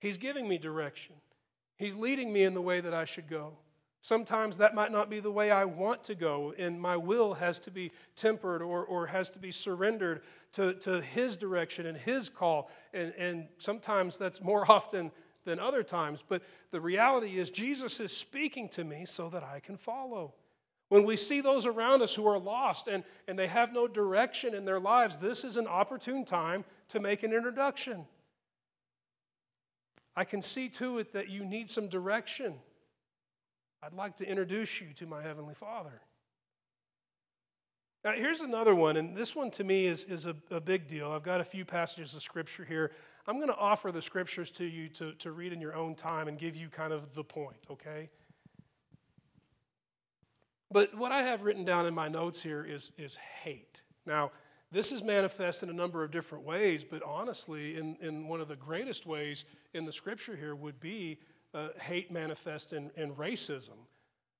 He's 0.00 0.16
giving 0.16 0.48
me 0.48 0.58
direction, 0.58 1.16
he's 1.76 1.96
leading 1.96 2.32
me 2.32 2.44
in 2.44 2.54
the 2.54 2.62
way 2.62 2.80
that 2.80 2.94
I 2.94 3.04
should 3.04 3.28
go. 3.28 3.58
Sometimes 4.00 4.58
that 4.58 4.74
might 4.74 4.92
not 4.92 5.08
be 5.08 5.18
the 5.18 5.30
way 5.30 5.50
I 5.50 5.64
want 5.64 6.04
to 6.04 6.14
go, 6.14 6.52
and 6.58 6.78
my 6.78 6.94
will 6.94 7.32
has 7.32 7.58
to 7.60 7.70
be 7.70 7.90
tempered 8.16 8.60
or, 8.60 8.84
or 8.84 9.06
has 9.06 9.30
to 9.30 9.38
be 9.38 9.50
surrendered 9.50 10.20
to, 10.52 10.74
to 10.74 11.00
His 11.00 11.38
direction 11.38 11.86
and 11.86 11.96
His 11.96 12.28
call. 12.28 12.70
And, 12.92 13.14
and 13.16 13.48
sometimes 13.56 14.18
that's 14.18 14.42
more 14.42 14.70
often 14.70 15.10
than 15.46 15.58
other 15.58 15.82
times. 15.82 16.22
But 16.26 16.42
the 16.70 16.82
reality 16.82 17.38
is, 17.38 17.48
Jesus 17.48 17.98
is 17.98 18.14
speaking 18.14 18.68
to 18.70 18.84
me 18.84 19.06
so 19.06 19.30
that 19.30 19.42
I 19.42 19.60
can 19.60 19.78
follow. 19.78 20.34
When 20.94 21.04
we 21.04 21.16
see 21.16 21.40
those 21.40 21.66
around 21.66 22.02
us 22.02 22.14
who 22.14 22.24
are 22.28 22.38
lost 22.38 22.86
and, 22.86 23.02
and 23.26 23.36
they 23.36 23.48
have 23.48 23.72
no 23.72 23.88
direction 23.88 24.54
in 24.54 24.64
their 24.64 24.78
lives, 24.78 25.18
this 25.18 25.42
is 25.42 25.56
an 25.56 25.66
opportune 25.66 26.24
time 26.24 26.64
to 26.90 27.00
make 27.00 27.24
an 27.24 27.32
introduction. 27.32 28.06
I 30.14 30.22
can 30.22 30.40
see 30.40 30.68
to 30.68 30.98
it 30.98 31.12
that 31.12 31.28
you 31.28 31.44
need 31.44 31.68
some 31.68 31.88
direction. 31.88 32.54
I'd 33.82 33.92
like 33.92 34.14
to 34.18 34.24
introduce 34.24 34.80
you 34.80 34.92
to 34.94 35.06
my 35.06 35.20
Heavenly 35.20 35.54
Father. 35.54 36.00
Now, 38.04 38.12
here's 38.12 38.42
another 38.42 38.76
one, 38.76 38.96
and 38.96 39.16
this 39.16 39.34
one 39.34 39.50
to 39.50 39.64
me 39.64 39.86
is, 39.86 40.04
is 40.04 40.26
a, 40.26 40.36
a 40.52 40.60
big 40.60 40.86
deal. 40.86 41.10
I've 41.10 41.24
got 41.24 41.40
a 41.40 41.44
few 41.44 41.64
passages 41.64 42.14
of 42.14 42.22
scripture 42.22 42.64
here. 42.64 42.92
I'm 43.26 43.38
going 43.38 43.48
to 43.48 43.56
offer 43.56 43.90
the 43.90 44.00
scriptures 44.00 44.52
to 44.52 44.64
you 44.64 44.88
to, 44.90 45.12
to 45.14 45.32
read 45.32 45.52
in 45.52 45.60
your 45.60 45.74
own 45.74 45.96
time 45.96 46.28
and 46.28 46.38
give 46.38 46.54
you 46.54 46.68
kind 46.68 46.92
of 46.92 47.14
the 47.14 47.24
point, 47.24 47.66
okay? 47.68 48.10
But 50.74 50.92
what 50.92 51.12
I 51.12 51.22
have 51.22 51.44
written 51.44 51.64
down 51.64 51.86
in 51.86 51.94
my 51.94 52.08
notes 52.08 52.42
here 52.42 52.66
is, 52.68 52.90
is 52.98 53.14
hate. 53.14 53.82
Now, 54.06 54.32
this 54.72 54.90
is 54.90 55.04
manifest 55.04 55.62
in 55.62 55.70
a 55.70 55.72
number 55.72 56.02
of 56.02 56.10
different 56.10 56.44
ways, 56.44 56.82
but 56.82 57.00
honestly, 57.04 57.76
in, 57.76 57.96
in 58.00 58.26
one 58.26 58.40
of 58.40 58.48
the 58.48 58.56
greatest 58.56 59.06
ways 59.06 59.44
in 59.72 59.84
the 59.84 59.92
scripture 59.92 60.34
here 60.34 60.56
would 60.56 60.80
be 60.80 61.18
uh, 61.54 61.68
hate 61.80 62.10
manifest 62.10 62.72
in, 62.72 62.90
in 62.96 63.14
racism. 63.14 63.86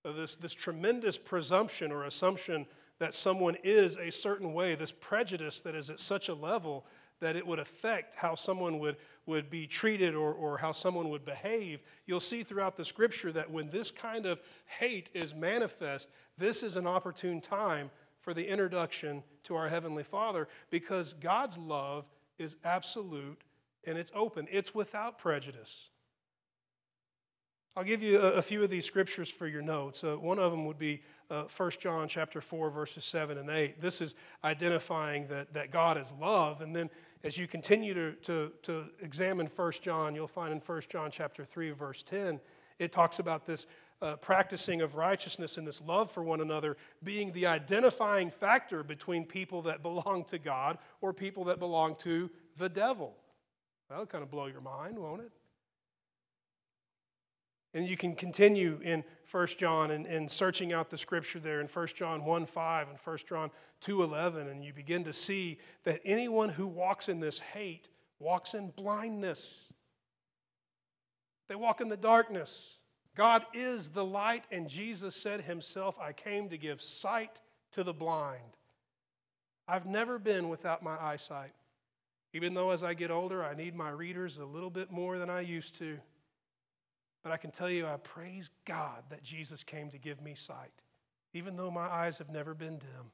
Uh, 0.05 0.11
this, 0.11 0.35
this 0.35 0.53
tremendous 0.53 1.17
presumption 1.17 1.93
or 1.93 2.03
assumption 2.03 2.67
that 2.99 3.15
someone 3.15 3.57
is 3.63 3.97
a 3.97 4.11
certain 4.11 4.53
way, 4.53 4.75
this 4.75 4.91
prejudice 4.91 5.61
that 5.61 5.77
is 5.77 5.89
at 5.89 6.01
such 6.01 6.29
a 6.29 6.35
level 6.35 6.85
that 7.25 7.37
it 7.37 7.47
would 7.47 7.59
affect 7.59 8.15
how 8.15 8.35
someone 8.35 8.79
would, 8.79 8.97
would 9.25 9.49
be 9.49 9.67
treated 9.67 10.15
or, 10.15 10.35
or 10.35 10.59
how 10.59 10.73
someone 10.73 11.09
would 11.09 11.25
behave. 11.25 11.81
You'll 12.05 12.21
see 12.21 12.43
throughout 12.43 12.77
the 12.77 12.85
scripture 12.85 13.33
that 13.33 13.51
when 13.51 13.71
this 13.71 13.91
kind 13.91 14.27
of 14.27 14.41
hate 14.67 15.09
is 15.15 15.35
manifest, 15.35 16.11
this 16.37 16.63
is 16.63 16.77
an 16.77 16.87
opportune 16.87 17.41
time 17.41 17.91
for 18.21 18.35
the 18.35 18.47
introduction 18.47 19.23
to 19.45 19.57
our 19.57 19.71
Heavenly 19.71 20.03
Father 20.03 20.49
because 20.69 21.15
God's 21.15 21.57
love 21.57 22.05
is 22.37 22.57
absolute 22.63 23.41
and 23.87 23.97
it's 23.97 24.13
open, 24.15 24.47
it's 24.51 24.75
without 24.75 25.19
prejudice. 25.19 25.89
I'll 27.77 27.85
give 27.85 28.05
you 28.05 28.21
a, 28.21 28.41
few 28.41 28.63
of 28.63 28.71
these 28.71 28.85
scriptures 28.85 29.29
for 29.29 29.49
your 29.49 29.63
notes. 29.63 30.05
Uh, 30.05 30.15
one 30.15 30.39
of 30.39 30.53
them 30.53 30.65
would 30.67 30.79
be 30.79 31.03
uh, 31.29 31.45
1 31.57 31.71
John 31.81 32.07
chapter 32.07 32.41
4, 32.41 32.71
verses 32.71 33.05
7 33.05 33.37
and 33.37 33.51
8. 33.51 33.81
This 33.81 34.01
is 34.01 34.15
identifying 34.45 35.27
that, 35.27 35.55
that 35.55 35.73
God 35.73 35.99
is 35.99 36.13
love. 36.21 36.61
And 36.61 36.75
then 36.75 36.89
as 37.25 37.39
you 37.39 37.47
continue 37.47 37.95
to, 37.95 38.13
to, 38.23 38.53
to 38.63 38.85
examine 39.01 39.47
1 39.47 39.73
John, 39.81 40.15
you'll 40.15 40.29
find 40.29 40.53
in 40.53 40.61
1 40.61 40.81
John 40.91 41.11
chapter 41.11 41.45
3, 41.45 41.71
verse 41.71 42.03
10, 42.03 42.39
it 42.79 42.93
talks 42.93 43.19
about 43.19 43.47
this 43.47 43.67
uh, 44.03 44.17
practicing 44.17 44.83
of 44.83 44.97
righteousness 44.97 45.57
and 45.57 45.67
this 45.67 45.81
love 45.81 46.11
for 46.11 46.23
one 46.23 46.43
another 46.43 46.77
being 47.03 47.33
the 47.33 47.47
identifying 47.47 48.29
factor 48.29 48.85
between 48.85 49.25
people 49.25 49.63
that 49.63 49.83
belong 49.83 50.25
to 50.25 50.39
God 50.39 50.77
or 51.01 51.15
people 51.15 51.45
that 51.45 51.59
belong 51.59 51.97
to 51.97 52.31
the 52.59 52.69
devil. 52.69 53.17
That'll 53.89 54.07
kind 54.07 54.23
of 54.23 54.31
blow 54.31 54.47
your 54.47 54.61
mind, 54.61 54.99
won't 54.99 55.23
it? 55.23 55.33
And 57.75 57.89
you 57.89 57.97
can 57.97 58.15
continue 58.15 58.81
in 58.83 59.05
1 59.31 59.47
John 59.59 59.91
and, 59.91 60.07
and 60.07 60.31
searching 60.31 60.73
out 60.73 60.91
the 60.91 60.97
scripture 60.97 61.41
there 61.41 61.61
in 61.61 61.67
1 61.67 61.87
John 61.89 62.25
1 62.25 62.47
5 62.47 62.89
and 62.89 62.99
1 62.99 63.19
John 63.29 63.51
2 63.81 64.03
11, 64.03 64.49
and 64.49 64.65
you 64.65 64.73
begin 64.73 65.03
to 65.05 65.13
see 65.13 65.59
that 65.83 66.01
anyone 66.05 66.51
who 66.51 66.69
walks 66.69 67.09
in 67.09 67.19
this 67.19 67.41
hate 67.41 67.89
walks 68.21 68.55
in 68.55 68.71
blindness. 68.71 69.73
They 71.49 71.57
walk 71.57 71.81
in 71.81 71.89
the 71.89 71.97
darkness. 71.97 72.79
God 73.17 73.45
is 73.53 73.91
the 73.91 74.05
light, 74.05 74.45
and 74.51 74.69
Jesus 74.69 75.15
said 75.15 75.43
himself, 75.43 75.99
I 76.01 76.13
came 76.13 76.49
to 76.49 76.59
give 76.59 76.81
sight 76.81 77.41
to 77.73 77.85
the 77.85 77.93
blind. 77.93 78.57
I've 79.67 79.87
never 79.87 80.19
been 80.19 80.49
without 80.49 80.83
my 80.83 80.97
eyesight. 81.01 81.53
Even 82.33 82.55
though 82.55 82.71
as 82.71 82.83
I 82.83 82.95
get 82.95 83.11
older, 83.11 83.45
I 83.45 83.55
need 83.55 83.75
my 83.75 83.91
readers 83.91 84.39
a 84.39 84.45
little 84.45 84.71
bit 84.71 84.91
more 84.91 85.19
than 85.19 85.31
I 85.31 85.41
used 85.41 85.77
to. 85.79 85.99
But 87.25 87.33
I 87.33 87.39
can 87.39 87.51
tell 87.51 87.71
you, 87.71 87.87
I 87.87 87.97
praise 87.97 88.51
God 88.67 89.03
that 89.09 89.23
Jesus 89.23 89.65
came 89.65 89.91
to 89.91 89.99
give 89.99 90.21
me 90.21 90.35
sight, 90.35 90.83
even 91.33 91.57
though 91.57 91.71
my 91.71 91.87
eyes 91.87 92.19
have 92.19 92.29
never 92.29 92.55
been 92.55 92.79
dim, 92.79 93.11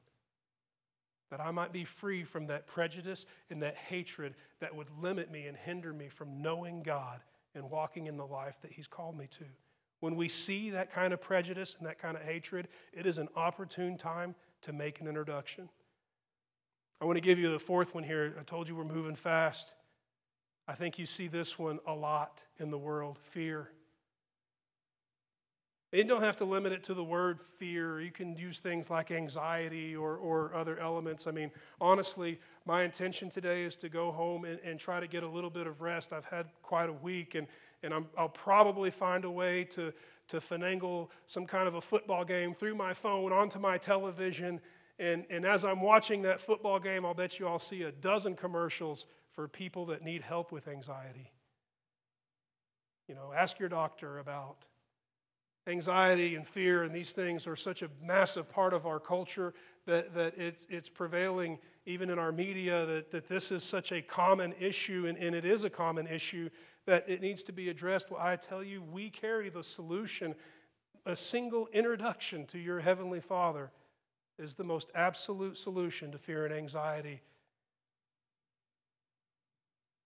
that 1.31 1.39
I 1.39 1.49
might 1.51 1.71
be 1.71 1.85
free 1.85 2.25
from 2.25 2.47
that 2.47 2.67
prejudice 2.67 3.25
and 3.49 3.63
that 3.63 3.75
hatred 3.75 4.35
that 4.59 4.75
would 4.75 4.89
limit 5.01 5.31
me 5.31 5.47
and 5.47 5.55
hinder 5.55 5.93
me 5.93 6.09
from 6.09 6.41
knowing 6.41 6.83
God 6.83 7.21
and 7.55 7.71
walking 7.71 8.07
in 8.07 8.17
the 8.17 8.25
life 8.27 8.59
that 8.61 8.71
He's 8.71 8.85
called 8.85 9.17
me 9.17 9.27
to. 9.31 9.45
When 10.01 10.17
we 10.17 10.27
see 10.27 10.71
that 10.71 10.91
kind 10.91 11.13
of 11.13 11.21
prejudice 11.21 11.77
and 11.79 11.87
that 11.87 11.97
kind 11.97 12.17
of 12.17 12.23
hatred, 12.23 12.67
it 12.91 13.05
is 13.05 13.17
an 13.17 13.29
opportune 13.37 13.97
time 13.97 14.35
to 14.63 14.73
make 14.73 14.99
an 14.99 15.07
introduction. 15.07 15.69
I 16.99 17.05
want 17.05 17.15
to 17.15 17.21
give 17.21 17.39
you 17.39 17.49
the 17.49 17.59
fourth 17.59 17.95
one 17.95 18.03
here. 18.03 18.35
I 18.37 18.43
told 18.43 18.67
you 18.67 18.75
we're 18.75 18.83
moving 18.83 19.15
fast. 19.15 19.73
I 20.67 20.73
think 20.73 20.99
you 20.99 21.05
see 21.05 21.27
this 21.27 21.57
one 21.57 21.79
a 21.87 21.93
lot 21.93 22.43
in 22.59 22.71
the 22.71 22.77
world 22.77 23.17
fear. 23.19 23.69
You 25.93 26.05
don't 26.05 26.21
have 26.21 26.37
to 26.37 26.45
limit 26.45 26.71
it 26.71 26.83
to 26.85 26.93
the 26.93 27.03
word 27.03 27.41
fear. 27.41 27.99
You 27.99 28.11
can 28.11 28.37
use 28.37 28.61
things 28.61 28.89
like 28.89 29.11
anxiety 29.11 29.93
or, 29.93 30.15
or 30.15 30.53
other 30.55 30.79
elements. 30.79 31.27
I 31.27 31.31
mean, 31.31 31.51
honestly, 31.81 32.39
my 32.65 32.83
intention 32.83 33.29
today 33.29 33.63
is 33.63 33.75
to 33.77 33.89
go 33.89 34.09
home 34.11 34.45
and, 34.45 34.57
and 34.63 34.79
try 34.79 35.01
to 35.01 35.07
get 35.07 35.23
a 35.23 35.27
little 35.27 35.49
bit 35.49 35.67
of 35.67 35.81
rest. 35.81 36.13
I've 36.13 36.25
had 36.25 36.47
quite 36.61 36.89
a 36.89 36.93
week, 36.93 37.35
and, 37.35 37.45
and 37.83 37.93
i 37.93 38.21
will 38.21 38.29
probably 38.29 38.89
find 38.89 39.25
a 39.25 39.31
way 39.31 39.65
to, 39.65 39.91
to 40.29 40.37
finagle 40.37 41.09
some 41.27 41.45
kind 41.45 41.67
of 41.67 41.75
a 41.75 41.81
football 41.81 42.23
game 42.23 42.53
through 42.53 42.75
my 42.75 42.93
phone 42.93 43.33
onto 43.33 43.59
my 43.59 43.77
television. 43.77 44.61
And, 44.97 45.25
and 45.29 45.45
as 45.45 45.65
I'm 45.65 45.81
watching 45.81 46.21
that 46.21 46.39
football 46.39 46.79
game, 46.79 47.05
I'll 47.05 47.13
bet 47.13 47.37
you 47.37 47.47
I'll 47.47 47.59
see 47.59 47.83
a 47.83 47.91
dozen 47.91 48.37
commercials 48.37 49.07
for 49.33 49.49
people 49.49 49.87
that 49.87 50.03
need 50.03 50.21
help 50.21 50.53
with 50.53 50.69
anxiety. 50.69 51.33
You 53.09 53.15
know, 53.15 53.33
ask 53.35 53.59
your 53.59 53.67
doctor 53.67 54.19
about 54.19 54.67
anxiety 55.71 56.35
and 56.35 56.47
fear 56.47 56.83
and 56.83 56.93
these 56.93 57.11
things 57.11 57.47
are 57.47 57.55
such 57.55 57.81
a 57.81 57.89
massive 58.03 58.49
part 58.49 58.73
of 58.73 58.85
our 58.85 58.99
culture 58.99 59.53
that, 59.85 60.13
that 60.13 60.37
it, 60.37 60.65
it's 60.69 60.89
prevailing 60.89 61.57
even 61.85 62.09
in 62.09 62.19
our 62.19 62.31
media 62.31 62.85
that, 62.85 63.09
that 63.11 63.27
this 63.27 63.51
is 63.51 63.63
such 63.63 63.91
a 63.91 64.01
common 64.01 64.53
issue 64.59 65.05
and, 65.07 65.17
and 65.17 65.33
it 65.33 65.45
is 65.45 65.63
a 65.63 65.69
common 65.69 66.05
issue 66.05 66.49
that 66.85 67.07
it 67.09 67.21
needs 67.21 67.43
to 67.43 67.51
be 67.51 67.69
addressed. 67.69 68.11
Well 68.11 68.21
i 68.21 68.35
tell 68.35 68.63
you 68.63 68.81
we 68.81 69.09
carry 69.09 69.49
the 69.49 69.63
solution. 69.63 70.35
A 71.05 71.15
single 71.15 71.67
introduction 71.73 72.45
to 72.47 72.59
your 72.59 72.79
heavenly 72.79 73.21
father 73.21 73.71
is 74.37 74.53
the 74.53 74.63
most 74.63 74.91
absolute 74.93 75.57
solution 75.57 76.11
to 76.11 76.17
fear 76.17 76.45
and 76.45 76.53
anxiety 76.53 77.21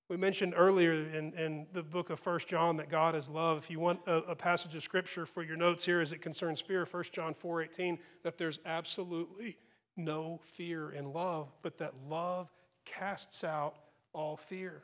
we 0.08 0.18
mentioned 0.18 0.53
earlier 0.56 0.93
in, 0.93 1.34
in 1.34 1.66
the 1.74 1.82
book 1.82 2.12
of 2.12 2.20
First 2.20 2.47
John 2.47 2.78
that 2.78 2.89
God 2.89 3.16
is 3.16 3.28
love. 3.28 3.58
If 3.58 3.72
you 3.72 3.80
want 3.80 4.01
a, 4.06 4.18
a, 4.18 4.36
passage 4.36 4.76
of 4.76 4.84
scripture 4.84 5.26
for 5.26 5.41
your 5.41 5.58
notes 5.58 5.84
here 5.84 5.99
as 5.99 6.12
it 6.12 6.22
concerns 6.22 6.62
fear, 6.62 6.86
First 6.86 7.12
John 7.12 7.34
4.18, 7.34 7.97
that 8.22 8.38
there's 8.38 8.60
absolutely 8.66 9.58
no 9.97 10.39
fear 10.43 10.91
in 10.91 11.12
love, 11.12 11.51
but 11.64 11.80
that 11.80 11.93
love 12.08 12.51
casts 12.86 13.43
out 13.43 13.76
all 14.14 14.38
fear. 14.38 14.84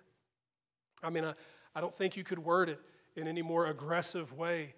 I 1.03 1.11
mean, 1.11 1.26
I, 1.26 1.34
I 1.76 1.82
don't 1.82 1.93
think 1.93 2.17
you 2.17 2.24
could 2.24 2.39
word 2.39 2.69
it 2.69 2.80
in 3.15 3.28
any 3.28 3.43
more 3.43 3.67
aggressive 3.67 4.34
way. 4.34 4.74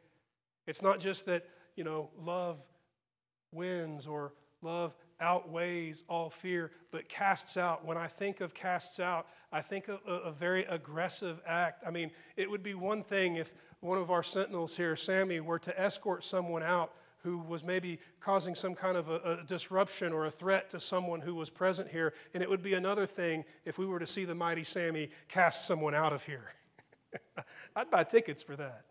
It's 0.67 0.81
not 0.81 0.99
just 0.99 1.25
that, 1.25 1.45
you 1.77 1.85
know, 1.85 2.09
love 2.21 2.59
wins 3.53 4.07
or 4.07 4.33
love 4.61 4.95
outweighs 5.19 6.03
all 6.07 6.29
fear, 6.29 6.71
but 6.91 7.07
casts 7.07 7.57
out. 7.57 7.85
When 7.85 7.97
I 7.97 8.07
think 8.07 8.41
of 8.41 8.53
casts 8.53 8.99
out, 8.99 9.27
I 9.53 9.61
think 9.61 9.87
a, 9.87 9.99
a, 10.07 10.31
very 10.31 10.63
aggressive 10.65 11.39
act. 11.45 11.83
I 11.85 11.91
mean, 11.91 12.09
it 12.35 12.49
would 12.49 12.63
be 12.63 12.73
one 12.73 13.03
thing 13.03 13.35
if 13.35 13.53
one 13.81 13.99
of 13.99 14.09
our 14.09 14.23
sentinels 14.23 14.75
here, 14.75 14.95
Sammy, 14.95 15.39
were 15.41 15.59
to 15.59 15.79
escort 15.79 16.23
someone 16.23 16.63
out 16.63 16.93
who 17.19 17.37
was 17.37 17.63
maybe 17.63 17.99
causing 18.19 18.55
some 18.55 18.73
kind 18.73 18.97
of 18.97 19.09
a, 19.09 19.39
a 19.41 19.43
disruption 19.45 20.11
or 20.11 20.25
a 20.25 20.31
threat 20.31 20.71
to 20.71 20.79
someone 20.79 21.21
who 21.21 21.35
was 21.35 21.51
present 21.51 21.87
here. 21.87 22.15
And 22.33 22.41
it 22.41 22.49
would 22.49 22.63
be 22.63 22.73
another 22.73 23.05
thing 23.05 23.45
if 23.63 23.77
we 23.77 23.85
were 23.85 23.99
to 23.99 24.07
see 24.07 24.25
the 24.25 24.33
mighty 24.33 24.63
Sammy 24.63 25.11
cast 25.29 25.67
someone 25.67 25.93
out 25.93 26.13
of 26.13 26.23
here. 26.23 26.53
I'd 27.75 27.91
buy 27.91 28.05
tickets 28.05 28.41
for 28.41 28.55
that. 28.55 28.85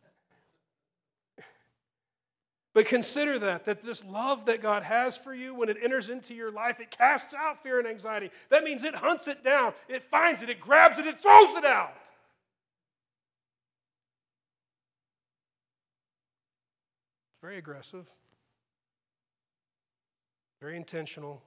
But 2.75 2.87
consider 2.87 3.39
that, 3.39 3.67
that 3.67 3.83
this 3.83 4.03
love 4.05 4.47
that 4.47 4.63
God 4.63 4.83
has 4.83 5.19
for 5.19 5.35
you, 5.35 5.55
when 5.55 5.69
it 5.69 5.77
enters 5.83 6.09
into 6.09 6.35
your 6.35 6.51
life, 6.51 6.81
it 6.81 6.91
casts 6.91 7.35
out 7.35 7.63
fear 7.63 7.79
and 7.79 7.87
anxiety. 7.87 8.31
That 8.49 8.65
means 8.65 8.83
it 8.83 8.95
hunts 8.95 9.29
it 9.29 9.45
down, 9.45 9.75
it 9.89 10.03
finds 10.03 10.43
it, 10.43 10.49
it 10.49 10.59
grabs 10.59 10.99
it, 10.99 11.07
it 11.07 11.19
throws 11.19 11.55
it 11.57 11.67
out. 11.67 11.93
It's 17.31 17.43
very 17.43 17.59
aggressive, 17.59 18.07
very 20.61 20.77
intentional, 20.77 21.43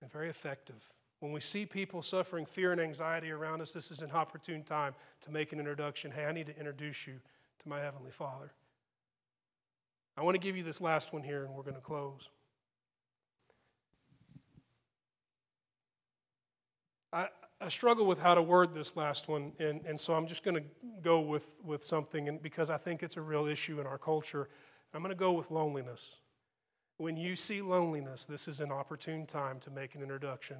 and 0.00 0.12
very 0.12 0.28
effective. 0.28 0.92
When 1.18 1.32
we 1.32 1.40
see 1.40 1.66
people 1.66 2.00
suffering 2.02 2.46
fear 2.46 2.70
and 2.70 2.80
anxiety 2.80 3.30
around 3.32 3.60
us, 3.60 3.72
this 3.72 3.90
is 3.90 4.02
an 4.02 4.10
opportune 4.12 4.62
time 4.62 4.94
to 5.22 5.32
make 5.32 5.52
an 5.52 5.58
introduction. 5.58 6.12
Hey, 6.12 6.26
I 6.26 6.32
need 6.32 6.46
to 6.46 6.56
introduce 6.56 7.08
you 7.08 7.14
to 7.60 7.68
my 7.68 7.80
Heavenly 7.80 8.10
Father. 8.10 8.52
I 10.16 10.22
want 10.22 10.34
to 10.34 10.40
give 10.40 10.56
you 10.56 10.62
this 10.62 10.80
last 10.80 11.12
one 11.12 11.22
here, 11.22 11.44
and 11.44 11.54
we're 11.54 11.62
going 11.62 11.74
to 11.74 11.80
close. 11.80 12.28
I, 17.12 17.28
I 17.60 17.68
struggle 17.68 18.06
with 18.06 18.20
how 18.20 18.34
to 18.34 18.42
word 18.42 18.74
this 18.74 18.96
last 18.96 19.28
one, 19.28 19.52
and, 19.58 19.80
and 19.86 19.98
so 19.98 20.14
I'm 20.14 20.26
just 20.26 20.44
going 20.44 20.56
to 20.56 20.64
go 21.02 21.20
with, 21.20 21.56
with 21.64 21.84
something 21.84 22.28
and 22.28 22.42
because 22.42 22.70
I 22.70 22.76
think 22.76 23.02
it's 23.02 23.16
a 23.16 23.20
real 23.22 23.46
issue 23.46 23.80
in 23.80 23.86
our 23.86 23.98
culture. 23.98 24.48
I'm 24.94 25.00
going 25.00 25.14
to 25.14 25.18
go 25.18 25.32
with 25.32 25.50
loneliness. 25.50 26.16
when 26.98 27.16
you 27.16 27.36
see 27.36 27.62
loneliness, 27.62 28.26
this 28.26 28.48
is 28.48 28.60
an 28.60 28.70
opportune 28.70 29.26
time 29.26 29.58
to 29.60 29.70
make 29.70 29.94
an 29.94 30.02
introduction. 30.02 30.58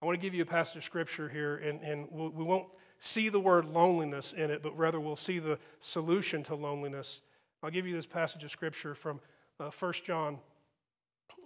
I 0.00 0.06
want 0.06 0.18
to 0.18 0.22
give 0.24 0.34
you 0.34 0.42
a 0.42 0.46
passage 0.46 0.78
of 0.78 0.84
scripture 0.84 1.28
here, 1.28 1.56
and, 1.56 1.80
and 1.82 2.08
we'll, 2.10 2.30
we 2.30 2.44
will 2.44 2.58
not 2.58 2.68
see 2.98 3.28
the 3.28 3.40
word 3.40 3.66
loneliness 3.66 4.32
in 4.32 4.50
it, 4.50 4.62
but 4.62 4.76
rather 4.76 5.00
we'll 5.00 5.16
see 5.16 5.38
the 5.38 5.58
solution 5.80 6.42
to 6.44 6.54
loneliness. 6.54 7.22
I'll 7.64 7.70
give 7.70 7.86
you 7.86 7.94
this 7.94 8.06
passage 8.06 8.42
of 8.42 8.50
scripture 8.50 8.92
from 8.92 9.20
uh, 9.60 9.70
1 9.70 9.92
John 10.04 10.38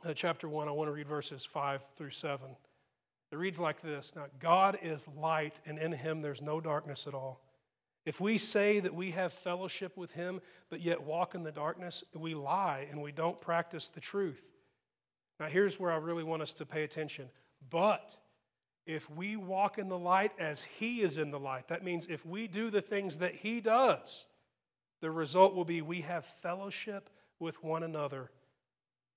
uh, 0.03 0.15
chapter 0.15 0.49
1. 0.49 0.67
I 0.67 0.71
want 0.71 0.89
to 0.89 0.93
read 0.93 1.07
verses 1.07 1.45
5 1.45 1.85
through 1.95 2.11
7. 2.11 2.57
It 3.33 3.37
reads 3.37 3.61
like 3.61 3.83
this 3.83 4.15
Now, 4.17 4.25
God 4.39 4.79
is 4.81 5.07
light, 5.09 5.61
and 5.67 5.79
in 5.79 5.93
him 5.93 6.23
there's 6.23 6.41
no 6.41 6.59
darkness 6.59 7.07
at 7.07 7.13
all. 7.13 7.43
If 8.07 8.19
we 8.19 8.39
say 8.39 8.81
that 8.81 8.95
we 8.95 9.11
have 9.11 9.31
fellowship 9.31 9.95
with 9.99 10.13
him, 10.13 10.41
but 10.71 10.81
yet 10.81 11.03
walk 11.03 11.35
in 11.35 11.43
the 11.43 11.53
darkness, 11.53 12.03
we 12.15 12.33
lie 12.33 12.87
and 12.91 13.03
we 13.03 13.13
don't 13.13 13.39
practice 13.39 13.91
the 13.91 14.01
truth. 14.01 14.49
Now, 15.39 15.47
here's 15.47 15.79
where 15.79 15.93
I 15.93 15.97
really 15.97 16.25
want 16.25 16.41
us 16.41 16.55
to 16.55 16.65
pay 16.65 16.85
attention. 16.85 17.29
But 17.69 18.17
if 18.87 19.11
we 19.11 19.37
walk 19.37 19.77
in 19.77 19.91
the 19.91 19.99
light 19.99 20.33
as 20.39 20.63
he 20.63 21.03
is 21.03 21.19
in 21.19 21.31
the 21.31 21.39
light, 21.39 21.69
that 21.69 21.85
means 21.85 22.07
if 22.07 22.25
we 22.25 22.47
do 22.47 22.71
the 22.71 22.81
things 22.81 23.19
that 23.19 23.35
he 23.35 23.61
does, 23.61 24.25
the 25.01 25.11
result 25.11 25.55
will 25.55 25.65
be 25.65 25.83
we 25.83 26.01
have 26.03 26.25
fellowship 26.25 27.11
with 27.39 27.63
one 27.63 27.83
another, 27.83 28.31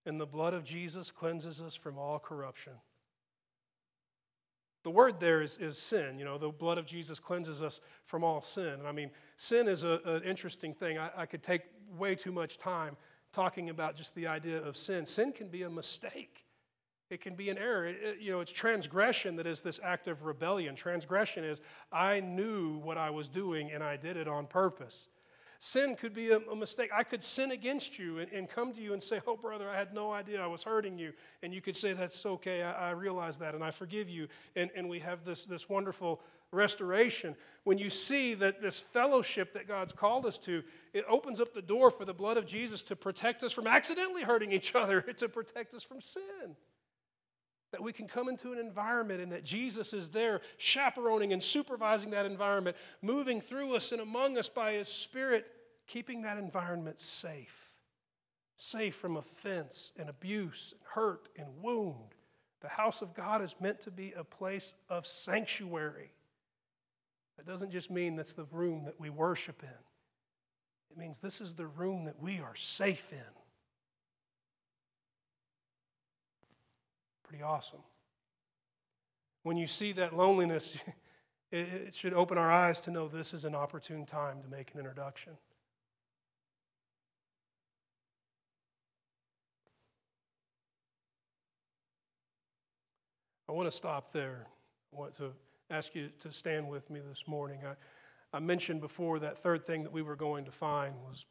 and 0.06 0.20
the 0.20 0.26
blood 0.26 0.54
of 0.54 0.64
Jesus 0.64 1.12
cleanses 1.12 1.62
us 1.62 1.76
from 1.76 1.98
all 1.98 2.20
corruption. 2.20 2.74
The 4.84 4.92
word 4.92 5.20
there 5.20 5.42
is, 5.42 5.58
is 5.58 5.78
sin. 5.78 6.18
You 6.20 6.26
know, 6.26 6.38
the 6.38 6.50
blood 6.50 6.78
of 6.78 6.86
Jesus 6.86 7.20
cleanses 7.20 7.62
us 7.62 7.82
from 8.06 8.24
all 8.24 8.42
sin. 8.42 8.74
And 8.74 8.88
I 8.88 8.92
mean, 8.92 9.12
sin 9.38 9.68
is 9.68 9.84
a, 9.84 10.00
an 10.06 10.24
interesting 10.24 10.74
thing. 10.74 10.98
I, 10.98 11.10
I 11.18 11.26
could 11.26 11.44
take 11.44 11.64
way 11.98 12.16
too 12.16 12.32
much 12.32 12.58
time 12.58 12.96
talking 13.34 13.70
about 13.70 13.96
just 13.96 14.16
the 14.16 14.28
idea 14.28 14.62
of 14.62 14.78
sin. 14.78 15.06
Sin 15.06 15.34
can 15.34 15.50
be 15.50 15.64
a 15.64 15.70
mistake. 15.70 16.46
It 17.10 17.22
can 17.22 17.36
be 17.36 17.50
an 17.50 17.58
error. 17.58 17.88
It, 17.88 18.20
you 18.22 18.32
know, 18.32 18.40
it's 18.40 18.52
transgression 18.52 19.36
that 19.36 19.48
is 19.48 19.62
this 19.62 19.80
act 19.84 20.08
of 20.08 20.24
rebellion. 20.24 20.76
Transgression 20.76 21.44
is 21.44 21.62
I 21.92 22.20
knew 22.22 22.78
what 22.78 22.98
I 22.98 23.10
was 23.10 23.28
doing 23.28 23.72
and 23.72 23.84
I 23.84 23.98
did 23.98 24.16
it 24.16 24.28
on 24.28 24.48
purpose. 24.48 25.08
Sin 25.62 25.96
could 25.96 26.14
be 26.14 26.32
a, 26.32 26.38
a 26.38 26.56
mistake. 26.56 26.90
I 26.96 27.04
could 27.04 27.22
sin 27.22 27.52
against 27.52 28.00
you 28.00 28.20
and, 28.20 28.32
and, 28.32 28.50
come 28.50 28.72
to 28.72 28.82
you 28.82 28.94
and 28.94 29.04
say, 29.04 29.20
Oh, 29.28 29.36
brother, 29.36 29.68
I 29.70 29.76
had 29.76 29.94
no 29.94 30.12
idea 30.12 30.42
I 30.42 30.48
was 30.48 30.64
hurting 30.64 30.98
you. 30.98 31.12
And 31.44 31.54
you 31.54 31.60
could 31.60 31.76
say, 31.76 31.92
That's 31.92 32.26
okay. 32.26 32.64
I, 32.64 32.90
I 32.90 32.92
realize 32.92 33.38
that 33.40 33.56
and 33.56 33.64
I 33.64 33.72
forgive 33.72 34.10
you. 34.10 34.30
And, 34.56 34.72
and 34.74 34.88
we 34.88 35.00
have 35.00 35.26
this, 35.26 35.44
this 35.44 35.68
wonderful 35.68 36.22
restoration. 36.52 37.36
When 37.66 37.78
you 37.78 37.90
see 37.90 38.36
that 38.36 38.62
this 38.62 38.80
fellowship 38.80 39.52
that 39.54 39.68
God's 39.68 39.92
called 39.92 40.26
us 40.26 40.38
to, 40.40 40.64
it 40.94 41.04
opens 41.10 41.42
up 41.42 41.54
the 41.54 41.62
door 41.62 41.92
for 41.92 42.06
the 42.06 42.14
blood 42.14 42.38
of 42.38 42.46
Jesus 42.46 42.82
to 42.84 42.96
protect 42.96 43.44
us 43.44 43.52
from 43.52 43.68
accidentally 43.68 44.24
hurting 44.24 44.54
each 44.54 44.74
other, 44.76 45.02
to 45.02 45.28
protect 45.28 45.74
us 45.74 45.84
from 45.84 46.00
sin. 46.00 46.56
That 47.72 47.84
we 47.84 47.94
can 47.94 48.08
come 48.08 48.30
into 48.30 48.52
an 48.52 48.58
environment 48.58 49.22
and 49.22 49.32
that 49.32 49.44
Jesus 49.44 49.94
is 49.94 50.10
there 50.10 50.42
chaperoning 50.58 51.34
and 51.34 51.44
supervising 51.44 52.12
that 52.12 52.26
environment, 52.26 52.78
moving 53.02 53.42
through 53.42 53.76
us 53.76 53.92
and 53.92 54.02
among 54.02 54.38
us 54.38 54.50
by 54.50 54.74
His 54.74 54.90
Spirit, 54.90 55.46
keeping 55.88 56.24
that 56.24 56.38
environment 56.38 57.00
safe. 57.00 57.74
Safe 58.56 58.96
from 58.96 59.18
offense 59.18 59.92
and 59.98 60.10
abuse 60.10 60.74
and 60.76 60.82
hurt 60.94 61.30
and 61.38 61.48
wound. 61.62 62.16
The 62.62 62.70
house 62.70 63.02
of 63.02 63.14
God 63.14 63.42
is 63.42 63.56
meant 63.60 63.80
to 63.82 63.92
be 63.92 64.14
a 64.14 64.24
place 64.24 64.74
of 64.90 65.06
sanctuary. 65.06 66.12
That 67.38 67.48
doesn't 67.48 67.72
just 67.72 67.90
mean 67.90 68.16
that's 68.16 68.34
the 68.34 68.48
room 68.52 68.84
that 68.84 69.00
we 69.00 69.10
worship 69.10 69.64
in, 69.64 69.70
it 70.92 70.98
means 70.98 71.20
this 71.20 71.40
is 71.40 71.54
the 71.54 71.68
room 71.68 72.06
that 72.06 72.20
we 72.20 72.40
are 72.40 72.56
safe 72.56 73.14
in. 73.14 73.39
Pretty 77.30 77.44
awesome. 77.44 77.82
When 79.44 79.56
you 79.56 79.68
see 79.68 79.92
that 79.92 80.18
loneliness, 80.18 80.80
it 81.52 81.94
should 81.94 82.16
open 82.16 82.40
our 82.40 82.52
eyes 82.52 82.80
to 82.82 82.92
know 82.92 83.08
this 83.08 83.36
is 83.36 83.46
an 83.46 83.54
opportune 83.54 84.08
time 84.08 84.42
to 84.42 84.48
make 84.48 84.74
an 84.74 84.80
introduction. 84.80 85.34
I 93.48 93.52
want 93.52 93.70
to 93.70 93.78
stop 93.78 94.12
there. 94.12 94.48
I 94.92 95.00
want 95.00 95.16
to 95.18 95.32
ask 95.70 95.94
you 95.94 96.10
to 96.18 96.32
stand 96.32 96.68
with 96.68 96.90
me 96.90 97.00
this 97.00 97.28
morning. 97.28 97.60
I, 97.64 97.76
I 98.36 98.40
mentioned 98.40 98.82
before 98.82 99.20
that 99.20 99.38
third 99.38 99.64
thing 99.64 99.84
that 99.84 99.94
we 99.94 100.02
were 100.02 100.16
going 100.16 100.46
to 100.46 100.52
find 100.52 100.96
was 101.08 101.28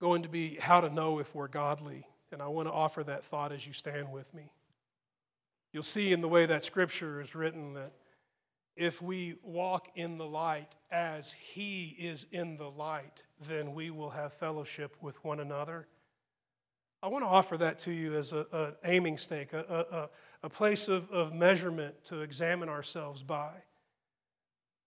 going 0.00 0.22
to 0.22 0.30
be 0.30 0.56
how 0.58 0.80
to 0.80 0.88
know 0.88 1.18
if 1.18 1.34
we're 1.34 1.48
godly. 1.48 2.06
And 2.32 2.42
I 2.42 2.48
want 2.48 2.68
to 2.68 2.72
offer 2.72 3.04
that 3.04 3.24
thought 3.24 3.52
as 3.52 3.66
you 3.66 3.72
stand 3.72 4.10
with 4.10 4.32
me. 4.34 4.52
You'll 5.72 5.82
see 5.82 6.12
in 6.12 6.20
the 6.20 6.28
way 6.28 6.46
that 6.46 6.64
scripture 6.64 7.20
is 7.20 7.34
written 7.34 7.74
that 7.74 7.92
if 8.76 9.02
we 9.02 9.36
walk 9.42 9.88
in 9.94 10.18
the 10.18 10.26
light 10.26 10.74
as 10.90 11.32
He 11.32 11.94
is 11.98 12.26
in 12.30 12.56
the 12.56 12.70
light, 12.70 13.22
then 13.48 13.74
we 13.74 13.90
will 13.90 14.10
have 14.10 14.32
fellowship 14.32 14.96
with 15.00 15.22
one 15.24 15.40
another. 15.40 15.86
I 17.02 17.08
want 17.08 17.24
to 17.24 17.28
offer 17.28 17.56
that 17.58 17.80
to 17.80 17.92
you 17.92 18.14
as 18.14 18.32
an 18.32 18.46
aiming 18.84 19.18
stake, 19.18 19.52
a, 19.52 20.08
a, 20.42 20.46
a 20.46 20.48
place 20.48 20.88
of, 20.88 21.10
of 21.10 21.34
measurement 21.34 22.04
to 22.06 22.20
examine 22.20 22.68
ourselves 22.68 23.22
by. 23.22 23.52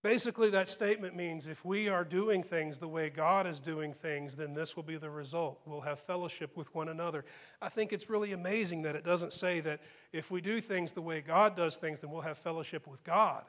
Basically, 0.06 0.50
that 0.50 0.68
statement 0.68 1.16
means 1.16 1.48
if 1.48 1.64
we 1.64 1.88
are 1.88 2.04
doing 2.04 2.44
things 2.44 2.78
the 2.78 2.86
way 2.86 3.10
God 3.10 3.44
is 3.44 3.58
doing 3.58 3.92
things, 3.92 4.36
then 4.36 4.54
this 4.54 4.76
will 4.76 4.84
be 4.84 4.96
the 4.96 5.10
result. 5.10 5.60
We'll 5.66 5.80
have 5.80 5.98
fellowship 5.98 6.56
with 6.56 6.72
one 6.76 6.88
another. 6.88 7.24
I 7.60 7.68
think 7.70 7.92
it's 7.92 8.08
really 8.08 8.30
amazing 8.30 8.82
that 8.82 8.94
it 8.94 9.02
doesn't 9.02 9.32
say 9.32 9.58
that 9.62 9.80
if 10.12 10.30
we 10.30 10.40
do 10.40 10.60
things 10.60 10.92
the 10.92 11.02
way 11.02 11.22
God 11.22 11.56
does 11.56 11.76
things, 11.76 12.02
then 12.02 12.12
we'll 12.12 12.20
have 12.20 12.38
fellowship 12.38 12.86
with 12.86 13.02
God. 13.02 13.46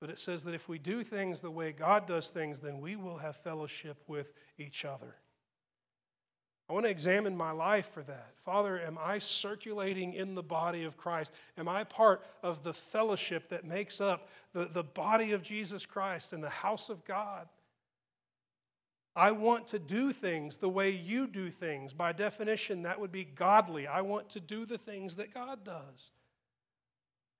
But 0.00 0.10
it 0.10 0.18
says 0.18 0.42
that 0.42 0.56
if 0.56 0.68
we 0.68 0.80
do 0.80 1.04
things 1.04 1.40
the 1.40 1.52
way 1.52 1.70
God 1.70 2.08
does 2.08 2.30
things, 2.30 2.58
then 2.58 2.80
we 2.80 2.96
will 2.96 3.18
have 3.18 3.36
fellowship 3.36 4.02
with 4.08 4.32
each 4.58 4.84
other. 4.84 5.14
I 6.68 6.72
want 6.72 6.86
to 6.86 6.90
examine 6.90 7.36
my 7.36 7.50
life 7.50 7.90
for 7.90 8.02
that. 8.02 8.32
Father, 8.38 8.80
am 8.80 8.98
I 8.98 9.18
circulating 9.18 10.14
in 10.14 10.34
the 10.34 10.42
body 10.42 10.84
of 10.84 10.96
Christ? 10.96 11.32
Am 11.58 11.68
I 11.68 11.84
part 11.84 12.24
of 12.42 12.62
the 12.62 12.72
fellowship 12.72 13.50
that 13.50 13.64
makes 13.64 14.00
up 14.00 14.28
the, 14.54 14.64
the 14.64 14.82
body 14.82 15.32
of 15.32 15.42
Jesus 15.42 15.84
Christ 15.84 16.32
and 16.32 16.42
the 16.42 16.48
house 16.48 16.88
of 16.88 17.04
God? 17.04 17.48
I 19.16 19.30
want 19.32 19.68
to 19.68 19.78
do 19.78 20.10
things 20.10 20.56
the 20.56 20.68
way 20.68 20.90
you 20.90 21.26
do 21.26 21.50
things. 21.50 21.92
By 21.92 22.12
definition, 22.12 22.82
that 22.82 22.98
would 22.98 23.12
be 23.12 23.24
godly. 23.24 23.86
I 23.86 24.00
want 24.00 24.30
to 24.30 24.40
do 24.40 24.64
the 24.64 24.78
things 24.78 25.16
that 25.16 25.32
God 25.32 25.64
does. 25.64 26.10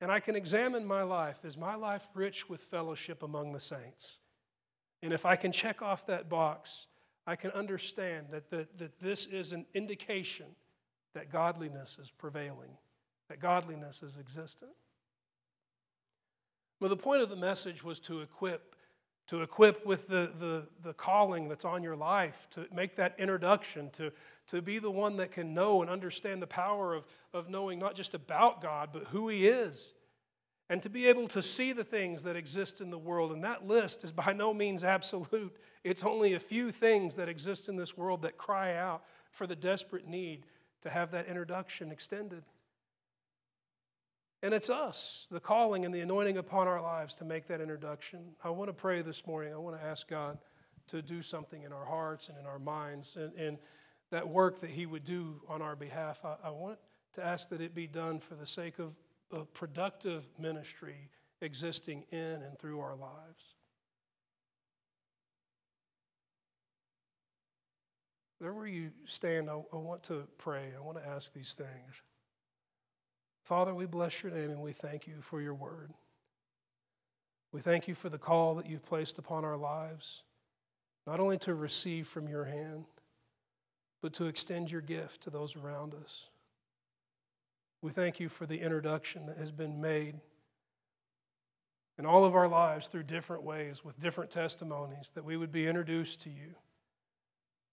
And 0.01 0.13
I 0.13 0.21
can 0.21 0.37
examine 0.37 0.85
my 0.85 1.03
life. 1.03 1.45
Is 1.45 1.57
my 1.57 1.75
life 1.75 2.07
rich 2.15 2.49
with 2.49 2.61
fellowship 2.61 3.23
among 3.23 3.53
the 3.53 3.61
saints? 3.61 4.19
And 5.03 5.13
if 5.13 5.25
I 5.25 5.35
can 5.37 5.51
check 5.51 5.83
off 5.83 6.07
that 6.07 6.29
box, 6.29 6.87
I 7.27 7.37
can 7.37 7.51
understand 7.53 8.27
that, 8.31 8.51
the, 8.51 8.69
that 8.79 9.01
this 9.01 9.27
is 9.27 9.53
an 9.53 9.67
indication 9.75 10.47
that 11.15 11.31
godliness 11.31 11.99
is 12.01 12.11
prevailing, 12.11 12.77
that 13.29 13.41
godliness 13.41 14.03
is 14.03 14.17
existent. 14.17 14.73
Well, 16.81 16.91
the 16.91 16.97
point 16.97 17.23
of 17.23 17.31
the 17.31 17.37
message 17.37 17.83
was 17.83 17.99
to 18.01 18.21
equip, 18.21 18.77
to 19.29 19.43
equip 19.43 19.87
with 19.87 20.09
the, 20.09 20.31
the, 20.39 20.67
the 20.83 20.93
calling 20.93 21.49
that's 21.49 21.65
on 21.65 21.83
your 21.83 21.97
life, 21.97 22.47
to 22.51 22.67
make 22.75 22.97
that 22.97 23.15
introduction, 23.19 23.89
to, 23.91 24.13
to 24.49 24.61
be 24.61 24.79
the 24.79 24.91
one 24.91 25.17
that 25.17 25.31
can 25.31 25.55
know 25.55 25.81
and 25.81 25.91
understand 25.91 26.43
the 26.43 26.47
power 26.47 26.93
of, 26.93 27.07
of 27.33 27.49
knowing 27.49 27.79
not 27.79 27.95
just 27.95 28.13
about 28.13 28.61
God, 28.61 28.91
but 28.93 29.05
who 29.05 29.29
He 29.29 29.47
is 29.47 29.95
and 30.71 30.83
to 30.83 30.89
be 30.89 31.07
able 31.07 31.29
to 31.29 31.43
see 31.43 31.73
the 31.73 31.85
things 31.85 32.23
that 32.23 32.37
exist 32.37 32.81
in 32.81 32.91
the 32.91 32.99
world. 32.99 33.33
And 33.33 33.45
that 33.45 33.67
list 33.67 34.03
is 34.03 34.13
by 34.13 34.33
no 34.33 34.55
means 34.55 34.83
absolute. 34.83 35.55
It's 35.83 36.05
only 36.05 36.35
a 36.35 36.41
few 36.41 36.71
things 36.71 37.17
that 37.17 37.29
exist 37.29 37.69
in 37.69 37.77
this 37.77 37.97
world 37.97 38.23
that 38.23 38.39
cry 38.39 38.75
out 38.75 39.05
for 39.31 39.47
the 39.47 39.57
desperate 39.57 40.09
need 40.09 40.47
to 40.83 40.91
have 40.91 41.11
that 41.11 41.27
introduction 41.27 41.93
extended. 41.93 42.45
And 44.43 44.53
it's 44.53 44.69
us, 44.69 45.27
the 45.31 45.41
calling 45.41 45.87
and 45.87 45.95
the 45.95 46.01
anointing 46.01 46.37
upon 46.37 46.69
our 46.69 46.81
lives 46.81 47.15
to 47.17 47.25
make 47.25 47.47
that 47.47 47.63
introduction. 47.63 48.35
I 48.43 48.51
want 48.51 48.69
to 48.69 48.75
pray 48.75 49.01
this 49.01 49.27
morning. 49.27 49.55
I 49.55 49.57
want 49.57 49.79
to 49.79 49.85
ask 49.85 50.07
God 50.07 50.39
to 50.89 51.01
do 51.01 51.23
something 51.23 51.63
in 51.63 51.73
our 51.73 51.87
hearts 51.87 52.29
and 52.29 52.39
in 52.39 52.45
our 52.45 52.59
minds 52.59 53.17
and, 53.17 53.33
and 53.35 53.59
that 54.11 54.29
work 54.29 54.61
that 54.61 54.69
He 54.69 54.85
would 54.85 55.05
do 55.05 55.41
on 55.49 55.63
our 55.63 55.75
behalf. 55.75 56.25
I, 56.25 56.37
I 56.45 56.51
want 56.51 56.79
to 57.15 57.25
ask 57.25 57.49
that 57.51 57.61
it 57.61 57.75
be 57.75 57.87
done 57.87 58.19
for 58.19 58.35
the 58.35 58.47
sake 58.47 58.79
of 58.79 58.95
a 59.35 59.45
productive 59.45 60.29
ministry 60.39 61.11
existing 61.41 62.05
in 62.11 62.19
and 62.43 62.59
through 62.59 62.81
our 62.81 62.97
lives. 62.97 63.55
There 68.41 68.53
where 68.53 68.67
you 68.67 68.91
stand, 69.07 69.49
I, 69.49 69.55
I 69.73 69.77
want 69.77 70.05
to 70.05 70.27
pray. 70.39 70.73
I 70.77 70.81
want 70.81 70.99
to 70.99 71.07
ask 71.07 71.33
these 71.33 71.55
things. 71.55 72.03
Father, 73.45 73.75
we 73.75 73.87
bless 73.87 74.23
your 74.23 74.33
name 74.33 74.51
and 74.51 74.61
we 74.61 74.73
thank 74.73 75.07
you 75.07 75.21
for 75.21 75.41
your 75.41 75.55
word. 75.55 75.93
We 77.53 77.61
thank 77.61 77.87
you 77.87 77.95
for 77.95 78.09
the 78.09 78.19
call 78.19 78.57
that 78.57 78.67
you've 78.67 78.85
placed 78.85 79.19
upon 79.19 79.45
our 79.45 79.57
lives, 79.57 80.23
not 81.07 81.21
only 81.21 81.39
to 81.39 81.55
receive 81.55 82.09
from 82.09 82.27
your 82.27 82.45
hand, 82.45 82.87
but 84.03 84.13
to 84.15 84.27
extend 84.27 84.71
your 84.71 84.81
gift 84.81 85.23
to 85.23 85.31
those 85.31 85.57
around 85.57 85.95
us. 85.95 86.29
We 87.85 87.91
thank 87.91 88.19
you 88.19 88.31
for 88.31 88.47
the 88.47 88.63
introduction 88.63 89.27
that 89.27 89.37
has 89.37 89.53
been 89.53 89.79
made 89.79 90.15
in 91.99 92.07
all 92.07 92.25
of 92.25 92.35
our 92.35 92.49
lives 92.49 92.89
through 92.89 93.03
different 93.03 93.43
ways 93.43 93.85
with 93.85 94.01
different 94.01 94.31
testimonies, 94.31 95.13
that 95.15 95.23
we 95.23 95.37
would 95.37 95.53
be 95.53 95.67
introduced 95.67 96.23
to 96.23 96.31
you 96.31 96.55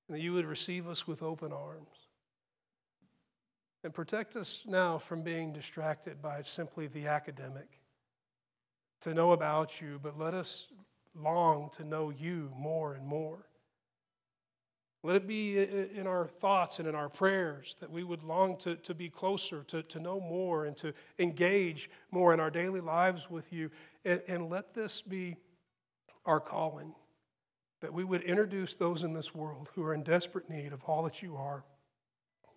and 0.09 0.17
that 0.17 0.21
you 0.21 0.33
would 0.33 0.45
receive 0.45 0.85
us 0.85 1.07
with 1.07 1.23
open 1.23 1.53
arms. 1.53 2.09
And 3.85 3.93
protect 3.93 4.35
us 4.35 4.65
now 4.67 4.97
from 4.97 5.21
being 5.21 5.53
distracted 5.53 6.21
by 6.21 6.41
simply 6.41 6.87
the 6.87 7.07
academic, 7.07 7.79
to 8.99 9.13
know 9.13 9.31
about 9.31 9.79
you, 9.79 9.97
but 10.03 10.19
let 10.19 10.33
us 10.33 10.67
long 11.15 11.69
to 11.77 11.85
know 11.85 12.09
you 12.09 12.51
more 12.53 12.95
and 12.95 13.07
more. 13.07 13.45
Let 15.03 15.15
it 15.15 15.27
be 15.27 15.57
in 15.57 16.05
our 16.05 16.27
thoughts 16.27 16.77
and 16.77 16.87
in 16.87 16.93
our 16.93 17.09
prayers 17.09 17.75
that 17.79 17.89
we 17.89 18.03
would 18.03 18.23
long 18.23 18.55
to, 18.57 18.75
to 18.75 18.93
be 18.93 19.09
closer, 19.09 19.63
to, 19.63 19.81
to 19.81 19.99
know 19.99 20.19
more, 20.19 20.65
and 20.65 20.77
to 20.77 20.93
engage 21.17 21.89
more 22.11 22.33
in 22.33 22.39
our 22.39 22.51
daily 22.51 22.81
lives 22.81 23.29
with 23.29 23.51
you. 23.51 23.71
And, 24.05 24.21
and 24.27 24.49
let 24.49 24.75
this 24.75 25.01
be 25.01 25.37
our 26.23 26.39
calling 26.39 26.93
that 27.81 27.93
we 27.93 28.03
would 28.03 28.21
introduce 28.21 28.75
those 28.75 29.03
in 29.03 29.13
this 29.13 29.33
world 29.33 29.71
who 29.73 29.83
are 29.83 29.93
in 29.93 30.03
desperate 30.03 30.49
need 30.49 30.71
of 30.71 30.83
all 30.83 31.01
that 31.03 31.23
you 31.23 31.35
are, 31.35 31.63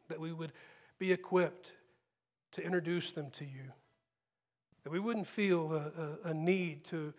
that 0.09 0.21
we 0.21 0.33
would 0.33 0.53
be 0.99 1.13
equipped 1.13 1.73
to 2.53 2.63
introduce 2.63 3.13
them 3.13 3.31
to 3.31 3.45
you, 3.45 3.73
that 4.85 4.91
we 4.91 5.01
wouldn't 5.01 5.27
feel 5.27 5.73
a, 5.73 6.29
a, 6.29 6.31
a 6.31 6.35
need 6.35 6.85
to 6.85 7.15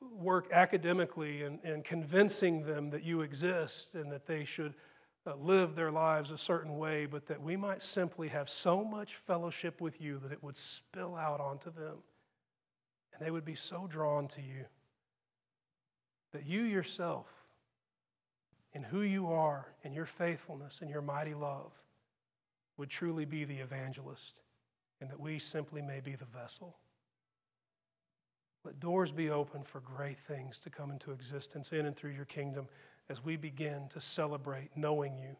work 0.00 0.48
academically 0.52 1.42
and, 1.42 1.60
and 1.62 1.84
convincing 1.84 2.62
them 2.62 2.90
that 2.90 3.04
you 3.04 3.20
exist 3.20 3.94
and 3.94 4.10
that 4.10 4.26
they 4.26 4.44
should 4.44 4.74
uh, 5.26 5.34
live 5.36 5.74
their 5.74 5.90
lives 5.90 6.30
a 6.30 6.38
certain 6.38 6.78
way, 6.78 7.06
but 7.06 7.26
that 7.26 7.40
we 7.40 7.56
might 7.56 7.82
simply 7.82 8.28
have 8.28 8.48
so 8.48 8.84
much 8.84 9.16
fellowship 9.16 9.80
with 9.80 10.00
you 10.00 10.18
that 10.18 10.32
it 10.32 10.42
would 10.42 10.56
spill 10.56 11.16
out 11.16 11.40
onto 11.40 11.70
them 11.70 11.98
and 13.12 13.24
they 13.24 13.30
would 13.30 13.44
be 13.44 13.54
so 13.54 13.86
drawn 13.86 14.28
to 14.28 14.40
you 14.40 14.64
that 16.32 16.44
you 16.44 16.62
yourself, 16.62 17.28
in 18.72 18.82
who 18.82 19.00
you 19.00 19.28
are, 19.28 19.72
in 19.84 19.94
your 19.94 20.04
faithfulness 20.04 20.80
and 20.82 20.90
your 20.90 21.00
mighty 21.00 21.32
love, 21.32 21.72
would 22.76 22.90
truly 22.90 23.24
be 23.24 23.44
the 23.44 23.56
evangelist 23.56 24.42
and 25.00 25.10
that 25.10 25.18
we 25.18 25.38
simply 25.38 25.80
may 25.80 26.00
be 26.00 26.14
the 26.14 26.26
vessel. 26.26 26.76
Let 28.66 28.80
doors 28.80 29.12
be 29.12 29.30
open 29.30 29.62
for 29.62 29.78
great 29.78 30.18
things 30.18 30.58
to 30.58 30.70
come 30.70 30.90
into 30.90 31.12
existence 31.12 31.70
in 31.70 31.86
and 31.86 31.94
through 31.94 32.10
your 32.10 32.24
kingdom 32.24 32.66
as 33.08 33.24
we 33.24 33.36
begin 33.36 33.86
to 33.90 34.00
celebrate 34.00 34.70
knowing 34.74 35.16
you 35.16 35.36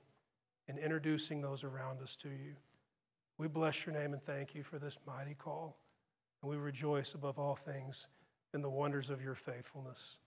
and 0.69 0.79
introducing 0.79 1.41
those 1.41 1.65
around 1.65 2.01
us 2.01 2.15
to 2.23 2.29
you. 2.29 2.55
We 3.37 3.49
bless 3.49 3.85
your 3.85 3.97
name 3.97 4.13
and 4.13 4.23
thank 4.23 4.55
you 4.55 4.63
for 4.63 4.79
this 4.79 4.97
mighty 5.05 5.35
call. 5.35 5.77
And 6.41 6.49
we 6.53 6.57
rejoice 6.57 7.15
above 7.15 7.37
all 7.37 7.57
things 7.57 8.07
in 8.55 8.63
the 8.63 8.71
wonders 8.71 9.11
of 9.11 9.21
your 9.21 9.35
faithfulness. 9.35 10.19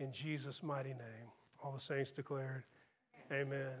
In 0.00 0.12
Jesus' 0.12 0.60
mighty 0.60 0.90
name, 0.90 1.30
all 1.62 1.70
the 1.70 1.78
saints 1.78 2.10
declared, 2.10 2.64
Amen. 3.30 3.80